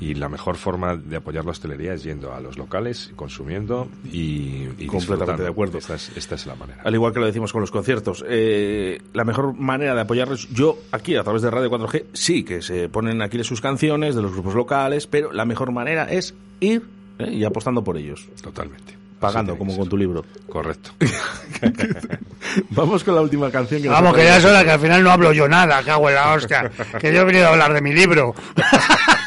Y 0.00 0.14
la 0.14 0.30
mejor 0.30 0.56
forma 0.56 0.96
de 0.96 1.16
apoyar 1.16 1.44
la 1.44 1.50
hostelería 1.50 1.92
es 1.92 2.02
yendo 2.02 2.32
a 2.32 2.40
los 2.40 2.56
locales, 2.56 3.12
consumiendo 3.16 3.88
y, 4.10 4.66
y 4.78 4.86
Completamente 4.86 5.42
de 5.42 5.48
acuerdo. 5.48 5.76
Esta 5.76 5.94
es, 5.94 6.16
esta 6.16 6.36
es 6.36 6.46
la 6.46 6.54
manera. 6.54 6.80
Al 6.82 6.94
igual 6.94 7.12
que 7.12 7.20
lo 7.20 7.26
decimos 7.26 7.52
con 7.52 7.60
los 7.60 7.70
conciertos, 7.70 8.24
eh, 8.26 9.02
la 9.12 9.24
mejor 9.24 9.54
manera 9.54 9.94
de 9.94 10.00
apoyarlos, 10.00 10.48
yo 10.50 10.78
aquí 10.90 11.16
a 11.16 11.22
través 11.22 11.42
de 11.42 11.50
Radio 11.50 11.70
4G, 11.70 12.06
sí 12.14 12.44
que 12.44 12.62
se 12.62 12.88
ponen 12.88 13.20
aquí 13.20 13.44
sus 13.44 13.60
canciones 13.60 14.14
de 14.14 14.22
los 14.22 14.32
grupos 14.32 14.54
locales, 14.54 15.06
pero 15.06 15.32
la 15.32 15.44
mejor 15.44 15.70
manera 15.70 16.04
es 16.04 16.34
ir 16.60 16.82
eh, 17.18 17.30
y 17.32 17.44
apostando 17.44 17.84
por 17.84 17.98
ellos. 17.98 18.26
Totalmente. 18.42 18.99
Pagando, 19.20 19.56
como 19.58 19.76
con 19.76 19.86
tu 19.86 19.96
libro. 19.98 20.24
Correcto. 20.48 20.92
Vamos 22.70 23.04
con 23.04 23.14
la 23.14 23.20
última 23.20 23.50
canción 23.50 23.82
que 23.82 23.88
nos 23.88 24.00
Vamos, 24.00 24.16
que 24.16 24.24
ya 24.24 24.38
es 24.38 24.44
hora, 24.44 24.64
que 24.64 24.70
al 24.70 24.80
final 24.80 25.04
no 25.04 25.10
hablo 25.10 25.32
yo 25.32 25.46
nada, 25.46 25.82
cago 25.82 26.08
en 26.08 26.14
la 26.14 26.32
hostia. 26.32 26.70
Que 26.98 27.12
yo 27.12 27.20
he 27.20 27.24
venido 27.24 27.46
a 27.46 27.50
hablar 27.50 27.74
de 27.74 27.82
mi 27.82 27.92
libro. 27.92 28.34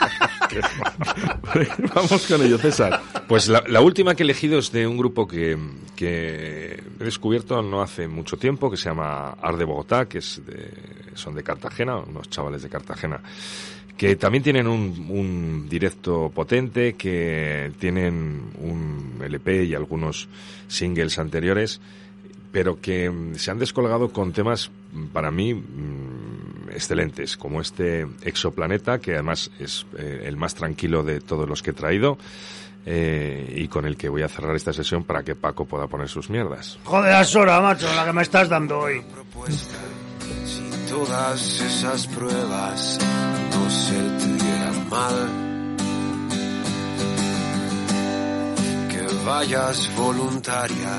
Vamos 1.95 2.27
con 2.27 2.43
ello, 2.43 2.57
César. 2.57 3.01
Pues 3.27 3.47
la, 3.47 3.81
última 3.81 4.15
que 4.15 4.23
he 4.23 4.25
elegido 4.25 4.59
es 4.59 4.71
de 4.71 4.87
un 4.87 4.97
grupo 4.97 5.27
que, 5.27 5.57
que 5.95 6.81
he 6.99 7.03
descubierto 7.03 7.61
no 7.61 7.81
hace 7.81 8.07
mucho 8.07 8.37
tiempo, 8.37 8.69
que 8.69 8.77
se 8.77 8.89
llama 8.89 9.31
Ar 9.31 9.57
de 9.57 9.65
Bogotá, 9.65 10.07
que 10.07 10.19
es 10.19 10.41
de, 10.45 10.71
son 11.15 11.35
de 11.35 11.43
Cartagena, 11.43 11.97
unos 11.97 12.29
chavales 12.29 12.61
de 12.63 12.69
Cartagena, 12.69 13.21
que 13.97 14.15
también 14.15 14.43
tienen 14.43 14.67
un, 14.67 15.07
un 15.09 15.69
directo 15.69 16.31
potente, 16.33 16.93
que 16.93 17.71
tienen 17.79 18.51
un 18.59 19.19
LP 19.23 19.65
y 19.65 19.75
algunos 19.75 20.27
singles 20.67 21.19
anteriores, 21.19 21.79
pero 22.51 22.79
que 22.79 23.11
se 23.35 23.51
han 23.51 23.59
descolgado 23.59 24.09
con 24.09 24.31
temas 24.31 24.71
para 25.11 25.31
mí 25.31 25.53
excelentes, 26.73 27.37
como 27.37 27.61
este 27.61 28.05
Exoplaneta, 28.23 28.99
que 28.99 29.13
además 29.13 29.49
es 29.59 29.85
eh, 29.97 30.23
el 30.25 30.35
más 30.37 30.55
tranquilo 30.55 31.03
de 31.03 31.19
todos 31.21 31.47
los 31.47 31.61
que 31.63 31.71
he 31.71 31.73
traído. 31.73 32.17
eh, 32.85 33.53
y 33.55 33.67
con 33.69 33.85
el 33.85 33.95
que 33.95 34.09
voy 34.09 34.23
a 34.23 34.27
cerrar 34.27 34.55
esta 34.57 34.73
sesión 34.73 35.05
para 35.05 35.23
que 35.23 35.35
Paco 35.35 35.63
pueda 35.65 35.87
poner 35.87 36.09
sus 36.09 36.29
mierdas. 36.29 36.77
Joder, 36.83 37.21
es 37.21 37.33
hora, 37.35 37.61
macho, 37.61 37.87
la 37.95 38.05
que 38.05 38.11
me 38.11 38.21
estás 38.23 38.49
dando 38.49 38.77
hoy. 38.79 39.01
Si 40.45 40.69
todas 40.89 41.61
esas 41.61 42.07
pruebas 42.07 42.99
no 43.51 43.69
se 43.69 43.93
te 43.93 44.43
dieran 44.43 44.89
mal, 44.89 45.29
que 48.89 49.25
vayas 49.25 49.89
voluntaria 49.95 50.93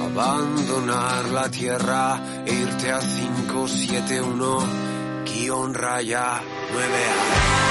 a 0.00 0.04
abandonar 0.04 1.24
la 1.30 1.50
tierra 1.50 2.20
e 2.46 2.52
irte 2.52 2.92
a 2.92 2.98
571 3.00 4.85
guion 5.26 5.74
raya 5.74 6.38
9A. 6.70 7.65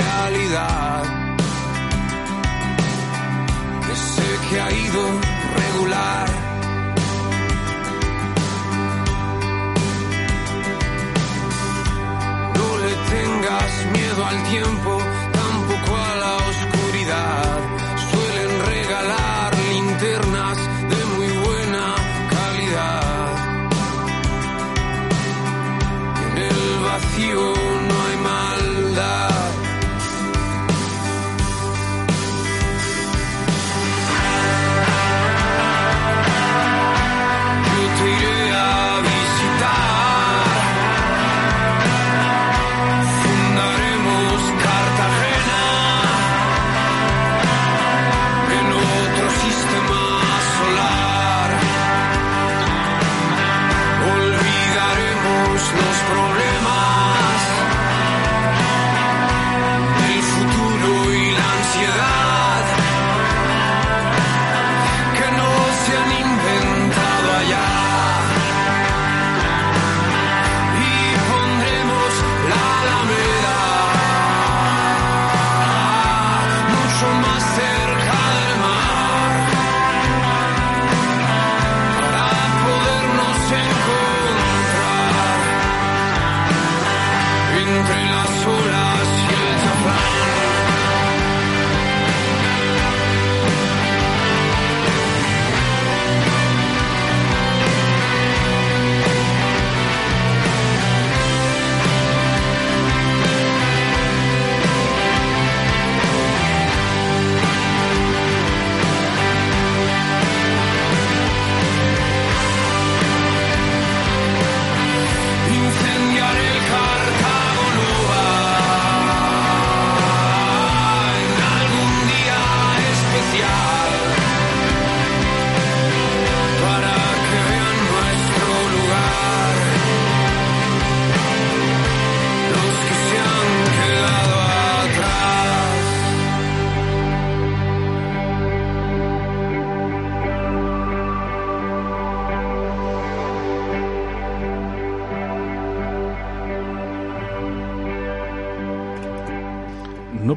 Realidad. 0.00 1.02
Que 3.86 3.94
sé 3.96 4.28
que 4.48 4.60
ha 4.60 4.70
ido 4.70 5.02
regular. 5.62 6.26
No 12.58 12.68
le 12.84 12.92
tengas 13.14 13.72
miedo 13.96 14.20
al 14.30 14.38
tiempo, 14.54 14.92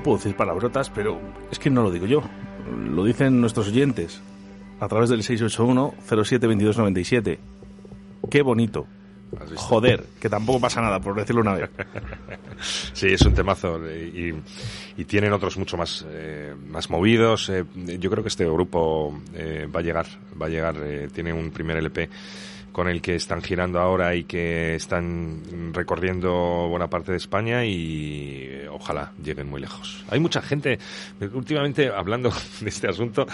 puedo 0.03 0.17
decir 0.17 0.35
palabrotas, 0.35 0.89
pero 0.89 1.19
es 1.51 1.59
que 1.59 1.69
no 1.69 1.83
lo 1.83 1.91
digo 1.91 2.05
yo. 2.05 2.21
Lo 2.89 3.03
dicen 3.03 3.41
nuestros 3.41 3.67
oyentes 3.69 4.21
a 4.79 4.87
través 4.87 5.09
del 5.09 5.21
681-072297. 5.23 7.37
Qué 8.29 8.41
bonito. 8.41 8.87
Joder, 9.55 10.05
que 10.21 10.29
tampoco 10.29 10.59
pasa 10.61 10.79
nada, 10.79 10.99
por 10.99 11.15
decirlo 11.15 11.41
una 11.41 11.55
vez. 11.55 11.69
Sí, 12.93 13.07
es 13.07 13.21
un 13.23 13.33
temazo 13.33 13.77
eh, 13.85 14.33
y, 14.95 15.01
y 15.01 15.05
tienen 15.05 15.33
otros 15.33 15.57
mucho 15.57 15.75
más, 15.75 16.05
eh, 16.07 16.53
más 16.69 16.89
movidos. 16.89 17.49
eh, 17.49 17.65
yo 17.99 18.09
creo 18.09 18.23
que 18.23 18.29
este 18.29 18.45
grupo 18.45 19.19
eh, 19.33 19.67
va 19.75 19.81
a 19.81 19.83
llegar, 19.83 20.05
va 20.41 20.45
a 20.45 20.49
llegar, 20.49 20.77
eh, 20.81 21.09
tiene 21.11 21.33
un 21.33 21.51
primer 21.51 21.75
LP 21.77 22.09
con 22.73 22.89
el 22.89 23.01
que 23.01 23.15
están 23.15 23.41
girando 23.41 23.79
ahora 23.79 24.13
y 24.15 24.25
que 24.25 24.75
están 24.75 25.71
recorriendo 25.73 26.67
buena 26.67 26.89
parte 26.89 27.11
de 27.11 27.17
España 27.17 27.63
y 27.63 28.47
eh, 28.49 28.67
ojalá 28.69 29.13
lleguen 29.23 29.49
muy 29.49 29.61
lejos. 29.61 30.03
Hay 30.09 30.19
mucha 30.19 30.41
gente, 30.41 30.77
últimamente 31.33 31.87
hablando 31.89 32.33
de 32.59 32.69
este 32.69 32.89
asunto, 32.89 33.25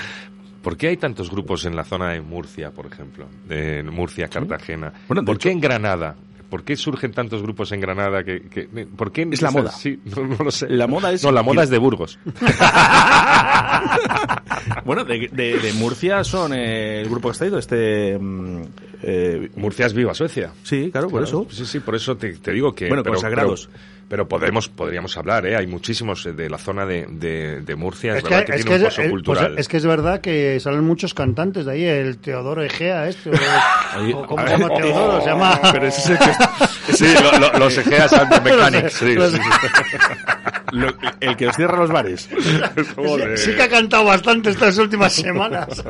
¿Por 0.62 0.76
qué 0.76 0.90
hay 0.90 0.98
tantos 0.98 1.32
grupos 1.32 1.64
en 1.64 1.74
la 1.74 1.86
zona 1.86 2.10
de 2.10 2.20
Murcia, 2.20 2.72
por 2.72 2.86
ejemplo? 2.86 3.28
De 3.48 3.82
Murcia, 3.82 4.28
Cartagena. 4.28 4.92
Bueno, 5.08 5.24
¿Por 5.24 5.38
hecho- 5.38 5.48
qué 5.48 5.52
en 5.54 5.62
Granada? 5.62 6.18
¿Por 6.50 6.66
qué 6.66 6.76
surgen 6.76 7.14
tantos 7.14 7.42
grupos 7.42 7.72
en 7.72 7.80
Granada? 7.80 8.26
Que, 8.26 8.42
que- 8.42 8.68
¿Por 8.88 9.14
qué 9.14 9.26
Es 9.32 9.42
la 9.42 9.52
moda. 9.52 9.72
Sí, 9.72 10.02
no, 10.18 10.28
no 10.28 10.36
lo 10.44 10.52
sé. 10.52 10.68
La 10.68 10.86
moda 10.86 11.14
es- 11.14 11.24
No, 11.24 11.32
la 11.32 11.44
moda 11.44 11.64
es 11.64 11.70
de 11.70 11.78
Burgos. 11.78 12.20
bueno, 14.86 15.06
de, 15.06 15.30
de- 15.32 15.60
de 15.60 15.74
Murcia 15.74 16.24
son 16.26 16.52
eh, 16.54 17.02
el 17.02 17.10
grupo 17.10 17.30
que 17.30 17.34
está 17.34 17.46
ido, 17.48 17.58
este... 17.60 18.20
eh, 19.04 19.50
Murcia 19.56 19.86
es 19.86 19.94
viva 19.94 20.14
Suecia. 20.14 20.52
Sí, 20.64 20.90
claro, 20.92 21.10
por 21.10 21.24
eso. 21.24 21.48
Sí, 21.50 21.66
sí, 21.66 21.80
por 21.80 21.96
eso 21.96 22.18
te, 22.18 22.34
te 22.34 22.52
digo 22.52 22.74
que... 22.74 22.88
Bueno, 22.88 23.04
pero- 23.04 23.14
consagrados. 23.16 23.68
pero- 23.72 24.00
Pero 24.10 24.28
podemos, 24.28 24.70
podríamos 24.70 25.16
hablar, 25.18 25.46
¿eh? 25.46 25.56
Hay 25.56 25.68
muchísimos 25.68 26.26
eh, 26.26 26.34
de 26.34 26.50
la 26.50 26.58
zona 26.58 26.84
de, 26.84 27.06
de, 27.12 27.62
de 27.62 27.76
Murcia, 27.76 28.14
es, 28.14 28.18
Es 28.18 28.24
que, 28.24 28.30
verdad 28.32 28.46
que, 28.48 28.52
es, 28.56 28.66
tiene 28.66 28.78
que 28.80 28.82
un 28.84 28.88
es- 28.88 28.98
el- 28.98 29.04
pues 29.04 29.12
cultural. 29.12 29.60
es 29.60 29.68
que 29.68 29.78
es 29.78 29.86
verdad 29.86 30.20
que 30.20 30.60
salen 30.60 30.84
muchos 30.84 31.14
cantantes 31.14 31.66
de 31.68 31.72
ahí, 31.74 31.84
el 31.86 32.18
Teodoro 32.18 32.64
Egea 32.64 33.08
este, 33.08 33.30
o, 33.30 33.34
o 34.18 34.26
¿cómo 34.26 34.44
se 34.48 34.50
llama 34.58 34.68
ver. 34.70 34.82
Teodoro? 34.82 35.22
Se 35.22 35.28
llama... 35.28 35.60
Pero 35.72 35.86
ese 35.86 36.02
es 36.02 36.10
el 36.10 36.18
que- 36.18 36.94
sí, 36.96 37.06
lo- 37.22 37.38
lo- 37.40 37.60
los 37.60 37.78
Egea 37.78 38.08
Sound 38.08 38.32
Mechanics, 38.44 38.94
sí, 38.94 39.14
Los- 39.14 39.32
sí, 39.32 39.38
Lo- 40.72 40.94
el 41.20 41.36
que 41.38 41.48
os 41.48 41.56
cierra 41.56 41.78
los 41.78 41.92
bares. 41.92 42.30
Sí, 42.40 43.22
sí 43.38 43.56
que 43.56 43.64
ha 43.64 43.70
cantado 43.70 44.06
bastante 44.06 44.50
estas 44.50 44.78
últimas 44.78 45.14
semanas. 45.14 45.84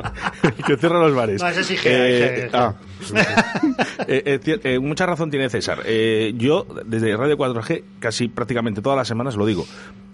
el 0.43 0.63
que 0.63 0.77
cierra 0.77 0.99
los 0.99 1.13
bares. 1.13 1.41
No, 1.41 1.47
ese 1.49 2.49
ah. 2.53 2.73
Eh, 4.07 4.39
eh, 4.45 4.59
eh, 4.63 4.79
mucha 4.79 5.05
razón 5.05 5.29
tiene 5.29 5.49
César. 5.49 5.79
Eh, 5.85 6.33
yo, 6.37 6.65
desde 6.85 7.15
Radio 7.15 7.37
4G, 7.37 7.83
casi 7.99 8.27
prácticamente 8.27 8.81
todas 8.81 8.97
las 8.97 9.07
semanas 9.07 9.35
lo 9.35 9.45
digo. 9.45 9.65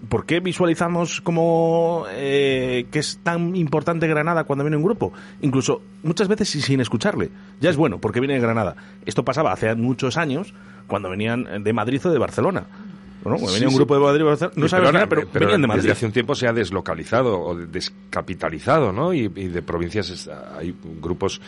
¿Por 0.08 0.26
qué 0.26 0.40
visualizamos 0.40 1.20
como 1.20 2.04
eh, 2.10 2.86
que 2.90 2.98
es 2.98 3.18
tan 3.22 3.56
importante 3.56 4.06
Granada 4.06 4.44
cuando 4.44 4.64
viene 4.64 4.76
un 4.76 4.82
grupo? 4.82 5.12
Incluso 5.40 5.82
muchas 6.02 6.28
veces 6.28 6.48
sin, 6.48 6.62
sin 6.62 6.80
escucharle. 6.80 7.30
Ya 7.60 7.70
es 7.70 7.76
bueno, 7.76 7.98
porque 7.98 8.20
viene 8.20 8.34
de 8.34 8.40
Granada. 8.40 8.76
Esto 9.04 9.24
pasaba 9.24 9.52
hace 9.52 9.74
muchos 9.74 10.16
años 10.16 10.52
cuando 10.86 11.10
venían 11.10 11.64
de 11.64 11.72
Madrid 11.72 12.00
o 12.04 12.10
de 12.10 12.18
Barcelona. 12.18 12.66
Bueno, 13.30 13.46
Sí, 13.48 13.54
venía 13.54 13.68
un 13.68 13.74
grupo 13.76 13.94
de 13.94 14.00
Madrid 14.00 14.22
no 14.24 14.36
Sí, 14.36 14.68
sabes 14.68 14.70
pero 14.70 14.92
nada, 14.92 15.06
pero, 15.08 15.22
pero 15.32 15.46
venían 15.46 15.60
de 15.62 15.66
Madrid. 15.68 15.82
Desde 15.82 15.92
hace 15.92 16.06
un 16.06 16.12
tiempo 16.12 16.34
se 16.34 16.46
ha 16.48 16.52
deslocalizado 16.52 17.40
o 17.40 17.54
de- 17.54 17.66
descapitalizado, 17.66 18.92
¿no? 18.92 19.12
Y, 19.12 19.20
y 19.34 19.48
de 19.48 19.62
provincias 19.62 20.28
hay 20.58 20.74
grupos 21.00 21.40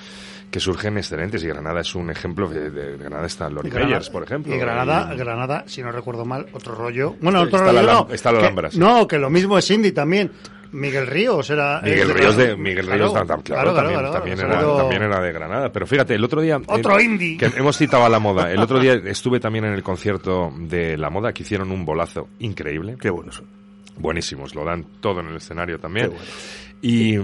que 0.51 0.61
surgen 0.61 0.97
excelentes 0.97 1.43
y 1.45 1.47
Granada 1.49 1.81
es 1.81 1.95
un 1.95 2.11
ejemplo. 2.11 2.49
De, 2.49 2.71
de 2.71 2.97
Granada 2.97 3.27
está 3.27 3.51
Lori 3.51 3.71
Meyers, 3.71 4.09
por 4.11 4.23
ejemplo. 4.23 4.55
Y 4.55 4.59
Granada, 4.59 5.11
Y- 5.15 5.19
Granada, 5.19 5.65
si 5.67 5.83
no 5.83 5.93
recuerdo 5.93 6.25
mal, 6.25 6.47
otro 6.53 6.75
rollo. 6.75 7.15
Bueno, 7.21 7.43
Está 7.45 7.57
otro 7.59 7.73
la 7.73 7.81
rollo 7.83 7.93
Lam- 7.93 8.09
no. 8.09 8.15
está 8.15 8.33
la 8.33 8.71
que-. 8.71 8.79
No, 8.79 9.07
que 9.07 9.19
lo 9.19 9.31
mismo 9.31 9.59
es 9.59 9.71
Indy 9.71 9.93
también. 9.93 10.31
Miguel 10.73 11.07
Ríos 11.07 11.49
era... 11.51 11.81
Miguel 11.83 12.11
Ríos 12.11 12.37
de, 12.37 12.57
Miguel 12.57 12.87
Ríos 12.87 13.13
también, 13.13 13.59
era, 13.59 13.73
claro. 13.73 14.77
también 14.77 15.03
era 15.03 15.21
de 15.21 15.33
Granada. 15.33 15.73
Pero 15.73 15.87
fíjate, 15.87 16.15
el 16.15 16.25
otro 16.25 16.41
día... 16.41 16.61
Otro 16.67 16.99
eh, 16.99 17.05
indie. 17.05 17.37
Que 17.37 17.47
hemos 17.57 17.77
citado 17.77 18.05
a 18.05 18.09
La 18.09 18.19
Moda. 18.19 18.51
El 18.51 18.61
otro 18.61 18.79
día 18.79 18.95
estuve 19.05 19.41
también 19.41 19.65
en 19.65 19.73
el 19.73 19.83
concierto 19.83 20.53
de 20.57 20.97
La 20.97 21.11
Moda 21.11 21.33
que 21.33 21.43
hicieron 21.43 21.71
un 21.71 21.85
bolazo 21.85 22.29
increíble. 22.39 22.97
Qué 23.01 23.11
buenos 23.11 23.37
son. 23.37 23.47
Buenísimos, 23.97 24.55
lo 24.55 24.65
dan 24.65 24.85
todo 25.01 25.21
en 25.21 25.29
el 25.29 25.37
escenario 25.37 25.79
también. 25.79 26.07
Qué 26.07 26.17
bueno. 26.17 26.31
Y, 26.81 27.17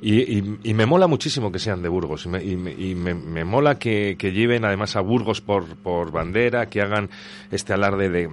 y, 0.00 0.58
y- 0.62 0.74
me 0.74 0.86
mola 0.86 1.08
muchísimo 1.08 1.50
que 1.50 1.58
sean 1.58 1.82
de 1.82 1.88
Burgos. 1.88 2.24
Y 2.26 2.28
me, 2.28 2.94
me- 2.94 3.14
me- 3.14 3.44
mola 3.44 3.76
que, 3.76 4.14
que 4.16 4.30
lleven 4.30 4.64
además 4.64 4.94
a 4.94 5.00
Burgos 5.00 5.40
por, 5.40 5.74
por 5.76 6.12
bandera, 6.12 6.68
que 6.68 6.80
hagan 6.82 7.10
este 7.50 7.72
alarde 7.72 8.08
de, 8.10 8.28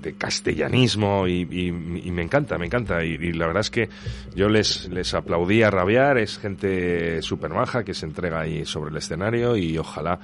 de- 0.00 0.14
castellanismo. 0.16 1.26
Y, 1.26 1.46
me 1.72 2.22
encanta, 2.22 2.58
me 2.58 2.66
encanta. 2.66 3.04
Y, 3.04 3.14
y 3.14 3.32
la 3.32 3.46
verdad 3.48 3.62
es 3.62 3.70
que 3.70 3.88
yo 4.36 4.48
les, 4.48 4.88
les 4.88 5.12
aplaudí 5.14 5.64
a 5.64 5.70
rabiar. 5.70 6.18
Es 6.18 6.38
gente 6.38 7.20
súper 7.22 7.50
maja 7.50 7.82
que 7.84 7.92
se 7.94 8.06
entrega 8.06 8.40
ahí 8.40 8.64
sobre 8.64 8.90
el 8.92 8.96
escenario 8.98 9.56
y 9.56 9.76
ojalá 9.78 10.20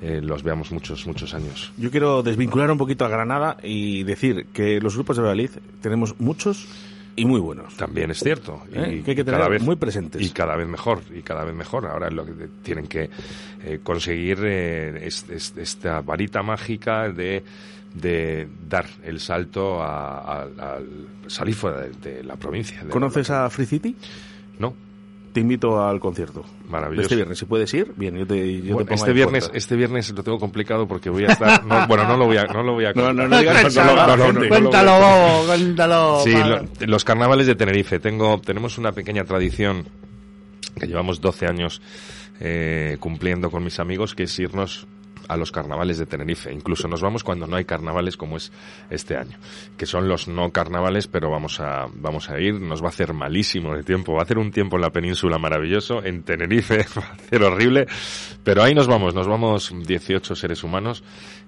eh, 0.00 0.20
los 0.22 0.44
veamos 0.44 0.70
muchos, 0.70 1.04
muchos 1.08 1.34
años. 1.34 1.72
Yo 1.78 1.90
quiero 1.90 2.22
desvincular 2.22 2.70
un 2.70 2.78
poquito 2.78 3.04
a 3.04 3.08
Granada 3.08 3.56
y 3.62 4.04
decir 4.04 4.46
que 4.52 4.80
los 4.80 4.94
grupos 4.94 5.16
de 5.16 5.22
Valladolid 5.22 5.50
tenemos 5.80 6.18
muchos 6.20 6.68
y 7.16 7.24
muy 7.24 7.40
buenos. 7.40 7.76
También 7.76 8.10
es 8.10 8.18
cierto. 8.20 8.62
¿Eh? 8.72 9.02
Que 9.04 9.10
hay 9.10 9.16
que 9.16 9.24
tener 9.24 9.60
muy 9.62 9.76
presentes. 9.76 10.22
Y 10.22 10.30
cada 10.30 10.56
vez 10.56 10.66
mejor, 10.66 11.02
y 11.14 11.22
cada 11.22 11.44
vez 11.44 11.54
mejor. 11.54 11.86
Ahora 11.86 12.10
lo 12.10 12.24
que 12.24 12.32
tienen 12.62 12.86
que 12.86 13.10
eh, 13.64 13.80
conseguir 13.82 14.38
eh, 14.42 15.06
es- 15.06 15.26
es- 15.28 15.54
esta 15.56 16.00
varita 16.00 16.42
mágica 16.42 17.08
de, 17.10 17.42
de 17.94 18.48
dar 18.68 18.86
el 19.04 19.20
salto 19.20 19.82
a, 19.82 20.18
a- 20.42 20.42
al 20.76 20.86
salir 21.26 21.54
fuera 21.54 21.82
de, 21.82 21.90
de 21.90 22.22
la 22.24 22.36
provincia. 22.36 22.82
de 22.82 22.90
¿Conoces 22.90 23.28
a 23.30 23.48
Free 23.50 23.66
City? 23.66 23.94
No. 24.58 24.74
Te 25.32 25.40
invito 25.40 25.82
al 25.82 25.98
concierto. 25.98 26.44
Maravilloso. 26.68 27.02
Este 27.06 27.16
viernes, 27.16 27.38
si 27.38 27.46
puedes 27.46 27.72
ir, 27.72 27.92
bien, 27.96 28.16
yo 28.18 28.26
te, 28.26 28.36
yo 28.62 28.74
Bueno, 28.74 28.78
te 28.80 28.84
pongo 28.84 28.94
este 28.96 29.12
viernes, 29.14 29.50
este 29.54 29.76
viernes 29.76 30.10
lo 30.10 30.22
tengo 30.22 30.38
complicado 30.38 30.86
porque 30.86 31.08
voy 31.08 31.24
a 31.24 31.28
estar. 31.28 31.64
no, 31.64 31.86
bueno, 31.86 32.06
no 32.06 32.16
lo 32.18 32.26
voy 32.26 32.36
a, 32.36 32.44
no 32.44 32.62
lo 32.62 32.74
voy 32.74 32.84
a. 32.84 32.92
No, 32.92 33.12
no, 33.14 33.26
no 33.26 33.38
digas 33.38 33.64
eso, 33.64 33.82
no, 33.84 33.94
no, 33.96 34.16
no, 34.16 34.32
no, 34.32 34.32
no, 34.40 34.48
Cuéntalo, 34.48 35.46
cuéntalo. 35.46 36.20
Sí, 36.22 36.32
lo- 36.34 36.60
los 36.86 37.04
carnavales 37.04 37.46
de 37.46 37.54
Tenerife. 37.54 37.98
Tengo, 37.98 38.40
tenemos 38.40 38.76
una 38.76 38.92
pequeña 38.92 39.24
tradición 39.24 39.86
que 40.78 40.86
llevamos 40.86 41.20
12 41.20 41.46
años 41.46 41.80
eh, 42.40 42.96
cumpliendo 43.00 43.50
con 43.50 43.64
mis 43.64 43.78
amigos, 43.80 44.14
que 44.14 44.24
es 44.24 44.38
irnos 44.38 44.86
a 45.28 45.36
los 45.36 45.52
carnavales 45.52 45.98
de 45.98 46.06
Tenerife. 46.06 46.52
Incluso 46.52 46.88
nos 46.88 47.00
vamos 47.00 47.24
cuando 47.24 47.46
no 47.46 47.56
hay 47.56 47.64
carnavales 47.64 48.16
como 48.16 48.36
es 48.36 48.52
este 48.90 49.16
año, 49.16 49.38
que 49.76 49.86
son 49.86 50.08
los 50.08 50.28
no 50.28 50.50
carnavales, 50.50 51.06
pero 51.06 51.30
vamos 51.30 51.60
a, 51.60 51.86
vamos 51.94 52.30
a 52.30 52.40
ir. 52.40 52.60
Nos 52.60 52.82
va 52.82 52.86
a 52.86 52.90
hacer 52.90 53.12
malísimo 53.12 53.74
de 53.74 53.82
tiempo. 53.82 54.14
Va 54.14 54.20
a 54.20 54.22
hacer 54.24 54.38
un 54.38 54.50
tiempo 54.50 54.76
en 54.76 54.82
la 54.82 54.90
península 54.90 55.38
maravilloso, 55.38 56.04
en 56.04 56.22
Tenerife 56.22 56.78
va 56.98 57.04
a 57.04 57.12
hacer 57.12 57.42
horrible, 57.42 57.86
pero 58.44 58.62
ahí 58.62 58.74
nos 58.74 58.86
vamos. 58.86 59.14
Nos 59.14 59.26
vamos 59.26 59.72
18 59.74 60.34
seres 60.34 60.64
humanos 60.64 61.02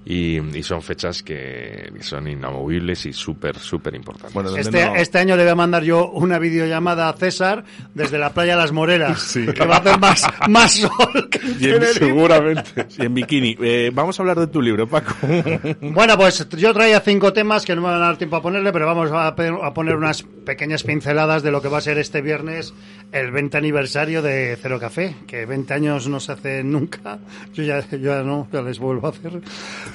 y, 0.07 0.39
y 0.57 0.63
son 0.63 0.83
fechas 0.83 1.23
que 1.23 1.93
son 2.01 2.29
inamovibles 2.29 3.07
y 3.07 3.13
súper, 3.13 3.59
súper 3.59 3.95
importantes. 3.95 4.67
Este, 4.67 5.01
este 5.01 5.19
año 5.19 5.37
le 5.37 5.43
voy 5.45 5.53
a 5.53 5.55
mandar 5.55 5.83
yo 5.83 6.11
una 6.11 6.39
videollamada 6.39 7.09
a 7.09 7.13
César 7.15 7.65
desde 7.95 8.19
la 8.19 8.33
playa 8.35 8.57
Las 8.57 8.73
Moreras. 8.73 9.33
Que 9.35 9.65
va 9.67 9.77
a 9.77 9.79
hacer 9.79 9.99
más, 9.99 10.25
más 10.49 10.73
sol 10.75 11.29
que 11.31 11.41
Y 11.61 11.71
en- 11.71 11.83
seguramente. 11.85 12.87
Y 12.99 13.07
en 13.07 13.15
bikini. 13.15 13.57
Eh, 13.61 13.91
vamos 13.95 14.19
a 14.19 14.23
hablar 14.23 14.39
de 14.39 14.47
tu 14.49 14.61
libro, 14.61 14.87
Paco. 14.89 15.15
Bueno, 15.81 16.17
pues 16.17 16.47
yo 16.51 16.73
traía 16.75 17.01
cinco 17.01 17.33
temas 17.33 17.65
que 17.65 17.75
no 17.75 17.83
me 17.83 17.89
van 17.89 17.97
a 18.03 18.07
dar 18.07 18.17
tiempo 18.19 18.37
a 18.37 18.43
ponerle, 18.43 18.73
pero 18.73 18.87
vamos 18.87 19.11
a 19.13 19.35
poner 19.35 19.97
unas 19.97 20.23
pequeñas 20.23 20.83
pinceladas 20.83 21.43
de 21.43 21.51
lo 21.51 21.63
que 21.63 21.69
va 21.69 21.79
a 21.79 21.81
ser 21.81 21.99
este 21.99 22.21
viernes 22.21 22.75
el 23.13 23.31
20 23.31 23.57
aniversario 23.57 24.23
de 24.23 24.59
Cero 24.61 24.79
Café, 24.81 25.15
que 25.27 25.47
20 25.47 25.73
años 25.75 26.09
no 26.09 26.21
se 26.21 26.33
hace 26.33 26.65
nunca. 26.65 27.19
Yo 27.55 27.63
ya, 27.63 27.81
yo 27.91 27.99
ya 27.99 28.23
no, 28.23 28.49
ya 28.53 28.61
les 28.63 28.79
vuelvo 28.79 29.07
a 29.07 29.11
hacer. 29.11 29.41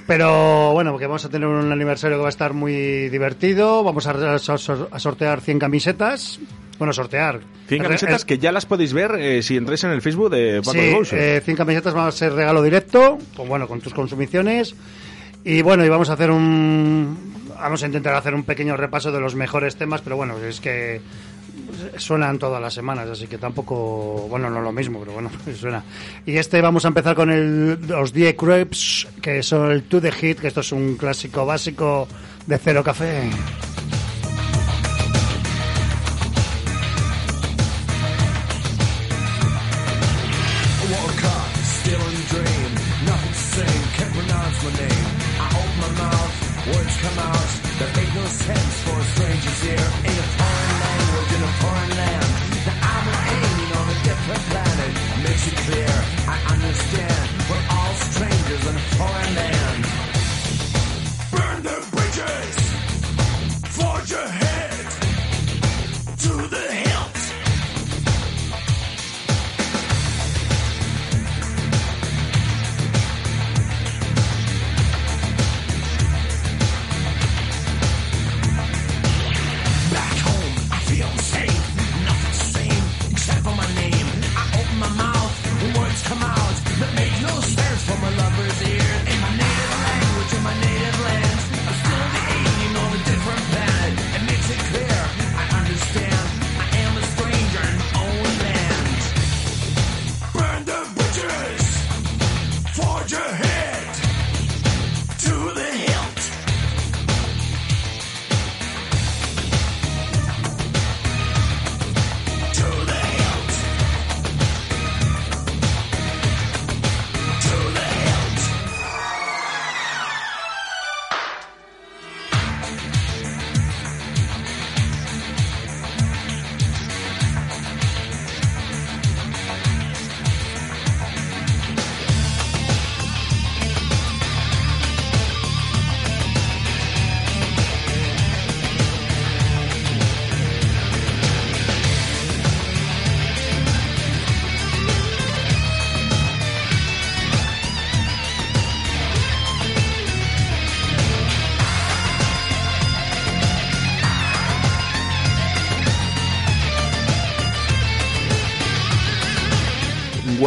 Pero 0.07 0.71
bueno, 0.73 0.91
porque 0.91 1.05
vamos 1.07 1.23
a 1.25 1.29
tener 1.29 1.47
un 1.47 1.71
aniversario 1.71 2.17
que 2.17 2.21
va 2.21 2.27
a 2.27 2.29
estar 2.29 2.53
muy 2.53 3.09
divertido. 3.09 3.83
Vamos 3.83 4.07
a, 4.07 4.33
a 4.35 4.39
sor- 4.39 4.89
a 4.91 4.99
sortear 4.99 5.41
100 5.41 5.59
camisetas. 5.59 6.39
Bueno, 6.79 6.93
sortear. 6.93 7.41
100 7.67 7.81
El- 7.81 7.87
camisetas 7.87 8.21
el- 8.21 8.27
que 8.27 8.37
ya 8.39 8.51
las 8.51 8.65
podéis 8.65 8.93
ver 8.93 9.15
eh, 9.19 9.43
si 9.43 9.57
entráis 9.57 9.83
en 9.83 9.91
el 9.91 10.01
Facebook 10.01 10.29
de 10.31 10.61
Paco 10.63 11.05
Sí, 11.05 11.15
eh, 11.15 11.41
100 11.43 11.57
camisetas 11.57 11.93
van 11.93 12.07
a 12.07 12.11
ser 12.11 12.33
regalo 12.33 12.63
directo, 12.63 13.17
con, 13.35 13.47
bueno, 13.47 13.67
con 13.67 13.81
tus 13.81 13.93
consumiciones. 13.93 14.75
Y 15.43 15.61
bueno, 15.61 15.85
y 15.85 15.89
vamos 15.89 16.09
a 16.09 16.13
hacer 16.13 16.31
un. 16.31 17.33
Vamos 17.59 17.83
a 17.83 17.85
intentar 17.85 18.15
hacer 18.15 18.33
un 18.33 18.43
pequeño 18.43 18.77
repaso 18.77 19.11
de 19.11 19.19
los 19.19 19.35
mejores 19.35 19.75
temas, 19.75 20.01
pero 20.01 20.15
bueno, 20.15 20.37
es 20.37 20.59
que 20.61 21.01
suenan 21.97 22.39
todas 22.39 22.61
las 22.61 22.73
semanas, 22.73 23.09
así 23.09 23.27
que 23.27 23.37
tampoco. 23.37 24.27
Bueno, 24.29 24.49
no 24.49 24.61
lo 24.61 24.71
mismo, 24.71 24.99
pero 24.99 25.13
bueno, 25.13 25.31
suena. 25.59 25.83
Y 26.25 26.37
este 26.37 26.61
vamos 26.61 26.85
a 26.85 26.89
empezar 26.89 27.15
con 27.15 27.29
el, 27.29 27.79
los 27.87 28.13
10 28.13 28.35
Crepes, 28.35 29.07
que 29.21 29.43
son 29.43 29.71
el 29.71 29.83
To 29.83 30.01
The 30.01 30.11
Hit, 30.11 30.39
que 30.39 30.47
esto 30.47 30.61
es 30.61 30.71
un 30.71 30.95
clásico 30.95 31.45
básico 31.45 32.07
de 32.45 32.57
Cero 32.57 32.83
Café. 32.83 33.29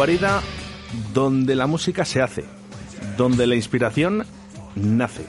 Guarida 0.03 0.41
donde 1.13 1.55
la 1.55 1.65
música 1.65 2.03
se 2.03 2.21
hace, 2.21 2.43
donde 3.15 3.47
la 3.47 3.55
inspiración 3.55 4.25
nace. 4.75 5.25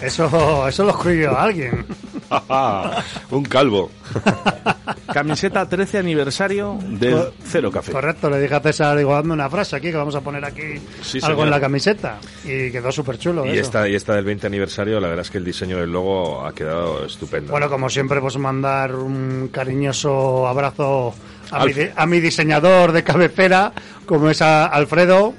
Eso, 0.00 0.68
eso 0.68 0.84
lo 0.84 0.90
escribió 0.90 1.36
alguien. 1.36 1.84
Un 3.30 3.42
calvo. 3.42 3.90
Camiseta 5.12 5.68
13 5.68 5.98
aniversario 5.98 6.78
del 6.82 7.30
Cero 7.44 7.70
Café. 7.70 7.92
Correcto, 7.92 8.30
le 8.30 8.40
dije 8.40 8.54
a 8.54 8.60
César, 8.60 8.96
digo, 8.96 9.12
dame 9.12 9.32
una 9.32 9.48
frase 9.50 9.76
aquí 9.76 9.90
que 9.90 9.96
vamos 9.96 10.14
a 10.14 10.20
poner 10.20 10.44
aquí 10.44 10.62
Sí, 11.02 11.18
algo 11.22 11.44
en 11.44 11.50
la 11.50 11.60
camiseta. 11.60 12.18
Y 12.44 12.70
quedó 12.70 12.90
súper 12.92 13.18
chulo. 13.18 13.44
Y 13.46 13.50
eso. 13.50 13.60
esta, 13.60 13.88
y 13.88 13.94
esta 13.94 14.14
del 14.14 14.24
20 14.24 14.46
aniversario, 14.46 15.00
la 15.00 15.08
verdad 15.08 15.24
es 15.24 15.30
que 15.30 15.38
el 15.38 15.44
diseño 15.44 15.78
del 15.78 15.90
logo 15.90 16.44
ha 16.44 16.54
quedado 16.54 17.04
estupendo. 17.04 17.50
Bueno, 17.52 17.68
como 17.68 17.88
siempre, 17.88 18.20
pues 18.20 18.36
mandar 18.38 18.94
un 18.94 19.48
cariñoso 19.52 20.46
abrazo 20.46 21.14
a, 21.50 21.64
mi, 21.66 21.72
a 21.94 22.06
mi 22.06 22.20
diseñador 22.20 22.92
de 22.92 23.04
cabecera, 23.04 23.72
como 24.06 24.30
es 24.30 24.40
a 24.42 24.66
Alfredo, 24.66 25.34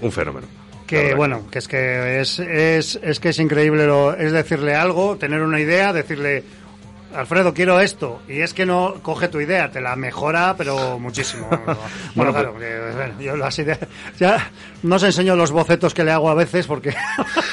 Un 0.00 0.12
fenómeno. 0.12 0.46
Que 0.86 1.14
bueno, 1.14 1.46
que 1.50 1.58
es 1.58 1.68
que 1.68 2.20
es, 2.20 2.38
es, 2.38 3.00
es 3.02 3.18
que 3.18 3.30
es 3.30 3.38
increíble, 3.38 3.86
lo, 3.86 4.14
es 4.14 4.30
decirle 4.30 4.74
algo, 4.74 5.16
tener 5.16 5.40
una 5.40 5.58
idea, 5.58 5.90
decirle, 5.90 6.44
Alfredo, 7.14 7.52
quiero 7.54 7.80
esto, 7.80 8.20
y 8.28 8.40
es 8.40 8.54
que 8.54 8.64
no 8.66 8.94
coge 9.02 9.28
tu 9.28 9.40
idea, 9.40 9.70
te 9.70 9.80
la 9.80 9.96
mejora, 9.96 10.54
pero 10.56 10.98
muchísimo. 10.98 11.46
bueno, 11.50 11.76
Bueno, 12.14 12.32
claro, 12.32 12.52
bueno, 12.54 13.20
yo 13.20 13.36
las 13.36 13.58
ideas, 13.58 13.78
ya 14.18 14.50
no 14.82 14.96
os 14.96 15.02
enseño 15.02 15.36
los 15.36 15.50
bocetos 15.50 15.92
que 15.94 16.04
le 16.04 16.10
hago 16.12 16.30
a 16.30 16.34
veces 16.34 16.66
porque, 16.66 16.94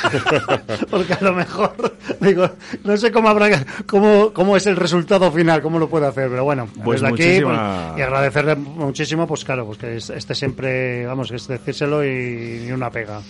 porque 0.90 1.14
a 1.14 1.22
lo 1.22 1.34
mejor, 1.34 1.96
digo, 2.22 2.50
no 2.84 2.98
sé 2.98 3.12
cómo 3.12 3.30
habrá, 3.30 3.66
cómo, 3.86 4.32
cómo 4.34 4.56
es 4.58 4.66
el 4.68 4.76
resultado 4.76 5.32
final, 5.32 5.62
cómo 5.62 5.80
lo 5.80 5.90
puede 5.90 6.08
hacer, 6.08 6.30
pero 6.30 6.44
bueno, 6.44 6.68
Pues 6.84 7.02
desde 7.02 7.14
aquí, 7.14 7.24
muchísima- 7.24 7.88
pues, 7.90 8.00
y 8.00 8.02
agradecerle 8.02 8.56
muchísimo, 8.56 9.28
pues 9.28 9.44
claro, 9.46 9.66
pues 9.66 9.78
que 9.78 9.98
es- 9.98 10.10
esté 10.10 10.36
siempre, 10.36 11.06
vamos, 11.06 11.32
es 11.32 11.48
decírselo 11.48 12.04
y 12.06 12.64
ni 12.66 12.72
una 12.72 12.90
pega. 12.90 13.22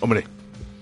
Hombre, 0.00 0.24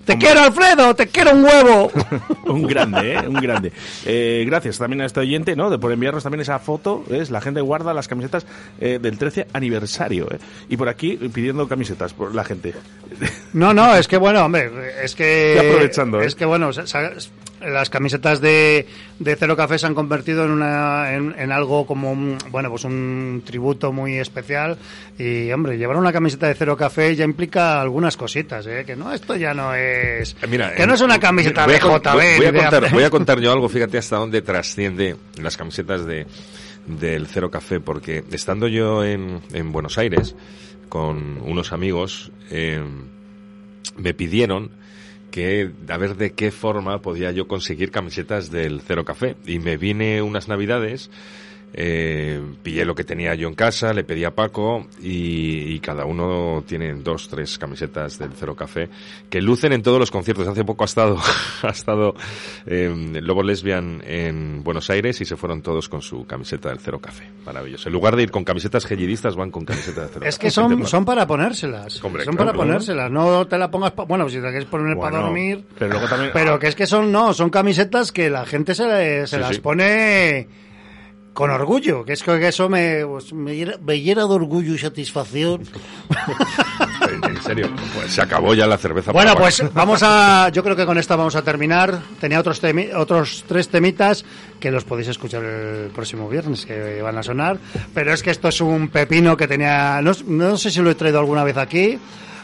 ¡Te 0.05 0.17
quiero, 0.17 0.41
Alfredo! 0.41 0.93
¡Te 0.95 1.07
quiero 1.07 1.31
un 1.31 1.45
huevo! 1.45 1.91
un 2.45 2.63
grande, 2.63 3.13
¿eh? 3.13 3.27
Un 3.27 3.35
grande. 3.35 3.71
Eh, 4.05 4.43
gracias 4.45 4.77
también 4.77 5.01
a 5.01 5.05
este 5.05 5.21
oyente, 5.21 5.55
¿no? 5.55 5.69
De 5.69 5.79
por 5.79 5.91
enviarnos 5.91 6.23
también 6.23 6.41
esa 6.41 6.59
foto. 6.59 7.03
¿ves? 7.07 7.31
La 7.31 7.39
gente 7.39 7.61
guarda 7.61 7.93
las 7.93 8.07
camisetas 8.07 8.45
eh, 8.81 8.99
del 9.01 9.17
13 9.17 9.47
aniversario, 9.53 10.27
¿eh? 10.31 10.39
Y 10.67 10.77
por 10.77 10.89
aquí 10.89 11.15
pidiendo 11.15 11.67
camisetas 11.67 12.13
por 12.13 12.35
la 12.35 12.43
gente. 12.43 12.73
No, 13.53 13.73
no, 13.73 13.95
es 13.95 14.07
que 14.07 14.17
bueno, 14.17 14.43
hombre, 14.45 14.69
es 15.03 15.15
que. 15.15 15.53
Y 15.55 15.67
aprovechando, 15.67 16.21
¿eh? 16.21 16.25
Es 16.25 16.35
que 16.35 16.45
bueno, 16.45 16.71
las 17.65 17.89
camisetas 17.89 18.41
de, 18.41 18.87
de 19.19 19.35
Cero 19.35 19.55
Café 19.55 19.77
se 19.79 19.85
han 19.87 19.95
convertido 19.95 20.45
en, 20.45 20.51
una, 20.51 21.13
en, 21.13 21.33
en 21.37 21.51
algo 21.51 21.85
como, 21.85 22.11
un, 22.11 22.37
bueno, 22.51 22.69
pues 22.69 22.83
un 22.83 23.41
tributo 23.45 23.91
muy 23.91 24.17
especial. 24.17 24.77
Y 25.17 25.51
hombre, 25.51 25.77
llevar 25.77 25.97
una 25.97 26.11
camiseta 26.11 26.47
de 26.47 26.55
Cero 26.55 26.75
Café 26.77 27.15
ya 27.15 27.23
implica 27.25 27.81
algunas 27.81 28.17
cositas, 28.17 28.65
¿eh? 28.67 28.83
Que 28.85 28.95
no, 28.95 29.13
esto 29.13 29.35
ya 29.35 29.53
no 29.53 29.73
es. 29.75 30.35
Mira, 30.49 30.73
que 30.75 30.85
no 30.87 30.93
es 30.93 31.01
una 31.01 31.19
camiseta 31.19 31.65
de 31.67 31.77
JB. 31.79 32.13
voy- 32.13 32.23
Voy 32.37 32.45
a, 32.47 32.53
contar, 32.53 32.91
voy 32.91 33.03
a 33.03 33.09
contar 33.09 33.39
yo 33.41 33.51
algo, 33.51 33.69
fíjate 33.69 33.97
hasta 33.97 34.17
dónde 34.17 34.41
trasciende 34.41 35.15
las 35.41 35.57
camisetas 35.57 36.05
de 36.05 36.25
del 36.85 37.27
Cero 37.27 37.49
Café, 37.49 37.79
porque 37.79 38.25
estando 38.31 38.67
yo 38.67 39.05
en, 39.05 39.39
en 39.53 39.71
Buenos 39.71 39.97
Aires 39.97 40.35
con 40.89 41.37
unos 41.41 41.71
amigos, 41.71 42.31
eh, 42.51 42.83
me 43.97 44.13
pidieron 44.13 44.69
que 45.33 45.71
a 45.87 45.97
ver 45.97 46.15
de 46.15 46.33
qué 46.33 46.51
forma 46.51 47.01
podía 47.01 47.31
yo 47.31 47.47
conseguir 47.47 47.89
camisetas 47.89 48.51
del 48.51 48.81
Cero 48.81 49.03
Café. 49.03 49.35
Y 49.47 49.57
me 49.57 49.77
vine 49.77 50.21
unas 50.21 50.47
navidades, 50.47 51.09
eh, 51.73 52.39
pillé 52.61 52.85
lo 52.85 52.93
que 52.95 53.03
tenía 53.03 53.33
yo 53.35 53.47
en 53.47 53.55
casa, 53.55 53.93
le 53.93 54.03
pedí 54.03 54.23
a 54.23 54.31
Paco 54.35 54.87
y, 55.01 55.73
y 55.73 55.79
cada 55.79 56.05
uno 56.05 56.63
tiene 56.67 56.93
dos, 56.93 57.27
tres 57.29 57.57
camisetas 57.57 58.19
del 58.19 58.31
Cero 58.37 58.55
Café 58.55 58.89
que 59.29 59.41
lucen 59.41 59.73
en 59.73 59.81
todos 59.81 59.99
los 59.99 60.11
conciertos. 60.11 60.47
Hace 60.47 60.63
poco 60.63 60.83
ha 60.83 60.85
estado, 60.85 61.17
ha 61.63 61.69
estado 61.69 62.13
eh, 62.65 63.19
Lobo 63.21 63.41
Lesbian 63.43 64.01
en 64.05 64.63
Buenos 64.63 64.89
Aires 64.89 65.19
y 65.21 65.25
se 65.25 65.35
fueron 65.35 65.61
todos 65.61 65.89
con 65.89 66.01
su 66.01 66.25
camiseta 66.25 66.69
del 66.69 66.79
Cero 66.79 66.99
Café. 66.99 67.29
Maravilloso. 67.45 67.89
En 67.89 67.93
lugar 67.93 68.15
de 68.15 68.23
ir 68.23 68.31
con 68.31 68.43
camisetas 68.43 68.85
gellidistas, 68.85 69.35
van 69.35 69.49
con 69.51 69.65
camiseta 69.65 70.01
del 70.01 70.09
Cero 70.13 70.25
Es 70.27 70.35
Café. 70.35 70.47
que 70.47 70.51
son, 70.51 70.87
son 70.87 71.05
para 71.05 71.25
ponérselas. 71.25 72.03
Hombre, 72.03 72.23
son 72.23 72.35
claro, 72.35 72.51
para 72.51 72.65
ponérselas. 72.65 73.09
No 73.11 73.47
te 73.47 73.57
la 73.57 73.71
pongas. 73.71 73.91
pa- 73.91 74.03
bueno, 74.05 74.29
si 74.29 74.35
te 74.35 74.41
quieres 74.49 74.65
poner 74.65 74.95
para 74.97 75.19
dormir. 75.21 75.63
pero 75.77 75.91
luego 75.91 76.07
también- 76.07 76.31
Pero 76.33 76.59
que 76.59 76.67
es 76.67 76.75
que 76.75 76.85
son, 76.85 77.11
no, 77.11 77.33
son 77.33 77.49
camisetas 77.49 78.11
que 78.11 78.29
la 78.29 78.45
gente 78.45 78.75
se, 78.75 79.25
se 79.27 79.35
Sí, 79.35 79.41
las 79.41 79.55
sí. 79.55 79.61
pone 79.61 80.47
con 81.33 81.49
orgullo. 81.49 82.05
Que 82.05 82.13
es 82.13 82.23
que 82.23 82.47
eso 82.47 82.69
me, 82.69 83.05
pues, 83.05 83.33
me, 83.33 83.55
llena, 83.55 83.73
me 83.83 83.99
llena 84.01 84.21
de 84.27 84.33
orgullo 84.33 84.73
y 84.75 84.77
satisfacción. 84.79 85.61
En 87.27 87.41
serio, 87.43 87.69
pues 87.93 88.13
se 88.13 88.21
acabó 88.21 88.53
ya 88.53 88.65
la 88.65 88.77
cerveza. 88.77 89.11
Bueno, 89.11 89.31
para 89.33 89.41
pues 89.41 89.63
vamos 89.73 90.01
a. 90.03 90.49
Yo 90.49 90.63
creo 90.63 90.75
que 90.75 90.85
con 90.85 90.97
esta 90.97 91.15
vamos 91.15 91.35
a 91.35 91.41
terminar. 91.43 91.99
Tenía 92.19 92.39
otros, 92.39 92.61
temi- 92.61 92.93
otros 92.95 93.43
tres 93.47 93.69
temitas 93.69 94.25
que 94.59 94.71
los 94.71 94.83
podéis 94.83 95.09
escuchar 95.09 95.43
el 95.43 95.89
próximo 95.91 96.27
viernes, 96.29 96.65
que 96.65 97.01
van 97.01 97.17
a 97.17 97.23
sonar. 97.23 97.57
Pero 97.93 98.13
es 98.13 98.23
que 98.23 98.31
esto 98.31 98.47
es 98.47 98.61
un 98.61 98.87
pepino 98.89 99.37
que 99.37 99.47
tenía. 99.47 100.01
No, 100.01 100.11
no 100.27 100.57
sé 100.57 100.71
si 100.71 100.81
lo 100.81 100.89
he 100.91 100.95
traído 100.95 101.19
alguna 101.19 101.43
vez 101.43 101.57
aquí. 101.57 101.99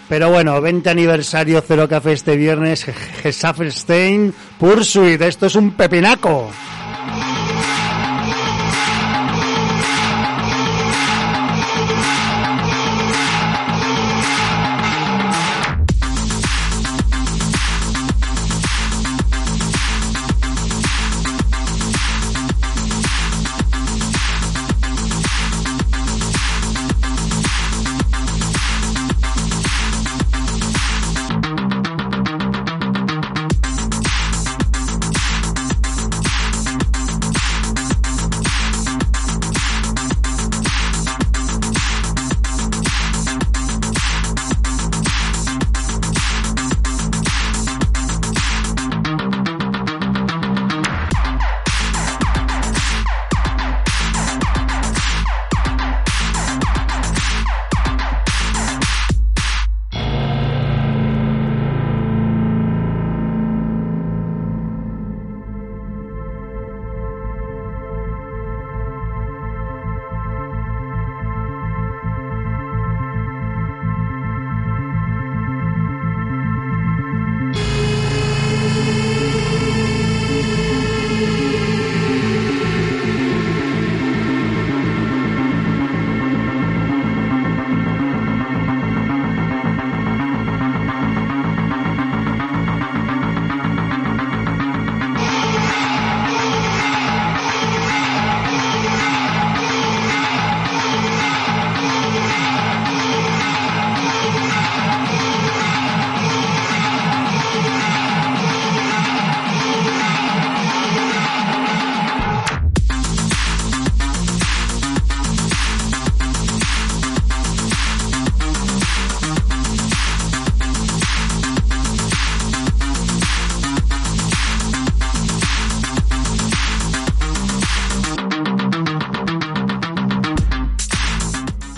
Pero 0.08 0.30
bueno, 0.30 0.60
20 0.62 0.90
aniversario 0.90 1.64
Cero 1.66 1.88
Café 1.90 2.14
este 2.14 2.36
viernes. 2.38 2.84
Gesaffelstein 3.24 4.34
Pursuit. 4.60 5.22
Esto 5.22 5.48
es 5.48 5.56
un 5.56 5.72
pepinaco. 5.72 6.52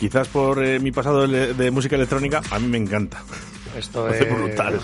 Quizás 0.02 0.28
por 0.30 0.66
eh, 0.66 0.80
mi 0.80 0.92
pasado 0.92 1.28
de, 1.28 1.54
de 1.54 1.70
música 1.70 1.96
electrónica, 1.96 2.42
a 2.50 2.58
mí 2.58 2.68
me 2.68 2.80
encanta. 2.80 3.22
Esto 3.78 4.10
es 4.14 4.28
brutal. 4.28 4.80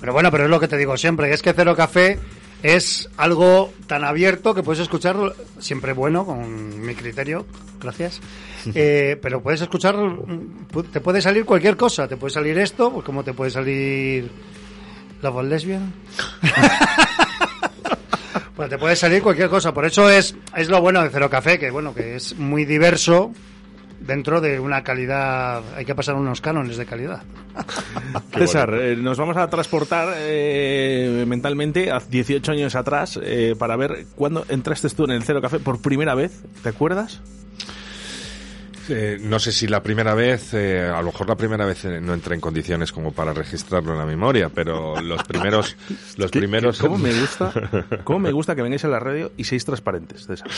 Pero 0.00 0.12
bueno, 0.12 0.32
pero 0.32 0.44
es 0.44 0.50
lo 0.50 0.58
que 0.58 0.66
te 0.66 0.76
digo 0.76 0.96
siempre, 0.96 1.32
es 1.32 1.40
que 1.40 1.52
Cero 1.52 1.76
Café 1.76 2.18
es 2.60 3.08
algo 3.16 3.72
tan 3.86 4.02
abierto 4.02 4.52
que 4.52 4.64
puedes 4.64 4.80
escucharlo, 4.80 5.32
siempre 5.60 5.92
bueno, 5.92 6.26
con 6.26 6.84
mi 6.84 6.96
criterio, 6.96 7.46
gracias. 7.80 8.20
Eh, 8.74 9.16
pero 9.22 9.40
puedes 9.40 9.60
escuchar, 9.60 9.96
te 10.92 11.00
puede 11.00 11.22
salir 11.22 11.44
cualquier 11.44 11.76
cosa, 11.76 12.08
te 12.08 12.16
puede 12.16 12.34
salir 12.34 12.58
esto, 12.58 12.92
pues 12.92 13.04
como 13.04 13.22
te 13.22 13.32
puede 13.32 13.52
salir 13.52 14.32
la 15.22 15.30
voz 15.30 15.44
lesbian. 15.44 15.94
Pues 18.56 18.68
te 18.68 18.78
puede 18.78 18.96
salir 18.96 19.22
cualquier 19.22 19.48
cosa, 19.48 19.72
por 19.72 19.84
eso 19.84 20.10
es, 20.10 20.34
es 20.56 20.68
lo 20.68 20.80
bueno 20.80 21.04
de 21.04 21.10
Cero 21.10 21.30
Café, 21.30 21.56
que 21.56 21.70
bueno, 21.70 21.94
que 21.94 22.16
es 22.16 22.36
muy 22.36 22.64
diverso 22.64 23.32
dentro 24.00 24.40
de 24.40 24.58
una 24.58 24.82
calidad, 24.82 25.62
hay 25.76 25.84
que 25.84 25.94
pasar 25.94 26.16
unos 26.16 26.40
cánones 26.40 26.76
de 26.76 26.86
calidad. 26.86 27.22
César, 28.34 28.74
eh, 28.74 28.96
nos 28.96 29.18
vamos 29.18 29.36
a 29.36 29.48
transportar 29.48 30.14
eh, 30.16 31.24
mentalmente 31.26 31.90
a 31.90 32.00
18 32.00 32.52
años 32.52 32.74
atrás 32.74 33.18
eh, 33.22 33.54
para 33.58 33.76
ver 33.76 34.06
cuándo 34.16 34.44
entraste 34.48 34.88
tú 34.90 35.04
en 35.04 35.12
el 35.12 35.22
Cero 35.22 35.40
Café 35.40 35.58
por 35.60 35.80
primera 35.80 36.14
vez. 36.14 36.42
¿Te 36.62 36.70
acuerdas? 36.70 37.20
Eh, 38.88 39.18
no 39.20 39.38
sé 39.38 39.52
si 39.52 39.66
la 39.68 39.82
primera 39.82 40.14
vez, 40.14 40.54
eh, 40.54 40.80
a 40.88 40.98
lo 41.00 41.06
mejor 41.06 41.28
la 41.28 41.36
primera 41.36 41.64
vez 41.66 41.84
eh, 41.84 42.00
no 42.00 42.14
entré 42.14 42.34
en 42.34 42.40
condiciones 42.40 42.90
como 42.92 43.12
para 43.12 43.32
registrarlo 43.32 43.92
en 43.92 43.98
la 43.98 44.06
memoria, 44.06 44.48
pero 44.48 45.00
los 45.00 45.22
primeros, 45.24 45.76
los 46.16 46.30
¿Qué- 46.30 46.38
primeros. 46.40 46.78
qué- 46.80 46.86
¿Cómo 46.86 46.98
me 46.98 47.12
gusta? 47.20 47.52
¿Cómo 48.04 48.18
me 48.18 48.32
gusta 48.32 48.54
que 48.56 48.62
vengáis 48.62 48.84
a 48.84 48.88
la 48.88 48.98
radio 48.98 49.32
y 49.36 49.44
seáis 49.44 49.64
transparentes, 49.64 50.26
César? 50.26 50.48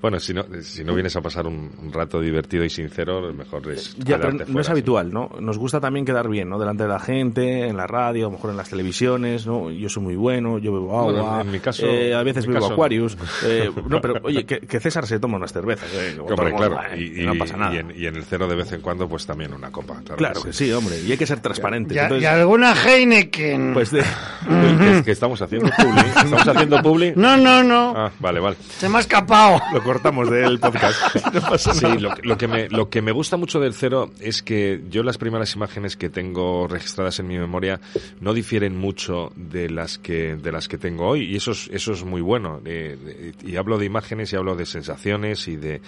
Bueno, 0.00 0.18
si 0.20 0.32
no, 0.32 0.44
si 0.62 0.82
no 0.84 0.94
vienes 0.94 1.14
a 1.16 1.20
pasar 1.20 1.46
un, 1.46 1.70
un 1.80 1.92
rato 1.92 2.20
divertido 2.20 2.64
y 2.64 2.70
sincero, 2.70 3.20
lo 3.20 3.34
mejor 3.34 3.68
es 3.70 3.96
Ya, 3.98 4.16
pero 4.18 4.32
no 4.32 4.44
fuera, 4.46 4.60
es 4.60 4.70
habitual, 4.70 5.12
¿no? 5.12 5.30
Nos 5.40 5.58
gusta 5.58 5.80
también 5.80 6.04
quedar 6.06 6.28
bien, 6.28 6.48
¿no? 6.48 6.58
Delante 6.58 6.84
de 6.84 6.88
la 6.88 7.00
gente, 7.00 7.66
en 7.66 7.76
la 7.76 7.86
radio, 7.86 8.26
a 8.26 8.30
lo 8.30 8.36
mejor 8.36 8.50
en 8.50 8.56
las 8.56 8.70
televisiones, 8.70 9.46
¿no? 9.46 9.70
Yo 9.70 9.88
soy 9.88 10.02
muy 10.04 10.16
bueno, 10.16 10.58
yo 10.58 10.72
bebo 10.72 10.98
agua. 10.98 11.12
Bueno, 11.12 11.40
en 11.42 11.50
mi 11.50 11.58
caso- 11.60 11.86
eh, 11.86 12.14
a 12.14 12.22
veces 12.22 12.46
bebo 12.46 12.60
caso- 12.60 12.74
Aquarius. 12.74 13.16
eh, 13.44 13.70
no, 13.88 14.00
pero 14.00 14.14
oye, 14.22 14.46
que, 14.46 14.60
que 14.60 14.80
César 14.80 15.06
se 15.06 15.18
toma 15.18 15.36
unas 15.36 15.52
cervezas. 15.52 15.88
Hombre, 16.20 16.54
claro, 16.54 16.78
y, 16.96 17.14
que 17.14 17.22
no 17.26 17.34
y- 17.34 17.38
pasa 17.38 17.56
nada. 17.58 17.74
y 17.74 17.78
en, 17.78 17.92
y 17.96 18.06
en 18.06 18.16
el 18.16 18.24
cero 18.24 18.46
de 18.48 18.54
vez 18.56 18.72
en 18.72 18.80
cuando, 18.80 19.08
pues 19.08 19.26
también 19.26 19.52
una 19.52 19.70
copa. 19.70 19.94
Claro, 20.04 20.16
Claro 20.16 20.42
que 20.42 20.52
sí, 20.52 20.70
hombre, 20.72 21.00
y 21.00 21.10
hay 21.12 21.18
que 21.18 21.26
ser 21.26 21.40
transparentes. 21.40 21.94
Y, 21.94 21.98
a- 21.98 22.02
Entonces, 22.04 22.22
y 22.22 22.26
alguna 22.26 22.74
Heineken. 22.74 23.72
pues 23.74 23.90
de- 23.90 24.02
¿Qué, 24.48 25.02
qué 25.04 25.10
estamos 25.12 25.40
haciendo 25.42 25.70
publi? 25.76 26.00
¿Estamos 26.06 26.48
haciendo 26.48 26.82
publi? 26.82 27.12
No, 27.16 27.36
no, 27.36 27.62
no. 27.62 27.92
Ah, 27.96 28.10
vale, 28.20 28.40
vale. 28.40 28.56
Se 28.78 28.88
me 28.88 28.98
ha 28.98 29.00
escapado. 29.00 29.60
Lo 29.72 29.82
cortamos 29.82 30.30
del 30.30 30.58
podcast. 30.58 30.98
No 31.34 31.40
pasa 31.42 31.74
Sí, 31.74 31.82
nada. 31.84 31.94
lo, 32.00 32.14
que- 32.14 32.22
lo 32.22 32.38
que 32.38 32.48
me, 32.48 32.68
lo 32.68 32.88
que 32.88 33.02
me 33.02 33.12
gusta 33.12 33.36
mucho 33.36 33.60
del 33.60 33.74
cero 33.74 34.10
es 34.20 34.42
que 34.42 34.82
yo 34.88 35.02
las 35.02 35.18
primeras 35.18 35.54
imágenes 35.54 35.96
que 35.96 36.08
tengo 36.08 36.66
registradas 36.68 37.18
en 37.20 37.26
mi 37.28 37.38
memoria 37.38 37.80
no 38.20 38.32
difieren 38.34 38.76
mucho 38.76 39.32
de 39.36 39.68
las 39.70 39.98
que, 39.98 40.36
de 40.36 40.52
las 40.52 40.68
que 40.68 40.78
tengo 40.78 41.06
hoy 41.08 41.24
y 41.24 41.36
eso 41.36 41.52
es, 41.52 41.68
eso 41.72 41.92
es 41.92 42.04
muy 42.04 42.20
bueno. 42.20 42.60
Eh, 42.64 42.96
de- 43.42 43.48
y 43.50 43.56
hablo 43.56 43.78
de 43.78 43.86
imágenes 43.86 44.32
y 44.32 44.36
hablo 44.36 44.54
de 44.56 44.66
sensaciones 44.66 45.48
y 45.48 45.56
de, 45.56 45.80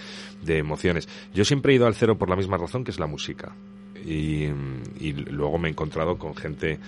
de 0.42 0.58
emociones. 0.58 1.08
Yo 1.34 1.44
siempre 1.44 1.59
he 1.68 1.74
ido 1.74 1.86
al 1.86 1.94
cero 1.94 2.18
por 2.18 2.28
la 2.30 2.36
misma 2.36 2.56
razón 2.56 2.84
que 2.84 2.90
es 2.90 2.98
la 2.98 3.06
música. 3.06 3.52
Y, 4.04 4.44
y 4.98 5.12
luego 5.12 5.58
me 5.58 5.68
he 5.68 5.72
encontrado 5.72 6.16
con 6.16 6.34
gente 6.34 6.78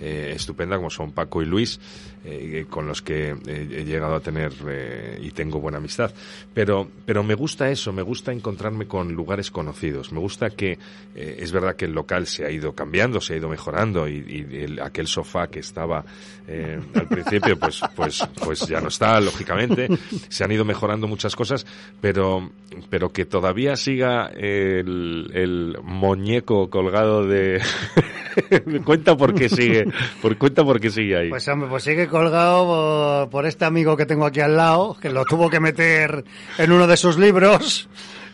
eh, 0.00 0.32
estupenda 0.34 0.76
como 0.76 0.90
son 0.90 1.12
Paco 1.12 1.42
y 1.42 1.46
Luis, 1.46 1.78
eh, 2.24 2.66
con 2.70 2.86
los 2.86 3.02
que 3.02 3.30
eh, 3.30 3.36
he 3.46 3.84
llegado 3.84 4.14
a 4.14 4.20
tener 4.20 4.52
eh, 4.68 5.18
y 5.22 5.30
tengo 5.32 5.60
buena 5.60 5.78
amistad. 5.78 6.12
Pero, 6.54 6.88
pero 7.04 7.22
me 7.22 7.34
gusta 7.34 7.70
eso, 7.70 7.92
me 7.92 8.02
gusta 8.02 8.32
encontrarme 8.32 8.86
con 8.86 9.12
lugares 9.12 9.50
conocidos. 9.50 10.12
Me 10.12 10.20
gusta 10.20 10.50
que 10.50 10.78
eh, 11.14 11.36
es 11.40 11.52
verdad 11.52 11.76
que 11.76 11.86
el 11.86 11.92
local 11.92 12.26
se 12.26 12.44
ha 12.44 12.50
ido 12.50 12.72
cambiando, 12.74 13.20
se 13.20 13.34
ha 13.34 13.36
ido 13.36 13.48
mejorando 13.48 14.08
y, 14.08 14.46
y 14.52 14.56
el- 14.62 14.80
aquel 14.80 15.06
sofá 15.06 15.48
que 15.48 15.60
estaba 15.60 16.04
eh, 16.46 16.78
al 16.94 17.08
principio, 17.08 17.58
pues, 17.58 17.80
pues, 17.96 18.22
pues 18.44 18.66
ya 18.68 18.80
no 18.80 18.88
está, 18.88 19.20
lógicamente. 19.20 19.88
Se 20.28 20.44
han 20.44 20.52
ido 20.52 20.64
mejorando 20.64 21.06
muchas 21.08 21.34
cosas, 21.36 21.66
pero, 22.00 22.50
pero 22.90 23.12
que 23.12 23.24
todavía 23.24 23.76
siga 23.76 24.26
el, 24.28 25.30
el 25.34 25.76
muñeco 25.82 26.68
colgado 26.70 27.26
de... 27.26 27.60
cuenta 28.84 29.16
por 29.16 29.34
qué 29.34 29.48
sigue, 29.48 29.84
por, 30.20 30.36
cuenta 30.38 30.64
por 30.64 30.80
qué 30.80 30.90
sigue 30.90 31.16
ahí. 31.16 31.28
Pues 31.30 31.46
hombre, 31.48 31.68
pues 31.68 31.86
colgado 32.12 33.28
por, 33.28 33.46
este 33.46 33.64
amigo 33.64 33.96
que 33.96 34.06
tengo 34.06 34.24
aquí 34.24 34.38
al 34.38 34.56
lado, 34.56 34.96
que 35.00 35.10
lo 35.10 35.24
tuvo 35.24 35.50
que 35.50 35.58
meter 35.58 36.24
en 36.58 36.70
uno 36.70 36.86
de 36.86 36.96
sus 36.96 37.18
libros 37.18 37.88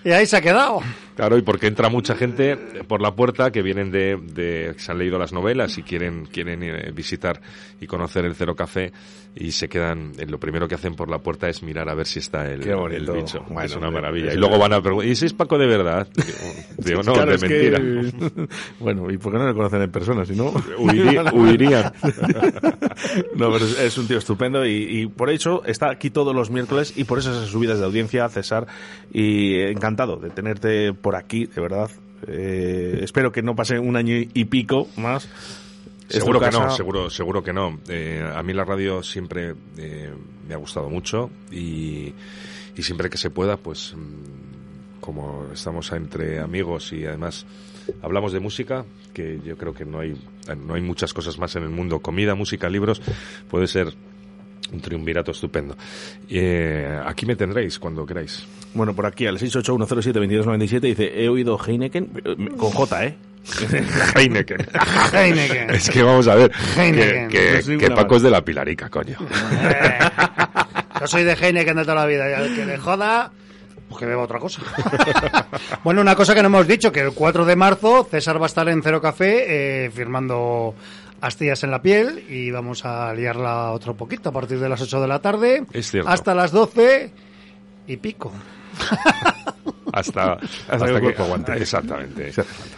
y 0.05 0.11
ahí 0.11 0.27
se 0.27 0.37
ha 0.37 0.43
quedado. 0.43 0.83
Claro, 1.19 1.37
y 1.37 1.43
porque 1.43 1.67
entra 1.67 1.89
mucha 1.89 2.15
gente 2.15 2.57
por 2.87 3.03
la 3.03 3.11
puerta 3.17 3.51
que 3.51 3.61
vienen 3.61 3.91
de, 3.91 4.17
de 4.23 4.71
que 4.75 4.79
se 4.79 4.93
han 4.93 4.99
leído 4.99 5.19
las 5.19 5.33
novelas 5.33 5.77
y 5.77 5.83
quieren 5.83 6.27
quieren 6.27 6.63
eh, 6.63 6.93
visitar 6.95 7.41
y 7.81 7.89
conocer 7.89 8.25
el 8.25 8.37
Cero 8.37 8.55
Café 8.55 8.93
y 9.35 9.51
se 9.51 9.69
quedan, 9.69 10.13
eh, 10.17 10.27
lo 10.27 10.39
primero 10.39 10.69
que 10.69 10.77
hacen 10.77 10.95
por 10.95 11.11
la 11.11 11.19
puerta 11.19 11.49
es 11.49 11.61
mirar 11.65 11.89
a 11.89 11.95
ver 11.95 12.07
si 12.07 12.21
está 12.21 12.49
el, 12.49 12.63
el 12.69 13.11
bicho. 13.11 13.41
Bueno, 13.49 13.63
es 13.65 13.75
una 13.75 13.91
maravilla. 13.91 14.29
es 14.29 14.35
Y 14.37 14.39
luego 14.39 14.59
van 14.61 14.73
a 14.75 14.81
preguntar, 14.81 15.11
¿y 15.11 15.17
si 15.17 15.27
es 15.27 15.33
Paco 15.33 15.59
de 15.59 15.67
verdad? 15.67 16.07
Digo, 16.79 17.03
no, 17.03 17.13
Claro, 17.15 17.31
de 17.31 17.37
es 17.37 17.43
que- 17.43 17.71
mentira. 17.71 18.47
bueno, 18.79 19.11
¿y 19.11 19.19
por 19.19 19.33
qué 19.33 19.39
no 19.39 19.49
le 19.49 19.55
conocen 19.55 19.83
en 19.83 19.91
persona? 19.91 20.25
Si 20.25 20.37
no, 20.37 20.53
Huiría- 20.79 21.33
huirían. 21.33 21.93
no, 23.35 23.53
pero 23.53 23.65
es, 23.65 23.81
es 23.81 23.99
un 23.99 24.07
tío 24.07 24.19
estupendo 24.19 24.65
y, 24.67 25.01
y 25.03 25.07
por 25.07 25.31
eso 25.31 25.63
está 25.65 25.91
aquí 25.91 26.11
todos 26.11 26.35
los 26.35 26.51
miércoles 26.51 26.93
y 26.97 27.05
por 27.05 27.19
eso 27.19 27.33
esas 27.33 27.49
subidas 27.49 27.79
de 27.81 27.85
audiencia, 27.87 28.29
César. 28.29 28.67
Y 29.13 29.59
encantado 29.61 30.17
de 30.17 30.31
tenerte 30.31 30.93
por 30.93 31.08
aquí, 31.17 31.47
de 31.47 31.61
verdad. 31.61 31.91
Eh, 32.27 33.01
espero 33.03 33.31
que 33.31 33.43
no 33.43 33.55
pase 33.55 33.79
un 33.79 33.97
año 33.97 34.17
y 34.17 34.45
pico 34.47 34.89
más. 34.97 35.29
Seguro 36.09 36.41
que 36.41 36.51
no, 36.51 36.71
seguro, 36.71 37.11
seguro 37.11 37.43
que 37.43 37.53
no. 37.53 37.79
Eh, 37.89 38.27
a 38.35 38.43
mí 38.43 38.55
la 38.55 38.65
radio 38.65 39.03
siempre 39.03 39.55
eh, 39.77 40.11
me 40.47 40.55
ha 40.55 40.57
gustado 40.57 40.89
mucho 40.89 41.31
y, 41.53 42.15
y 42.77 42.83
siempre 42.83 43.11
que 43.11 43.19
se 43.19 43.29
pueda, 43.29 43.59
pues 43.59 43.95
mm, 43.95 45.01
como 45.01 45.49
estamos 45.53 45.93
entre 45.93 46.41
amigos 46.41 46.93
y 46.93 47.05
además 47.05 47.47
hablamos 48.03 48.33
de 48.33 48.41
música, 48.41 48.85
que 49.13 49.41
yo 49.45 49.57
creo 49.57 49.75
que 49.75 49.85
no 49.85 50.01
hay, 50.01 50.15
no 50.57 50.75
hay 50.75 50.83
muchas 50.83 51.13
cosas 51.13 51.39
más 51.39 51.57
en 51.57 51.65
el 51.65 51.71
mundo, 51.71 52.01
comida, 52.01 52.35
música, 52.35 52.69
libros, 52.69 53.03
puede 53.51 53.67
ser 53.67 53.93
un 54.73 54.81
triunvirato 54.81 55.31
estupendo. 55.31 55.77
Eh, 56.29 57.01
aquí 57.05 57.27
me 57.27 57.37
tendréis 57.37 57.79
cuando 57.79 58.05
queráis. 58.05 58.47
Bueno, 58.75 58.95
por 58.95 59.07
aquí 59.07 59.27
al 59.27 59.39
681072297 59.39 60.81
dice, 60.81 61.23
he 61.25 61.29
oído 61.29 61.59
Heineken, 61.59 62.11
eh, 62.25 62.49
con 62.57 62.71
J, 62.71 63.05
¿eh? 63.07 63.17
Heineken. 64.15 64.59
Heineken. 65.13 65.71
Es 65.71 65.89
que 65.91 66.03
vamos 66.03 66.29
a 66.29 66.35
ver, 66.35 66.51
que, 66.51 66.81
Heineken. 66.83 67.29
que- 67.29 67.53
No 67.57 67.63
soy 67.63 67.79
que 67.79 67.91
Paco 67.91 68.17
es 68.17 68.23
de 68.23 68.31
la 68.31 68.45
Pilarica, 68.45 68.89
coño. 68.91 69.17
Yo 71.01 71.07
soy 71.07 71.25
de 71.25 71.33
Heineken 71.33 71.77
de 71.77 71.83
toda 71.83 71.95
la 71.95 72.07
vida 72.07 72.29
y 72.29 72.35
al 72.35 72.55
que 72.55 72.67
le 72.67 72.77
joda, 72.77 73.31
pues 73.89 74.01
que 74.01 74.07
beba 74.07 74.23
otra 74.23 74.39
cosa. 74.39 74.61
bueno, 75.85 76.01
una 76.01 76.15
cosa 76.15 76.35
que 76.35 76.43
no 76.43 76.49
hemos 76.49 76.67
dicho, 76.67 76.93
que 76.93 77.01
el 77.01 77.13
4 77.13 77.45
de 77.47 77.57
marzo 77.57 78.07
César 78.11 78.39
va 78.41 78.45
a 78.45 78.49
estar 78.49 78.69
en 78.69 78.83
Cero 78.83 79.01
Café 79.01 79.87
eh, 79.87 79.91
firmando 79.91 80.75
astillas 81.21 81.63
en 81.65 81.71
la 81.71 81.81
piel 81.83 82.25
y 82.29 82.51
vamos 82.51 82.85
a 82.85 83.13
liarla 83.15 83.73
otro 83.73 83.95
poquito 83.97 84.29
a 84.29 84.33
partir 84.33 84.59
de 84.61 84.69
las 84.69 84.81
8 84.83 85.01
de 85.01 85.09
la 85.09 85.19
tarde 85.21 85.65
Es 85.73 85.91
cierto. 85.91 86.09
hasta 86.11 86.35
las 86.35 86.53
12 86.53 87.11
y 87.89 87.97
pico. 87.97 88.33
hasta, 89.93 90.33
hasta, 90.69 90.79
que 90.79 90.85
el 90.85 90.95
que 90.95 91.01
cuerpo 91.01 91.23
aguante. 91.25 91.53
Exactamente. 91.55 92.33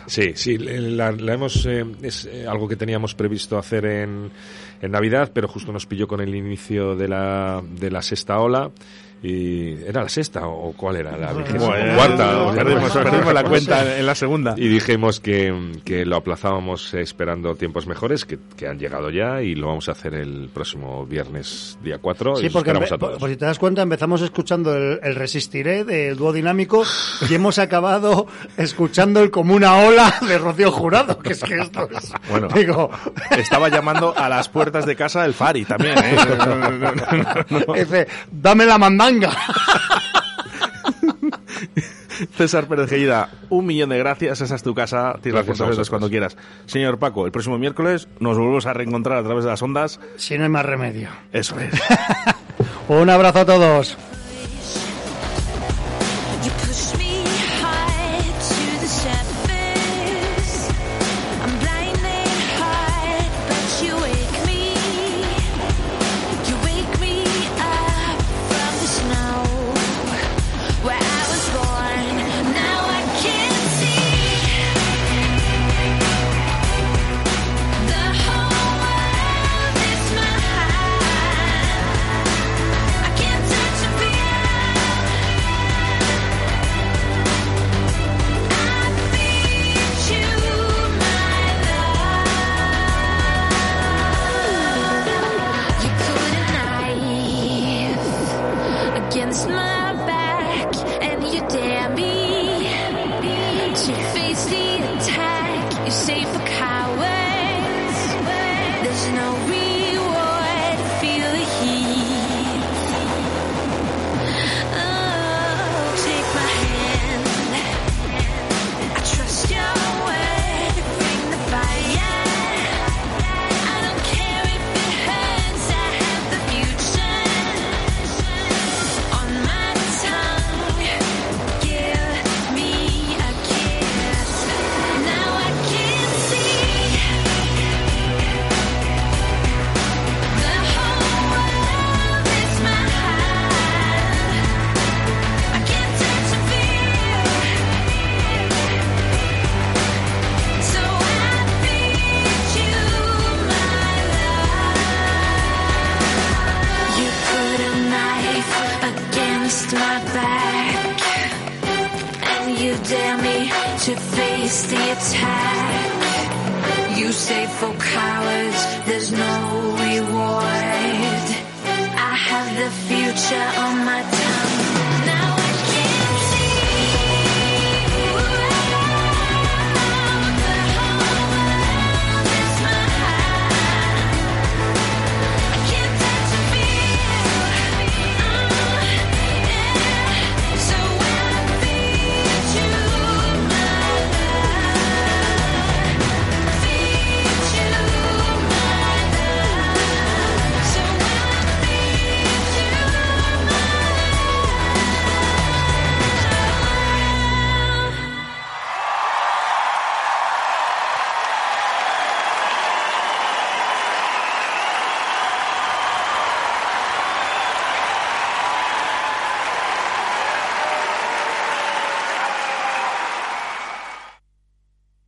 Sí, 0.06 0.32
sí, 0.34 0.56
la, 0.56 1.12
la 1.12 1.34
hemos, 1.34 1.66
eh, 1.66 1.84
es 2.02 2.26
eh, 2.26 2.46
algo 2.46 2.68
que 2.68 2.76
teníamos 2.76 3.14
previsto 3.14 3.58
hacer 3.58 3.84
en, 3.84 4.30
en 4.80 4.90
Navidad, 4.90 5.32
pero 5.34 5.48
justo 5.48 5.72
nos 5.72 5.86
pilló 5.86 6.06
con 6.06 6.20
el 6.20 6.34
inicio 6.34 6.96
de 6.96 7.08
la, 7.08 7.62
de 7.62 7.90
la 7.90 8.02
sexta 8.02 8.38
ola. 8.38 8.70
Y 9.22 9.72
¿Era 9.84 10.02
la 10.02 10.08
sexta 10.08 10.46
o 10.46 10.72
cuál 10.72 10.96
era? 10.96 11.14
La 11.16 11.32
Bueno, 11.32 11.94
cuarta. 11.94 12.52
perdimos, 12.54 12.90
perdimos 12.92 13.34
la 13.34 13.44
cuenta 13.44 13.98
en 13.98 14.06
la 14.06 14.14
segunda. 14.14 14.54
Y 14.56 14.68
dijimos 14.68 15.20
que, 15.20 15.72
que 15.84 16.06
lo 16.06 16.16
aplazábamos 16.16 16.94
esperando 16.94 17.54
tiempos 17.54 17.86
mejores, 17.86 18.24
que, 18.24 18.38
que 18.56 18.66
han 18.66 18.78
llegado 18.78 19.10
ya, 19.10 19.42
y 19.42 19.54
lo 19.54 19.66
vamos 19.66 19.90
a 19.90 19.92
hacer 19.92 20.14
el 20.14 20.48
próximo 20.52 21.04
viernes, 21.04 21.78
día 21.82 21.98
4. 21.98 22.36
Sí, 22.36 22.46
y 22.46 22.50
porque 22.50 22.70
a 22.70 22.96
todos. 22.96 23.18
por 23.18 23.28
si 23.28 23.36
te 23.36 23.44
das 23.44 23.58
cuenta 23.58 23.82
empezamos 23.82 24.22
escuchando 24.22 24.74
el, 24.74 25.00
el 25.02 25.14
Resistiré 25.14 25.84
del 25.84 26.16
dúo 26.16 26.32
dinámico 26.32 26.82
y 27.28 27.34
hemos 27.34 27.58
acabado 27.58 28.26
escuchando 28.56 29.20
el 29.20 29.30
como 29.30 29.54
una 29.54 29.76
ola 29.76 30.14
de 30.26 30.38
Rocío 30.38 30.72
Jurado, 30.72 31.18
que 31.18 31.32
es 31.32 31.40
que 31.42 31.58
esto 31.58 31.88
es... 31.94 32.12
Bueno, 32.30 32.48
Digo, 32.54 32.90
estaba 33.36 33.68
llamando 33.68 34.14
a 34.16 34.28
las 34.28 34.48
puertas 34.48 34.86
de 34.86 34.96
casa 34.96 35.24
el 35.26 35.34
Fari 35.34 35.64
también, 35.66 35.98
¿eh? 35.98 36.16
No, 36.38 36.46
no, 36.46 36.70
no, 36.70 36.92
no, 36.92 37.60
no. 37.66 37.74
dice, 37.74 38.06
dame 38.30 38.64
la 38.64 38.78
mandanga. 38.78 39.09
César 42.36 42.66
Pérez 42.66 42.90
Gellida, 42.90 43.30
un 43.48 43.66
millón 43.66 43.90
de 43.90 43.98
gracias. 43.98 44.40
Esa 44.40 44.54
es 44.54 44.62
tu 44.62 44.74
casa. 44.74 45.18
Tienes 45.22 45.46
las 45.46 45.58
puertas 45.58 45.90
cuando 45.90 46.10
quieras. 46.10 46.36
Señor 46.66 46.98
Paco, 46.98 47.26
el 47.26 47.32
próximo 47.32 47.58
miércoles 47.58 48.08
nos 48.18 48.36
volvemos 48.36 48.66
a 48.66 48.72
reencontrar 48.72 49.18
a 49.18 49.24
través 49.24 49.44
de 49.44 49.50
las 49.50 49.62
ondas. 49.62 50.00
Si 50.16 50.36
no 50.36 50.44
hay 50.44 50.50
más 50.50 50.66
remedio. 50.66 51.08
Eso 51.32 51.58
es. 51.58 51.72
Un 52.88 53.08
abrazo 53.08 53.40
a 53.40 53.46
todos. 53.46 53.96